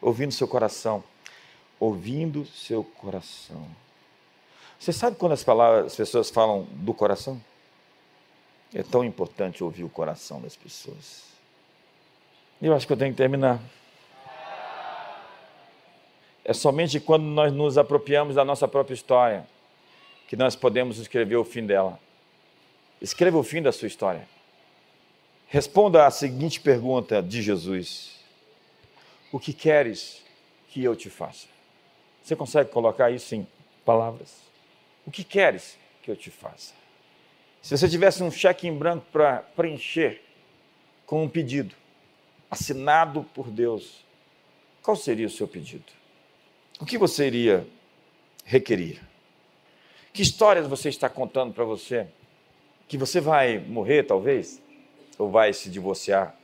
Ouvindo 0.00 0.32
seu 0.32 0.48
coração, 0.48 1.04
ouvindo 1.78 2.46
seu 2.46 2.82
coração. 2.82 3.66
Você 4.78 4.92
sabe 4.92 5.16
quando 5.16 5.32
as, 5.32 5.44
palavras, 5.44 5.86
as 5.86 5.96
pessoas 5.96 6.30
falam 6.30 6.66
do 6.70 6.94
coração? 6.94 7.40
É 8.74 8.82
tão 8.82 9.04
importante 9.04 9.62
ouvir 9.62 9.84
o 9.84 9.88
coração 9.88 10.40
das 10.40 10.56
pessoas. 10.56 11.24
Eu 12.62 12.74
acho 12.74 12.86
que 12.86 12.92
eu 12.92 12.96
tenho 12.96 13.12
que 13.12 13.16
terminar. 13.16 13.60
É 16.44 16.52
somente 16.52 16.98
quando 17.00 17.24
nós 17.24 17.52
nos 17.52 17.76
apropriamos 17.76 18.36
da 18.36 18.44
nossa 18.44 18.66
própria 18.66 18.94
história 18.94 19.46
que 20.26 20.36
nós 20.36 20.54
podemos 20.54 20.98
escrever 20.98 21.36
o 21.36 21.44
fim 21.44 21.66
dela. 21.66 21.98
Escreva 23.00 23.36
o 23.38 23.42
fim 23.42 23.60
da 23.60 23.72
sua 23.72 23.88
história. 23.88 24.28
Responda 25.48 26.06
a 26.06 26.10
seguinte 26.10 26.60
pergunta 26.60 27.22
de 27.22 27.42
Jesus: 27.42 28.19
O 29.32 29.38
que 29.38 29.52
queres 29.52 30.22
que 30.68 30.82
eu 30.82 30.96
te 30.96 31.08
faça? 31.08 31.46
Você 32.22 32.34
consegue 32.36 32.70
colocar 32.70 33.10
isso 33.10 33.34
em 33.34 33.46
palavras? 33.84 34.36
O 35.06 35.10
que 35.10 35.24
queres 35.24 35.78
que 36.02 36.10
eu 36.10 36.16
te 36.16 36.30
faça? 36.30 36.74
Se 37.62 37.76
você 37.76 37.88
tivesse 37.88 38.22
um 38.22 38.30
cheque 38.30 38.66
em 38.66 38.76
branco 38.76 39.06
para 39.12 39.38
preencher 39.38 40.22
com 41.06 41.24
um 41.24 41.28
pedido 41.28 41.74
assinado 42.50 43.24
por 43.34 43.50
Deus, 43.50 44.04
qual 44.82 44.96
seria 44.96 45.26
o 45.26 45.30
seu 45.30 45.46
pedido? 45.46 46.00
o 46.80 46.86
que 46.86 46.96
você 46.96 47.26
iria 47.26 47.66
requerir? 48.44 49.02
Que 50.12 50.22
histórias 50.22 50.66
você 50.66 50.88
está 50.88 51.08
contando 51.08 51.52
para 51.52 51.64
você? 51.64 52.06
Que 52.88 52.96
você 52.96 53.20
vai 53.20 53.58
morrer, 53.58 54.04
talvez? 54.04 54.60
Ou 55.18 55.30
vai 55.30 55.52
se 55.52 55.68
divorciar? 55.68 56.34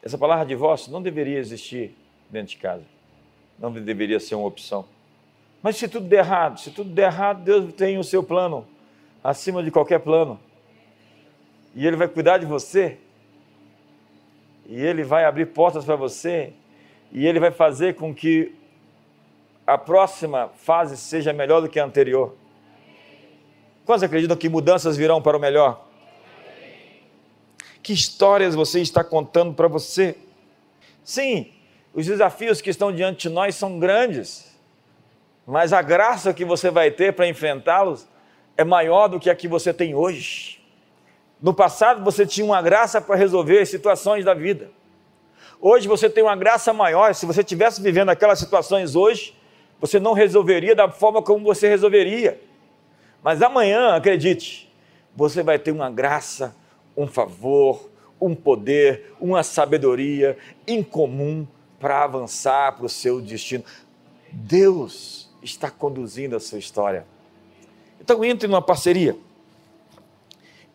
Essa 0.00 0.16
palavra 0.16 0.46
divórcio 0.46 0.92
não 0.92 1.02
deveria 1.02 1.38
existir 1.38 1.94
dentro 2.30 2.50
de 2.50 2.56
casa. 2.56 2.84
Não 3.58 3.72
deveria 3.72 4.20
ser 4.20 4.34
uma 4.34 4.46
opção. 4.46 4.84
Mas 5.62 5.76
se 5.76 5.88
tudo 5.88 6.06
der 6.06 6.18
errado, 6.18 6.60
se 6.60 6.70
tudo 6.70 6.90
der 6.90 7.12
errado, 7.12 7.42
Deus 7.42 7.72
tem 7.74 7.98
o 7.98 8.04
seu 8.04 8.22
plano 8.22 8.66
acima 9.22 9.62
de 9.62 9.70
qualquer 9.70 9.98
plano. 9.98 10.38
E 11.74 11.86
Ele 11.86 11.96
vai 11.96 12.08
cuidar 12.08 12.38
de 12.38 12.46
você. 12.46 12.98
E 14.66 14.80
Ele 14.80 15.02
vai 15.02 15.24
abrir 15.24 15.46
portas 15.46 15.84
para 15.84 15.96
você. 15.96 16.52
E 17.12 17.26
Ele 17.26 17.40
vai 17.40 17.50
fazer 17.50 17.94
com 17.96 18.14
que 18.14 18.54
a 19.68 19.76
próxima 19.76 20.48
fase 20.56 20.96
seja 20.96 21.30
melhor 21.30 21.60
do 21.60 21.68
que 21.68 21.78
a 21.78 21.84
anterior? 21.84 22.34
Quantos 23.84 24.02
acreditam 24.02 24.34
que 24.34 24.48
mudanças 24.48 24.96
virão 24.96 25.20
para 25.20 25.36
o 25.36 25.40
melhor? 25.40 25.86
Que 27.82 27.92
histórias 27.92 28.54
você 28.54 28.80
está 28.80 29.04
contando 29.04 29.52
para 29.52 29.68
você? 29.68 30.16
Sim, 31.04 31.52
os 31.94 32.06
desafios 32.06 32.60
que 32.60 32.70
estão 32.70 32.92
diante 32.92 33.28
de 33.28 33.34
nós 33.34 33.54
são 33.54 33.78
grandes, 33.78 34.56
mas 35.46 35.72
a 35.72 35.80
graça 35.80 36.34
que 36.34 36.44
você 36.44 36.70
vai 36.70 36.90
ter 36.90 37.14
para 37.14 37.26
enfrentá-los 37.26 38.06
é 38.56 38.64
maior 38.64 39.08
do 39.08 39.18
que 39.18 39.30
a 39.30 39.34
que 39.34 39.48
você 39.48 39.72
tem 39.72 39.94
hoje. 39.94 40.60
No 41.40 41.54
passado 41.54 42.04
você 42.04 42.26
tinha 42.26 42.44
uma 42.44 42.60
graça 42.60 43.00
para 43.00 43.16
resolver 43.16 43.60
as 43.60 43.68
situações 43.68 44.24
da 44.24 44.34
vida. 44.34 44.70
Hoje 45.60 45.88
você 45.88 46.10
tem 46.10 46.22
uma 46.22 46.36
graça 46.36 46.72
maior. 46.72 47.14
Se 47.14 47.26
você 47.26 47.40
estivesse 47.40 47.80
vivendo 47.80 48.10
aquelas 48.10 48.38
situações 48.38 48.94
hoje, 48.94 49.34
você 49.80 49.98
não 49.98 50.12
resolveria 50.12 50.74
da 50.74 50.90
forma 50.90 51.22
como 51.22 51.44
você 51.44 51.68
resolveria. 51.68 52.40
Mas 53.22 53.42
amanhã, 53.42 53.94
acredite, 53.94 54.72
você 55.16 55.42
vai 55.42 55.58
ter 55.58 55.72
uma 55.72 55.90
graça, 55.90 56.54
um 56.96 57.06
favor, 57.06 57.88
um 58.20 58.34
poder, 58.34 59.14
uma 59.20 59.42
sabedoria 59.42 60.36
incomum 60.66 61.46
para 61.80 62.02
avançar 62.02 62.76
para 62.76 62.86
o 62.86 62.88
seu 62.88 63.20
destino. 63.20 63.64
Deus 64.32 65.30
está 65.42 65.70
conduzindo 65.70 66.36
a 66.36 66.40
sua 66.40 66.58
história. 66.58 67.06
Então 68.00 68.24
entre 68.24 68.48
numa 68.48 68.62
parceria 68.62 69.16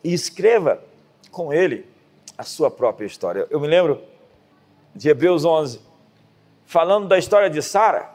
e 0.02 0.12
escreva 0.12 0.82
com 1.30 1.52
Ele 1.52 1.86
a 2.36 2.42
sua 2.42 2.70
própria 2.70 3.06
história. 3.06 3.46
Eu 3.50 3.60
me 3.60 3.66
lembro 3.66 4.02
de 4.94 5.08
Hebreus 5.08 5.44
11, 5.44 5.80
falando 6.66 7.08
da 7.08 7.18
história 7.18 7.50
de 7.50 7.62
Sara 7.62 8.14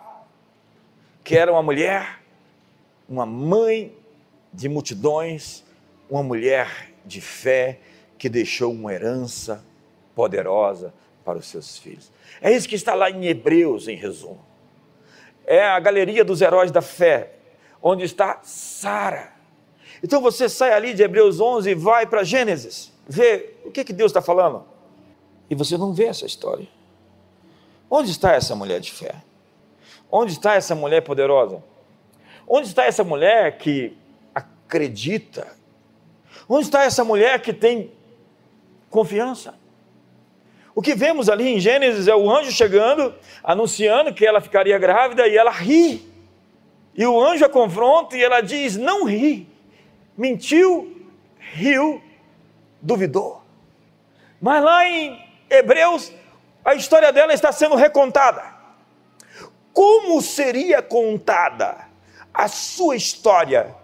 que 1.23 1.37
era 1.37 1.51
uma 1.51 1.61
mulher, 1.61 2.21
uma 3.07 3.25
mãe 3.25 3.95
de 4.51 4.67
multidões, 4.67 5.63
uma 6.09 6.23
mulher 6.23 6.91
de 7.05 7.21
fé 7.21 7.79
que 8.17 8.27
deixou 8.27 8.73
uma 8.73 8.93
herança 8.93 9.63
poderosa 10.15 10.93
para 11.23 11.37
os 11.37 11.47
seus 11.47 11.77
filhos. 11.77 12.11
É 12.41 12.51
isso 12.51 12.67
que 12.67 12.75
está 12.75 12.93
lá 12.93 13.09
em 13.09 13.25
Hebreus, 13.25 13.87
em 13.87 13.95
resumo. 13.95 14.43
É 15.45 15.65
a 15.65 15.79
galeria 15.79 16.23
dos 16.23 16.41
heróis 16.41 16.71
da 16.71 16.81
fé, 16.81 17.33
onde 17.81 18.03
está 18.03 18.39
Sara. 18.43 19.33
Então 20.03 20.21
você 20.21 20.47
sai 20.47 20.73
ali 20.73 20.93
de 20.93 21.03
Hebreus 21.03 21.39
11 21.39 21.69
e 21.69 21.75
vai 21.75 22.05
para 22.05 22.23
Gênesis, 22.23 22.93
vê 23.07 23.55
o 23.65 23.71
que, 23.71 23.83
que 23.83 23.93
Deus 23.93 24.11
está 24.11 24.21
falando. 24.21 24.65
E 25.49 25.55
você 25.55 25.77
não 25.77 25.93
vê 25.93 26.05
essa 26.05 26.25
história. 26.25 26.67
Onde 27.89 28.11
está 28.11 28.33
essa 28.33 28.55
mulher 28.55 28.79
de 28.79 28.91
fé? 28.91 29.15
Onde 30.11 30.33
está 30.33 30.53
essa 30.53 30.75
mulher 30.75 31.01
poderosa? 31.01 31.63
Onde 32.47 32.67
está 32.67 32.85
essa 32.85 33.03
mulher 33.03 33.57
que 33.57 33.97
acredita? 34.33 35.47
Onde 36.47 36.65
está 36.65 36.83
essa 36.83 37.03
mulher 37.03 37.41
que 37.41 37.51
tem 37.51 37.91
confiança? 38.89 39.58
O 40.79 40.81
que 40.81 40.95
vemos 40.95 41.27
ali 41.27 41.49
em 41.49 41.59
Gênesis 41.59 42.07
é 42.07 42.15
o 42.15 42.31
anjo 42.31 42.53
chegando, 42.53 43.13
anunciando 43.43 44.13
que 44.13 44.25
ela 44.25 44.39
ficaria 44.39 44.77
grávida 44.77 45.27
e 45.27 45.35
ela 45.35 45.51
ri. 45.51 46.09
E 46.95 47.05
o 47.05 47.21
anjo 47.21 47.43
a 47.43 47.49
confronta 47.49 48.15
e 48.15 48.23
ela 48.23 48.39
diz: 48.39 48.77
Não 48.77 49.03
ri. 49.03 49.45
Mentiu, 50.17 51.05
riu, 51.37 52.01
duvidou. 52.81 53.43
Mas 54.39 54.63
lá 54.63 54.87
em 54.87 55.21
Hebreus, 55.49 56.13
a 56.63 56.73
história 56.75 57.11
dela 57.11 57.33
está 57.33 57.51
sendo 57.51 57.75
recontada. 57.75 58.41
Como 59.73 60.21
seria 60.21 60.81
contada 60.81 61.89
a 62.33 62.47
sua 62.47 62.95
história 62.95 63.75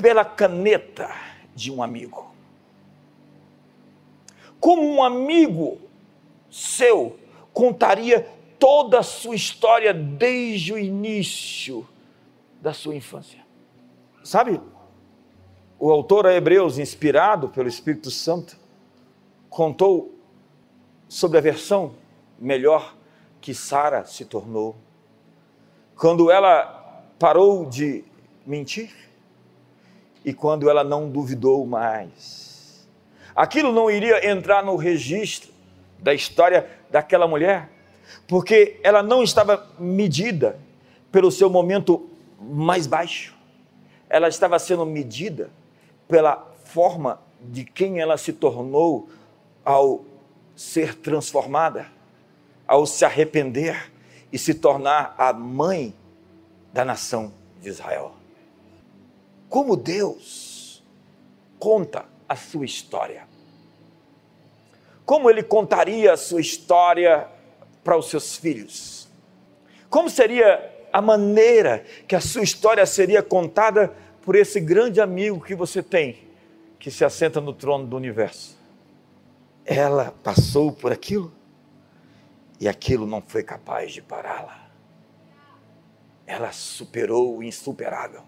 pela 0.00 0.24
caneta 0.24 1.10
de 1.54 1.70
um 1.70 1.82
amigo? 1.82 2.34
Como 4.58 4.82
um 4.82 5.04
amigo 5.04 5.84
seu 6.56 7.18
contaria 7.52 8.26
toda 8.58 9.00
a 9.00 9.02
sua 9.02 9.34
história 9.34 9.92
desde 9.92 10.72
o 10.72 10.78
início 10.78 11.86
da 12.62 12.72
sua 12.72 12.94
infância? 12.94 13.44
Sabe, 14.24 14.60
o 15.78 15.90
autor 15.90 16.26
a 16.26 16.32
Hebreus, 16.32 16.78
inspirado 16.78 17.50
pelo 17.50 17.68
Espírito 17.68 18.10
Santo, 18.10 18.56
contou 19.50 20.14
sobre 21.06 21.36
a 21.36 21.42
versão 21.42 21.94
melhor 22.38 22.96
que 23.40 23.54
Sara 23.54 24.04
se 24.06 24.24
tornou. 24.24 24.74
Quando 25.94 26.30
ela 26.30 27.02
parou 27.18 27.66
de 27.66 28.02
mentir 28.46 28.94
e 30.24 30.32
quando 30.32 30.70
ela 30.70 30.82
não 30.82 31.10
duvidou 31.10 31.66
mais. 31.66 32.88
Aquilo 33.34 33.72
não 33.72 33.90
iria 33.90 34.30
entrar 34.30 34.64
no 34.64 34.76
registro 34.76 35.55
da 35.98 36.14
história 36.14 36.68
daquela 36.90 37.26
mulher, 37.26 37.70
porque 38.26 38.78
ela 38.82 39.02
não 39.02 39.22
estava 39.22 39.66
medida 39.78 40.58
pelo 41.10 41.30
seu 41.30 41.48
momento 41.50 42.08
mais 42.40 42.86
baixo. 42.86 43.34
Ela 44.08 44.28
estava 44.28 44.58
sendo 44.58 44.86
medida 44.86 45.50
pela 46.06 46.52
forma 46.64 47.20
de 47.40 47.64
quem 47.64 48.00
ela 48.00 48.16
se 48.16 48.32
tornou 48.32 49.08
ao 49.64 50.04
ser 50.54 50.94
transformada, 50.94 51.86
ao 52.66 52.86
se 52.86 53.04
arrepender 53.04 53.92
e 54.32 54.38
se 54.38 54.54
tornar 54.54 55.14
a 55.18 55.32
mãe 55.32 55.94
da 56.72 56.84
nação 56.84 57.32
de 57.60 57.68
Israel. 57.68 58.14
Como 59.48 59.76
Deus 59.76 60.82
conta 61.58 62.04
a 62.28 62.36
sua 62.36 62.64
história. 62.64 63.26
Como 65.06 65.30
ele 65.30 65.42
contaria 65.42 66.12
a 66.12 66.16
sua 66.18 66.42
história 66.42 67.26
para 67.82 67.96
os 67.96 68.10
seus 68.10 68.36
filhos? 68.36 69.08
Como 69.88 70.10
seria 70.10 70.70
a 70.92 71.00
maneira 71.00 71.82
que 72.06 72.14
a 72.14 72.20
sua 72.20 72.42
história 72.42 72.84
seria 72.84 73.22
contada 73.22 73.94
por 74.20 74.36
esse 74.36 74.60
grande 74.60 75.00
amigo 75.00 75.40
que 75.40 75.54
você 75.54 75.82
tem, 75.82 76.18
que 76.78 76.90
se 76.90 77.04
assenta 77.04 77.40
no 77.40 77.54
trono 77.54 77.86
do 77.86 77.96
universo? 77.96 78.56
ela 79.66 80.14
passou 80.22 80.70
por 80.70 80.92
aquilo 80.92 81.32
e 82.60 82.68
aquilo 82.68 83.04
não 83.04 83.20
foi 83.20 83.42
capaz 83.42 83.92
de 83.92 84.00
pará-la. 84.00 84.70
Ela 86.24 86.52
superou 86.52 87.36
o 87.36 87.42
insuperável. 87.42 88.22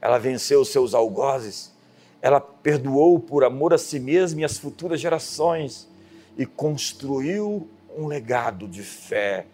Ela 0.00 0.18
venceu 0.18 0.64
seus 0.64 0.94
algozes. 0.94 1.74
Ela 2.20 2.40
perdoou 2.40 3.20
por 3.20 3.44
amor 3.44 3.74
a 3.74 3.78
si 3.78 4.00
mesma 4.00 4.40
e 4.40 4.44
às 4.44 4.58
futuras 4.58 5.00
gerações 5.00 5.88
e 6.36 6.44
construiu 6.44 7.68
um 7.96 8.06
legado 8.06 8.68
de 8.68 8.82
fé, 8.82 9.46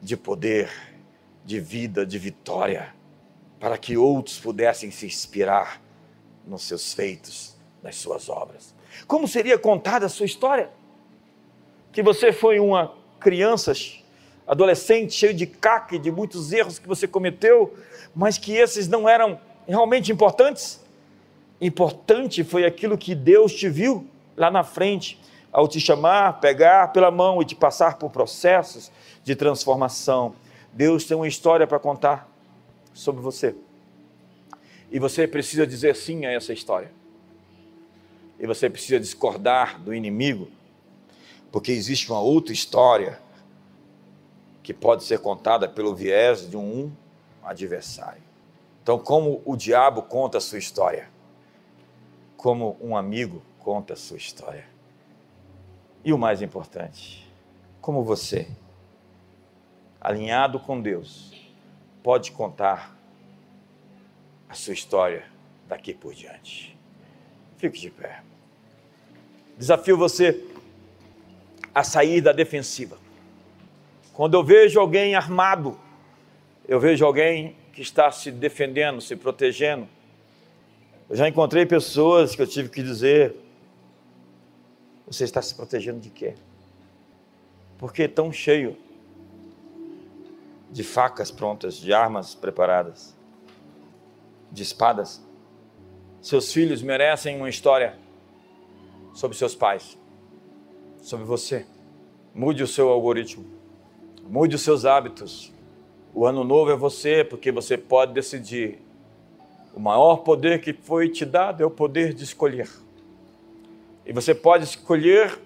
de 0.00 0.16
poder, 0.16 0.70
de 1.44 1.58
vida, 1.58 2.06
de 2.06 2.18
vitória, 2.18 2.94
para 3.58 3.76
que 3.78 3.96
outros 3.96 4.38
pudessem 4.38 4.90
se 4.90 5.06
inspirar 5.06 5.80
nos 6.46 6.62
seus 6.62 6.92
feitos, 6.92 7.56
nas 7.82 7.96
suas 7.96 8.28
obras. 8.28 8.74
Como 9.06 9.26
seria 9.26 9.58
contada 9.58 10.06
a 10.06 10.08
sua 10.08 10.26
história? 10.26 10.70
Que 11.92 12.02
você 12.02 12.32
foi 12.32 12.58
uma 12.58 12.94
criança, 13.20 13.72
adolescente, 14.46 15.14
cheio 15.14 15.34
de 15.34 15.46
caca 15.46 15.96
e 15.96 15.98
de 15.98 16.10
muitos 16.10 16.52
erros 16.52 16.78
que 16.78 16.88
você 16.88 17.06
cometeu, 17.06 17.76
mas 18.14 18.38
que 18.38 18.52
esses 18.52 18.88
não 18.88 19.08
eram 19.08 19.40
realmente 19.66 20.10
importantes? 20.10 20.81
Importante 21.62 22.42
foi 22.42 22.64
aquilo 22.64 22.98
que 22.98 23.14
Deus 23.14 23.54
te 23.54 23.68
viu 23.68 24.04
lá 24.36 24.50
na 24.50 24.64
frente, 24.64 25.16
ao 25.52 25.68
te 25.68 25.78
chamar, 25.78 26.40
pegar 26.40 26.92
pela 26.92 27.08
mão 27.08 27.40
e 27.40 27.44
te 27.44 27.54
passar 27.54 27.98
por 27.98 28.10
processos 28.10 28.90
de 29.22 29.36
transformação. 29.36 30.34
Deus 30.72 31.04
tem 31.04 31.16
uma 31.16 31.28
história 31.28 31.64
para 31.64 31.78
contar 31.78 32.28
sobre 32.92 33.22
você. 33.22 33.54
E 34.90 34.98
você 34.98 35.28
precisa 35.28 35.64
dizer 35.64 35.94
sim 35.94 36.26
a 36.26 36.32
essa 36.32 36.52
história 36.52 36.90
e 38.40 38.46
você 38.46 38.68
precisa 38.68 38.98
discordar 38.98 39.80
do 39.80 39.94
inimigo, 39.94 40.48
porque 41.52 41.70
existe 41.70 42.10
uma 42.10 42.20
outra 42.20 42.52
história 42.52 43.20
que 44.64 44.74
pode 44.74 45.04
ser 45.04 45.20
contada 45.20 45.68
pelo 45.68 45.94
viés 45.94 46.50
de 46.50 46.56
um 46.56 46.90
adversário. 47.40 48.20
Então, 48.82 48.98
como 48.98 49.40
o 49.44 49.54
diabo 49.54 50.02
conta 50.02 50.38
a 50.38 50.40
sua 50.40 50.58
história? 50.58 51.11
Como 52.42 52.76
um 52.80 52.96
amigo 52.96 53.40
conta 53.60 53.92
a 53.92 53.96
sua 53.96 54.16
história? 54.16 54.66
E 56.04 56.12
o 56.12 56.18
mais 56.18 56.42
importante, 56.42 57.24
como 57.80 58.02
você, 58.02 58.48
alinhado 60.00 60.58
com 60.58 60.82
Deus, 60.82 61.32
pode 62.02 62.32
contar 62.32 62.98
a 64.48 64.54
sua 64.54 64.74
história 64.74 65.24
daqui 65.68 65.94
por 65.94 66.12
diante? 66.14 66.76
Fique 67.58 67.78
de 67.78 67.90
pé. 67.90 68.24
Desafio 69.56 69.96
você 69.96 70.44
a 71.72 71.84
sair 71.84 72.20
da 72.20 72.32
defensiva. 72.32 72.98
Quando 74.12 74.34
eu 74.34 74.42
vejo 74.42 74.80
alguém 74.80 75.14
armado, 75.14 75.78
eu 76.66 76.80
vejo 76.80 77.06
alguém 77.06 77.54
que 77.72 77.82
está 77.82 78.10
se 78.10 78.32
defendendo, 78.32 79.00
se 79.00 79.14
protegendo. 79.14 79.88
Eu 81.12 81.16
já 81.18 81.28
encontrei 81.28 81.66
pessoas 81.66 82.34
que 82.34 82.40
eu 82.40 82.46
tive 82.46 82.70
que 82.70 82.82
dizer: 82.82 83.36
você 85.06 85.24
está 85.24 85.42
se 85.42 85.54
protegendo 85.54 86.00
de 86.00 86.08
quê? 86.08 86.36
Porque 87.76 88.08
tão 88.08 88.32
cheio 88.32 88.78
de 90.70 90.82
facas 90.82 91.30
prontas, 91.30 91.76
de 91.76 91.92
armas 91.92 92.34
preparadas, 92.34 93.14
de 94.50 94.62
espadas. 94.62 95.22
Seus 96.22 96.50
filhos 96.50 96.80
merecem 96.80 97.36
uma 97.36 97.50
história 97.50 97.98
sobre 99.12 99.36
seus 99.36 99.54
pais, 99.54 99.98
sobre 101.02 101.26
você. 101.26 101.66
Mude 102.34 102.62
o 102.62 102.66
seu 102.66 102.88
algoritmo, 102.88 103.44
mude 104.22 104.56
os 104.56 104.62
seus 104.62 104.86
hábitos. 104.86 105.52
O 106.14 106.24
ano 106.24 106.42
novo 106.42 106.70
é 106.70 106.74
você, 106.74 107.22
porque 107.22 107.52
você 107.52 107.76
pode 107.76 108.14
decidir. 108.14 108.80
O 109.74 109.80
maior 109.80 110.18
poder 110.18 110.60
que 110.60 110.74
foi 110.74 111.08
te 111.08 111.24
dado 111.24 111.62
é 111.62 111.66
o 111.66 111.70
poder 111.70 112.12
de 112.12 112.24
escolher. 112.24 112.68
E 114.04 114.12
você 114.12 114.34
pode 114.34 114.64
escolher 114.64 115.38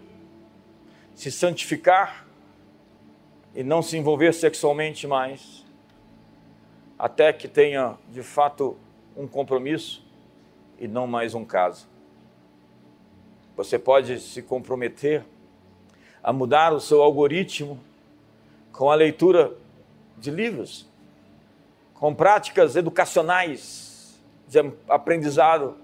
se 1.15 1.31
santificar 1.31 2.27
e 3.55 3.63
não 3.63 3.83
se 3.83 3.97
envolver 3.97 4.35
sexualmente 4.35 5.07
mais, 5.07 5.65
até 6.99 7.33
que 7.33 7.47
tenha 7.47 7.97
de 8.11 8.23
fato 8.23 8.77
um 9.17 9.29
compromisso 9.29 10.05
e 10.79 10.89
não 10.89 11.07
mais 11.07 11.33
um 11.33 11.45
caso. 11.45 11.87
Você 13.57 13.79
pode 13.79 14.19
se 14.19 14.43
comprometer 14.43 15.25
a 16.23 16.33
mudar 16.33 16.73
o 16.73 16.81
seu 16.81 17.01
algoritmo 17.01 17.79
com 18.73 18.91
a 18.91 18.95
leitura 18.97 19.57
de 20.19 20.33
livros, 20.33 20.87
com 21.95 22.13
práticas 22.13 22.75
educacionais 22.75 23.86
de 24.47 24.59
aprendizado. 24.89 25.77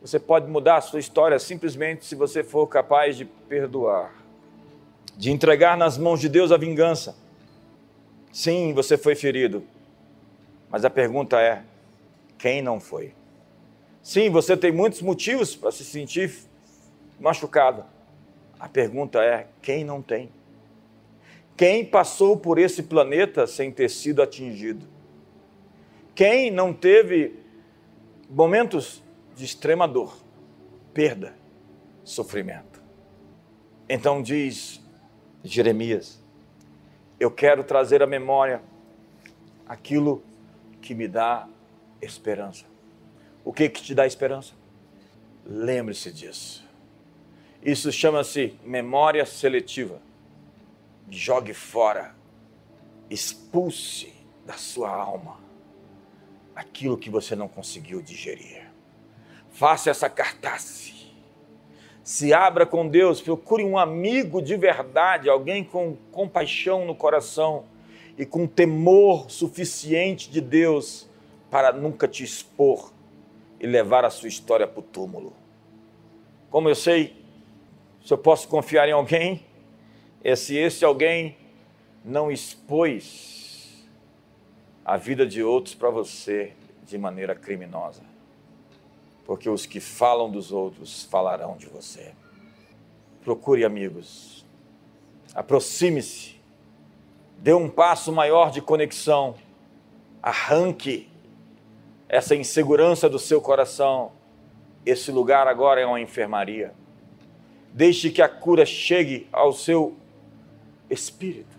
Você 0.00 0.18
pode 0.18 0.50
mudar 0.50 0.76
a 0.76 0.80
sua 0.80 1.00
história 1.00 1.38
simplesmente 1.38 2.04
se 2.04 2.14
você 2.14 2.42
for 2.42 2.66
capaz 2.66 3.16
de 3.16 3.24
perdoar, 3.24 4.12
de 5.16 5.30
entregar 5.30 5.76
nas 5.76 5.96
mãos 5.96 6.20
de 6.20 6.28
Deus 6.28 6.50
a 6.50 6.56
vingança. 6.56 7.16
Sim, 8.32 8.72
você 8.72 8.96
foi 8.96 9.14
ferido, 9.14 9.62
mas 10.70 10.84
a 10.84 10.90
pergunta 10.90 11.40
é: 11.40 11.62
quem 12.38 12.60
não 12.60 12.80
foi? 12.80 13.14
Sim, 14.02 14.30
você 14.30 14.56
tem 14.56 14.72
muitos 14.72 15.00
motivos 15.00 15.54
para 15.54 15.70
se 15.70 15.84
sentir 15.84 16.34
machucado. 17.20 17.84
A 18.58 18.68
pergunta 18.68 19.22
é: 19.22 19.46
quem 19.60 19.84
não 19.84 20.02
tem? 20.02 20.30
Quem 21.56 21.84
passou 21.84 22.36
por 22.36 22.58
esse 22.58 22.82
planeta 22.82 23.46
sem 23.46 23.70
ter 23.70 23.88
sido 23.88 24.22
atingido? 24.22 24.84
Quem 26.14 26.50
não 26.50 26.72
teve 26.72 27.41
momentos 28.32 29.02
de 29.36 29.44
extrema 29.44 29.86
dor, 29.86 30.16
perda, 30.94 31.34
sofrimento? 32.02 32.82
Então 33.88 34.22
diz 34.22 34.80
Jeremias: 35.44 36.18
Eu 37.20 37.30
quero 37.30 37.62
trazer 37.62 38.02
à 38.02 38.06
memória 38.06 38.62
aquilo 39.68 40.22
que 40.80 40.94
me 40.94 41.06
dá 41.06 41.46
esperança. 42.00 42.64
O 43.44 43.52
que, 43.52 43.68
que 43.68 43.82
te 43.82 43.94
dá 43.94 44.06
esperança? 44.06 44.54
Lembre-se 45.44 46.10
disso. 46.10 46.66
Isso 47.62 47.92
chama-se 47.92 48.58
memória 48.64 49.26
seletiva. 49.26 50.00
Jogue 51.10 51.52
fora, 51.52 52.14
expulse 53.10 54.14
da 54.46 54.54
sua 54.54 54.90
alma 54.90 55.42
aquilo 56.62 56.96
que 56.96 57.10
você 57.10 57.36
não 57.36 57.48
conseguiu 57.48 58.00
digerir. 58.00 58.62
Faça 59.50 59.90
essa 59.90 60.08
cartaz. 60.08 60.92
Se 62.02 62.32
abra 62.32 62.64
com 62.64 62.88
Deus, 62.88 63.20
procure 63.20 63.64
um 63.64 63.78
amigo 63.78 64.40
de 64.40 64.56
verdade, 64.56 65.28
alguém 65.28 65.62
com 65.62 65.96
compaixão 66.10 66.84
no 66.84 66.94
coração 66.94 67.64
e 68.18 68.26
com 68.26 68.46
temor 68.46 69.30
suficiente 69.30 70.30
de 70.30 70.40
Deus 70.40 71.08
para 71.50 71.72
nunca 71.72 72.08
te 72.08 72.24
expor 72.24 72.92
e 73.60 73.66
levar 73.66 74.04
a 74.04 74.10
sua 74.10 74.28
história 74.28 74.66
para 74.66 74.80
o 74.80 74.82
túmulo. 74.82 75.32
Como 76.50 76.68
eu 76.68 76.74
sei, 76.74 77.16
se 78.04 78.12
eu 78.12 78.18
posso 78.18 78.48
confiar 78.48 78.88
em 78.88 78.92
alguém, 78.92 79.44
é 80.24 80.34
se 80.34 80.56
esse 80.56 80.84
alguém 80.84 81.36
não 82.04 82.32
expôs 82.32 83.41
a 84.84 84.96
vida 84.96 85.26
de 85.26 85.42
outros 85.42 85.74
para 85.74 85.90
você 85.90 86.52
de 86.84 86.98
maneira 86.98 87.34
criminosa. 87.34 88.02
Porque 89.24 89.48
os 89.48 89.66
que 89.66 89.80
falam 89.80 90.30
dos 90.30 90.52
outros 90.52 91.04
falarão 91.04 91.56
de 91.56 91.66
você. 91.66 92.12
Procure 93.24 93.64
amigos, 93.64 94.44
aproxime-se, 95.34 96.40
dê 97.38 97.54
um 97.54 97.68
passo 97.68 98.12
maior 98.12 98.50
de 98.50 98.60
conexão, 98.60 99.36
arranque 100.20 101.08
essa 102.08 102.34
insegurança 102.34 103.08
do 103.08 103.18
seu 103.18 103.40
coração. 103.40 104.12
Esse 104.84 105.10
lugar 105.10 105.46
agora 105.46 105.80
é 105.80 105.86
uma 105.86 106.00
enfermaria. 106.00 106.74
Deixe 107.72 108.10
que 108.10 108.20
a 108.20 108.28
cura 108.28 108.66
chegue 108.66 109.28
ao 109.32 109.52
seu 109.52 109.96
espírito. 110.90 111.56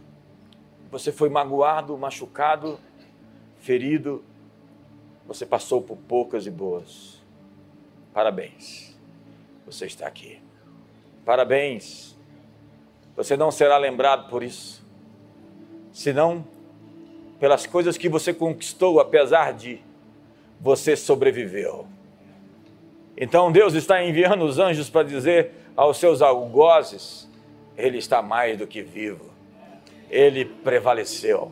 Você 0.92 1.12
foi 1.12 1.28
magoado, 1.28 1.98
machucado, 1.98 2.80
ferido. 3.64 4.24
Você 5.26 5.46
passou 5.46 5.82
por 5.82 5.98
poucas 5.98 6.46
e 6.46 6.52
boas. 6.52 7.24
Parabéns. 8.14 8.96
Você 9.66 9.86
está 9.86 10.06
aqui. 10.06 10.40
Parabéns. 11.26 12.16
Você 13.16 13.38
não 13.38 13.52
será 13.52 13.78
lembrado 13.78 14.28
por 14.28 14.42
isso, 14.42 14.84
senão 15.92 16.44
pelas 17.40 17.68
coisas 17.68 17.96
que 17.96 18.10
você 18.10 18.34
conquistou, 18.34 19.00
apesar 19.00 19.54
de 19.54 19.80
você 20.60 20.96
sobreviveu. 20.96 21.86
Então 23.16 23.52
Deus 23.52 23.76
está 23.76 24.04
enviando 24.04 24.44
os 24.44 24.58
anjos 24.58 24.90
para 24.90 25.08
dizer 25.08 25.52
aos 25.76 25.98
seus 25.98 26.24
algozes: 26.24 27.30
Ele 27.78 28.00
está 28.00 28.22
mais 28.22 28.58
do 28.58 28.66
que 28.66 28.82
vivo, 28.82 29.30
ele 30.10 30.44
prevaleceu, 30.46 31.52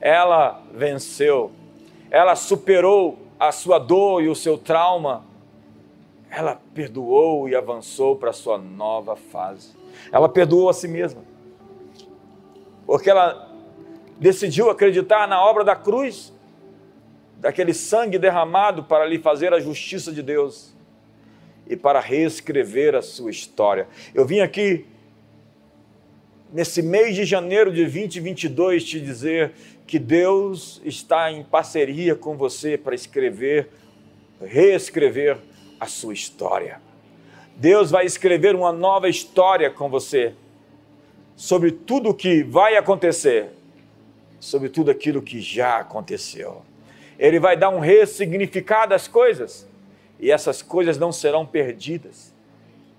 ela 0.00 0.62
venceu, 0.72 1.52
ela 2.10 2.36
superou 2.36 3.18
a 3.38 3.52
sua 3.52 3.78
dor 3.78 4.22
e 4.22 4.28
o 4.28 4.34
seu 4.34 4.56
trauma, 4.56 5.24
ela 6.30 6.60
perdoou 6.74 7.48
e 7.48 7.54
avançou 7.54 8.16
para 8.16 8.30
a 8.30 8.32
sua 8.32 8.58
nova 8.58 9.16
fase. 9.16 9.74
Ela 10.12 10.28
perdoou 10.28 10.68
a 10.68 10.74
si 10.74 10.88
mesma, 10.88 11.22
porque 12.86 13.10
ela 13.10 13.50
decidiu 14.18 14.70
acreditar 14.70 15.26
na 15.26 15.42
obra 15.42 15.64
da 15.64 15.76
cruz 15.76 16.32
daquele 17.38 17.74
sangue 17.74 18.18
derramado 18.18 18.84
para 18.84 19.04
lhe 19.04 19.18
fazer 19.18 19.52
a 19.52 19.60
justiça 19.60 20.10
de 20.10 20.22
Deus 20.22 20.74
e 21.68 21.76
para 21.76 22.00
reescrever 22.00 22.94
a 22.94 23.02
sua 23.02 23.30
história. 23.30 23.88
Eu 24.14 24.24
vim 24.24 24.40
aqui 24.40 24.86
nesse 26.52 26.80
mês 26.80 27.14
de 27.14 27.24
janeiro 27.24 27.70
de 27.72 27.82
2022 27.82 28.84
te 28.84 29.00
dizer 29.00 29.52
que 29.86 29.98
Deus 29.98 30.80
está 30.84 31.30
em 31.30 31.44
parceria 31.44 32.14
com 32.14 32.36
você 32.36 32.76
para 32.76 32.94
escrever, 32.94 33.68
reescrever 34.40 35.38
a 35.78 35.86
sua 35.86 36.12
história. 36.12 36.80
Deus 37.56 37.90
vai 37.90 38.04
escrever 38.04 38.54
uma 38.54 38.72
nova 38.72 39.08
história 39.08 39.70
com 39.70 39.88
você 39.88 40.34
sobre 41.34 41.70
tudo 41.70 42.10
o 42.10 42.14
que 42.14 42.42
vai 42.42 42.76
acontecer, 42.76 43.50
sobre 44.40 44.68
tudo 44.68 44.90
aquilo 44.90 45.22
que 45.22 45.40
já 45.40 45.78
aconteceu 45.78 46.62
ele 47.18 47.40
vai 47.40 47.56
dar 47.56 47.70
um 47.70 47.78
ressignificado 47.78 48.94
às 48.94 49.08
coisas, 49.08 49.66
e 50.18 50.30
essas 50.30 50.62
coisas 50.62 50.98
não 50.98 51.12
serão 51.12 51.44
perdidas, 51.44 52.32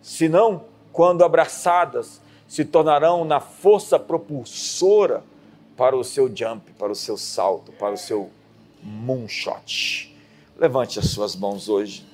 senão, 0.02 0.66
quando 0.92 1.24
abraçadas, 1.24 2.22
se 2.48 2.64
tornarão 2.64 3.26
na 3.26 3.40
força 3.40 4.00
propulsora 4.00 5.24
para 5.78 5.96
o 5.96 6.04
seu 6.04 6.28
jump, 6.28 6.72
para 6.74 6.92
o 6.92 6.96
seu 6.96 7.16
salto, 7.16 7.72
para 7.72 7.94
o 7.94 7.98
seu 7.98 8.30
moonshot. 8.84 10.14
Levante 10.58 11.00
as 11.00 11.10
suas 11.10 11.36
mãos 11.36 11.70
hoje 11.70 12.06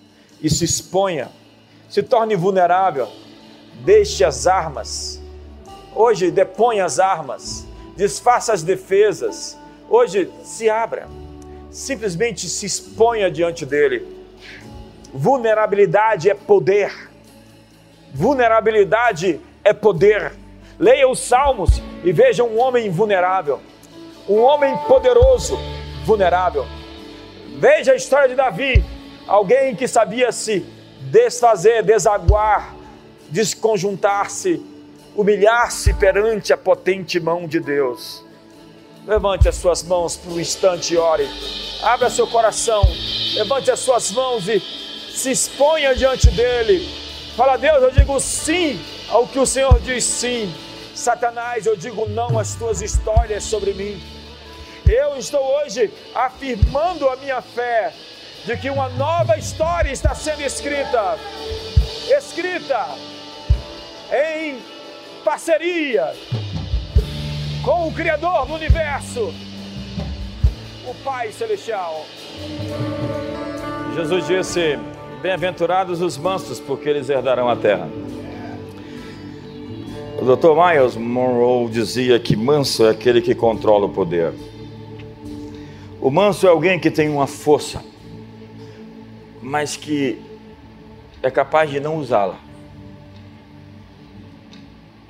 e 0.41 0.49
se 0.49 0.65
exponha, 0.65 1.31
se 1.89 2.03
torne 2.03 2.35
vulnerável, 2.35 3.07
deixe 3.83 4.23
as 4.23 4.45
armas. 4.45 5.21
Hoje, 5.95 6.29
deponha 6.29 6.85
as 6.85 6.99
armas, 6.99 7.65
desfaça 7.95 8.53
as 8.53 8.61
defesas. 8.61 9.57
Hoje, 9.89 10.29
se 10.43 10.69
abra 10.69 11.07
simplesmente 11.73 12.47
se 12.47 12.67
exponha 12.67 13.31
diante 13.31 13.65
dele. 13.65 14.07
Vulnerabilidade 15.11 16.29
é 16.29 16.35
poder. 16.35 17.09
Vulnerabilidade 18.13 19.41
é 19.63 19.73
poder. 19.73 20.33
Leia 20.79 21.07
os 21.07 21.19
Salmos 21.19 21.81
e 22.03 22.11
veja 22.11 22.43
um 22.43 22.59
homem 22.59 22.89
vulnerável, 22.89 23.59
um 24.27 24.39
homem 24.41 24.75
poderoso, 24.87 25.57
vulnerável. 26.05 26.65
Veja 27.59 27.91
a 27.91 27.95
história 27.95 28.27
de 28.27 28.35
Davi, 28.35 28.83
alguém 29.27 29.75
que 29.75 29.87
sabia 29.87 30.31
se 30.31 30.65
desfazer, 31.01 31.83
desaguar, 31.83 32.75
desconjuntar-se, 33.29 34.61
humilhar-se 35.15 35.93
perante 35.93 36.51
a 36.51 36.57
potente 36.57 37.19
mão 37.19 37.47
de 37.47 37.59
Deus. 37.59 38.23
Levante 39.05 39.49
as 39.49 39.55
suas 39.55 39.83
mãos 39.83 40.15
por 40.15 40.33
um 40.33 40.39
instante 40.39 40.93
e 40.93 40.97
ore. 40.97 41.27
Abra 41.83 42.09
seu 42.09 42.25
coração. 42.25 42.81
Levante 43.35 43.69
as 43.69 43.79
suas 43.79 44.11
mãos 44.11 44.47
e 44.47 44.61
se 45.13 45.31
exponha 45.31 45.93
diante 45.93 46.31
dele. 46.31 46.87
Fala, 47.35 47.57
Deus, 47.57 47.83
eu 47.83 47.91
digo 47.91 48.19
sim 48.19 48.79
ao 49.13 49.27
que 49.27 49.37
o 49.37 49.45
Senhor 49.45 49.79
diz 49.79 50.03
sim. 50.03 50.51
Satanás, 50.95 51.65
eu 51.65 51.75
digo 51.75 52.07
não 52.09 52.37
às 52.37 52.55
tuas 52.55 52.81
histórias 52.81 53.43
sobre 53.43 53.73
mim. 53.73 54.01
Eu 54.85 55.17
estou 55.17 55.39
hoje 55.57 55.91
afirmando 56.15 57.07
a 57.07 57.15
minha 57.15 57.41
fé 57.41 57.93
de 58.43 58.57
que 58.57 58.69
uma 58.69 58.89
nova 58.89 59.37
história 59.37 59.91
está 59.91 60.15
sendo 60.15 60.41
escrita. 60.41 61.17
Escrita 62.17 62.85
em 64.11 64.59
parceria 65.23 66.13
com 67.63 67.87
o 67.87 67.93
Criador 67.93 68.45
do 68.45 68.53
universo, 68.53 69.33
o 70.85 70.93
Pai 71.03 71.31
Celestial. 71.31 72.05
Jesus 73.95 74.27
disse: 74.27 74.77
Bem-aventurados 75.21 76.01
os 76.01 76.17
mansos, 76.17 76.59
porque 76.59 76.89
eles 76.89 77.09
herdarão 77.09 77.47
a 77.47 77.55
terra. 77.55 77.87
O 80.23 80.37
Dr. 80.37 80.53
Miles 80.55 80.95
Monroe 80.95 81.69
dizia 81.69 82.17
que 82.17 82.33
manso 82.33 82.85
é 82.85 82.91
aquele 82.91 83.21
que 83.21 83.35
controla 83.35 83.87
o 83.87 83.89
poder. 83.89 84.33
O 85.99 86.09
manso 86.09 86.47
é 86.47 86.49
alguém 86.49 86.79
que 86.79 86.89
tem 86.89 87.09
uma 87.09 87.27
força, 87.27 87.83
mas 89.41 89.75
que 89.75 90.17
é 91.21 91.29
capaz 91.29 91.69
de 91.69 91.81
não 91.81 91.97
usá-la, 91.97 92.39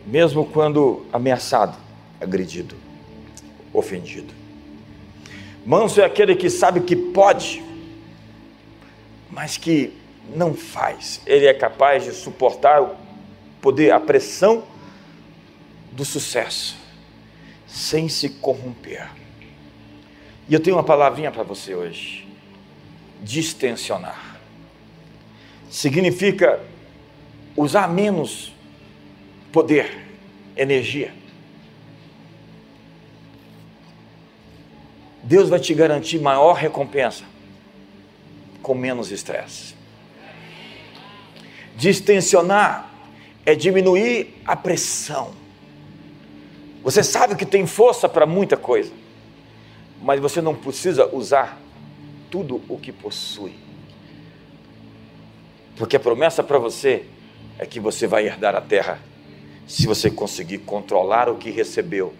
mesmo 0.04 0.48
quando 0.48 1.06
ameaçado 1.14 1.78
agredido, 2.20 2.76
ofendido. 3.72 4.34
Manso 5.64 6.02
é 6.02 6.06
aquele 6.06 6.36
que 6.36 6.50
sabe 6.50 6.80
que 6.80 6.96
pode, 6.96 7.64
mas 9.30 9.58
que 9.58 9.94
não 10.36 10.56
faz. 10.56 11.22
Ele 11.28 11.46
é 11.46 11.54
capaz 11.54 12.04
de 12.04 12.14
suportar 12.14 12.82
o 12.82 12.96
poder, 13.62 13.92
a 13.92 14.00
pressão 14.00 14.73
do 15.94 16.04
sucesso, 16.04 16.76
sem 17.68 18.10
se 18.10 18.30
corromper, 18.30 19.10
E 20.50 20.54
eu 20.54 20.60
tenho 20.60 20.76
uma 20.76 20.84
palavrinha 20.84 21.32
para 21.32 21.44
você 21.44 21.74
hoje: 21.74 22.28
distensionar. 23.22 24.38
Significa 25.70 26.60
usar 27.56 27.88
menos 27.88 28.54
poder, 29.52 30.06
energia. 30.56 31.14
Deus 35.24 35.48
vai 35.48 35.60
te 35.60 35.74
garantir 35.74 36.20
maior 36.20 36.54
recompensa 36.54 37.24
com 38.62 38.76
menos 38.76 39.12
estresse. 39.12 39.74
Distensionar 41.76 42.92
é 43.46 43.56
diminuir 43.56 44.42
a 44.46 44.56
pressão. 44.56 45.43
Você 46.84 47.02
sabe 47.02 47.36
que 47.36 47.46
tem 47.46 47.66
força 47.66 48.10
para 48.10 48.26
muita 48.26 48.58
coisa, 48.58 48.92
mas 50.02 50.20
você 50.20 50.42
não 50.42 50.54
precisa 50.54 51.08
usar 51.16 51.60
tudo 52.30 52.62
o 52.68 52.78
que 52.78 52.92
possui. 52.92 53.56
Porque 55.78 55.96
a 55.96 56.00
promessa 56.00 56.44
para 56.44 56.60
você 56.60 57.06
é 57.58 57.66
que 57.66 57.80
você 57.80 58.06
vai 58.06 58.26
herdar 58.26 58.56
a 58.56 58.62
terra 58.62 59.00
se 59.66 59.88
você 59.88 60.10
conseguir 60.12 60.60
controlar 60.60 61.30
o 61.30 61.38
que 61.38 61.50
recebeu 61.50 62.14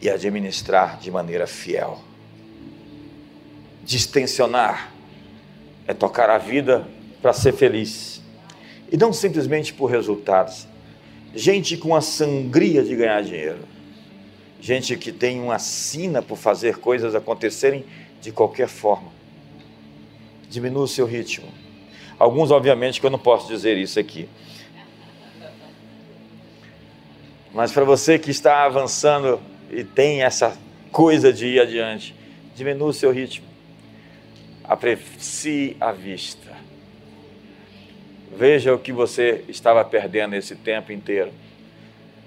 e 0.00 0.08
administrar 0.08 0.98
de 0.98 1.10
maneira 1.10 1.46
fiel. 1.46 1.98
Distensionar 3.84 4.92
é 5.86 5.92
tocar 5.92 6.30
a 6.30 6.38
vida 6.38 6.88
para 7.20 7.32
ser 7.32 7.52
feliz 7.52 8.22
e 8.90 8.96
não 8.96 9.12
simplesmente 9.12 9.74
por 9.74 9.86
resultados. 9.86 10.66
Gente 11.34 11.76
com 11.76 11.94
a 11.94 12.00
sangria 12.00 12.82
de 12.82 12.96
ganhar 12.96 13.22
dinheiro, 13.22 13.58
gente 14.60 14.96
que 14.96 15.12
tem 15.12 15.40
uma 15.40 15.58
sina 15.58 16.20
por 16.20 16.36
fazer 16.36 16.78
coisas 16.78 17.14
acontecerem 17.14 17.84
de 18.20 18.32
qualquer 18.32 18.68
forma. 18.68 19.10
Diminua 20.48 20.84
o 20.84 20.88
seu 20.88 21.06
ritmo. 21.06 21.48
Alguns, 22.18 22.50
obviamente, 22.50 23.00
que 23.00 23.06
eu 23.06 23.10
não 23.10 23.18
posso 23.18 23.46
dizer 23.48 23.76
isso 23.76 24.00
aqui. 24.00 24.28
Mas 27.54 27.72
para 27.72 27.84
você 27.84 28.18
que 28.18 28.30
está 28.30 28.64
avançando 28.64 29.40
e 29.70 29.84
tem 29.84 30.22
essa 30.22 30.56
coisa 30.90 31.32
de 31.32 31.46
ir 31.46 31.60
adiante, 31.60 32.14
diminua 32.54 32.88
o 32.88 32.92
seu 32.92 33.10
ritmo. 33.12 33.46
Aprecie 34.64 35.76
a 35.80 35.92
vista. 35.92 36.56
Veja 38.36 38.74
o 38.74 38.78
que 38.78 38.92
você 38.92 39.44
estava 39.48 39.84
perdendo 39.84 40.34
esse 40.34 40.54
tempo 40.54 40.92
inteiro. 40.92 41.32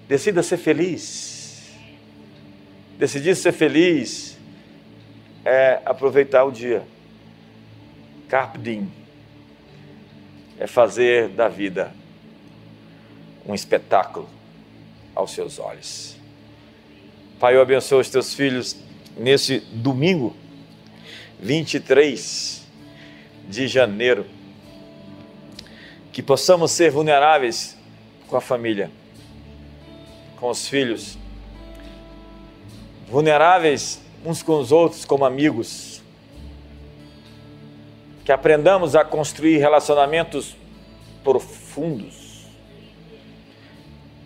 Decida 0.08 0.42
ser 0.44 0.58
feliz. 0.58 1.31
Decidir 3.02 3.36
ser 3.36 3.52
feliz 3.52 4.38
é 5.44 5.82
aproveitar 5.84 6.44
o 6.44 6.52
dia. 6.52 6.84
Carpe 8.30 8.60
diem. 8.60 8.94
É 10.60 10.68
fazer 10.68 11.30
da 11.30 11.48
vida 11.48 11.92
um 13.44 13.56
espetáculo 13.56 14.30
aos 15.16 15.32
seus 15.32 15.58
olhos. 15.58 16.16
Pai, 17.40 17.56
eu 17.56 17.62
abençoo 17.64 18.00
os 18.00 18.08
teus 18.08 18.36
filhos 18.36 18.78
nesse 19.18 19.62
domingo, 19.72 20.36
23 21.40 22.68
de 23.50 23.68
janeiro. 23.68 24.28
Que 26.14 26.22
possamos 26.22 26.70
ser 26.70 26.92
vulneráveis 26.92 27.76
com 28.28 28.38
a 28.38 28.42
família, 28.42 28.92
com 30.40 30.52
os 30.52 30.68
filhos, 30.68 31.18
vulneráveis 33.12 34.00
uns 34.26 34.42
com 34.42 34.58
os 34.58 34.72
outros 34.72 35.04
como 35.04 35.26
amigos. 35.26 36.02
Que 38.24 38.32
aprendamos 38.32 38.96
a 38.96 39.04
construir 39.04 39.58
relacionamentos 39.58 40.56
profundos 41.24 42.46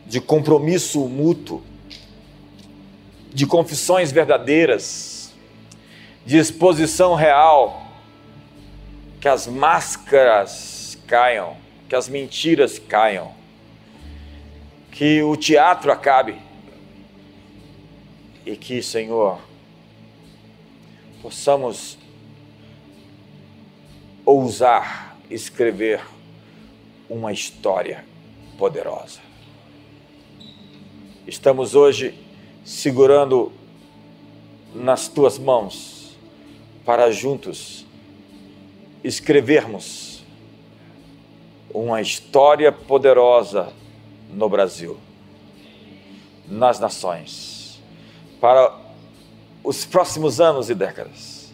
de 0.05 0.21
compromisso 0.21 1.07
mútuo, 1.07 1.63
de 3.33 3.47
confissões 3.47 4.11
verdadeiras, 4.11 5.33
de 6.23 6.37
exposição 6.37 7.15
real, 7.15 7.87
que 9.19 9.27
as 9.27 9.47
máscaras 9.47 10.97
caiam, 11.07 11.57
que 11.89 11.95
as 11.95 12.07
mentiras 12.07 12.77
caiam, 12.77 13.33
que 14.91 15.23
o 15.23 15.35
teatro 15.35 15.91
acabe 15.91 16.44
e 18.45 18.55
que, 18.55 18.81
Senhor, 18.81 19.39
possamos 21.21 21.97
ousar 24.25 25.17
escrever 25.29 26.01
uma 27.09 27.31
história 27.31 28.05
poderosa. 28.57 29.19
Estamos 31.27 31.73
hoje 31.73 32.13
segurando 32.63 33.51
nas 34.73 35.07
tuas 35.07 35.39
mãos 35.39 36.15
para 36.85 37.11
juntos 37.11 37.85
escrevermos 39.03 40.23
uma 41.73 42.01
história 42.01 42.71
poderosa 42.71 43.73
no 44.31 44.47
Brasil, 44.47 44.97
nas 46.47 46.79
nações, 46.79 47.54
para 48.39 48.75
os 49.63 49.85
próximos 49.85 50.39
anos 50.39 50.69
e 50.69 50.75
décadas. 50.75 51.53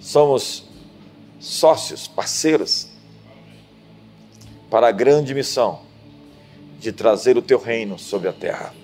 Somos 0.00 0.64
sócios, 1.38 2.06
parceiros 2.08 2.88
para 4.70 4.88
a 4.88 4.92
grande 4.92 5.34
missão 5.34 5.80
de 6.80 6.92
trazer 6.92 7.36
o 7.36 7.42
teu 7.42 7.58
reino 7.58 7.98
sobre 7.98 8.28
a 8.28 8.32
terra. 8.32 8.74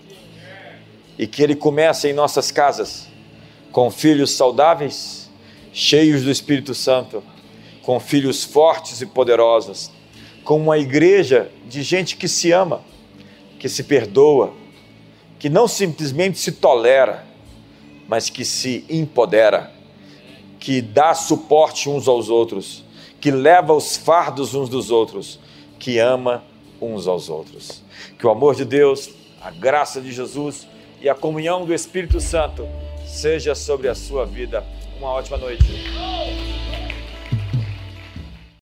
E 1.19 1.27
que 1.27 1.43
ele 1.43 1.57
comece 1.57 2.09
em 2.09 2.13
nossas 2.13 2.51
casas 2.51 3.09
com 3.73 3.91
filhos 3.91 4.33
saudáveis, 4.33 5.31
cheios 5.73 6.23
do 6.23 6.31
Espírito 6.31 6.75
Santo, 6.75 7.23
com 7.83 7.99
filhos 7.99 8.45
fortes 8.45 9.01
e 9.01 9.07
poderosos, 9.07 9.91
com 10.45 10.59
uma 10.61 10.79
igreja 10.79 11.51
de 11.67 11.83
gente 11.83 12.17
que 12.17 12.29
se 12.29 12.53
ama, 12.53 12.83
que 13.59 13.69
se 13.69 13.83
perdoa, 13.85 14.53
que 15.39 15.49
não 15.49 15.69
simplesmente 15.69 16.39
se 16.39 16.53
tolera, 16.53 17.25
mas 18.09 18.29
que 18.31 18.45
se 18.45 18.85
empodera, 18.89 19.73
que 20.59 20.81
dá 20.81 21.15
suporte 21.15 21.89
uns 21.89 22.09
aos 22.09 22.29
outros, 22.29 22.85
que 23.21 23.31
leva 23.31 23.73
os 23.73 23.97
fardos 23.97 24.55
uns 24.55 24.69
dos 24.69 24.91
outros, 24.91 25.39
que 25.79 25.99
ama 25.99 26.43
uns 26.81 27.07
aos 27.07 27.29
outros. 27.29 27.83
Que 28.19 28.27
o 28.27 28.31
amor 28.31 28.55
de 28.55 28.65
Deus, 28.65 29.11
a 29.41 29.51
graça 29.51 30.01
de 30.01 30.13
Jesus 30.13 30.67
e 31.01 31.09
a 31.09 31.15
comunhão 31.15 31.65
do 31.65 31.75
Espírito 31.75 32.21
Santo 32.21 32.67
seja 33.07 33.55
sobre 33.55 33.89
a 33.89 33.95
sua 33.95 34.25
vida. 34.25 34.65
Uma 34.99 35.11
ótima 35.11 35.37
noite. 35.37 35.65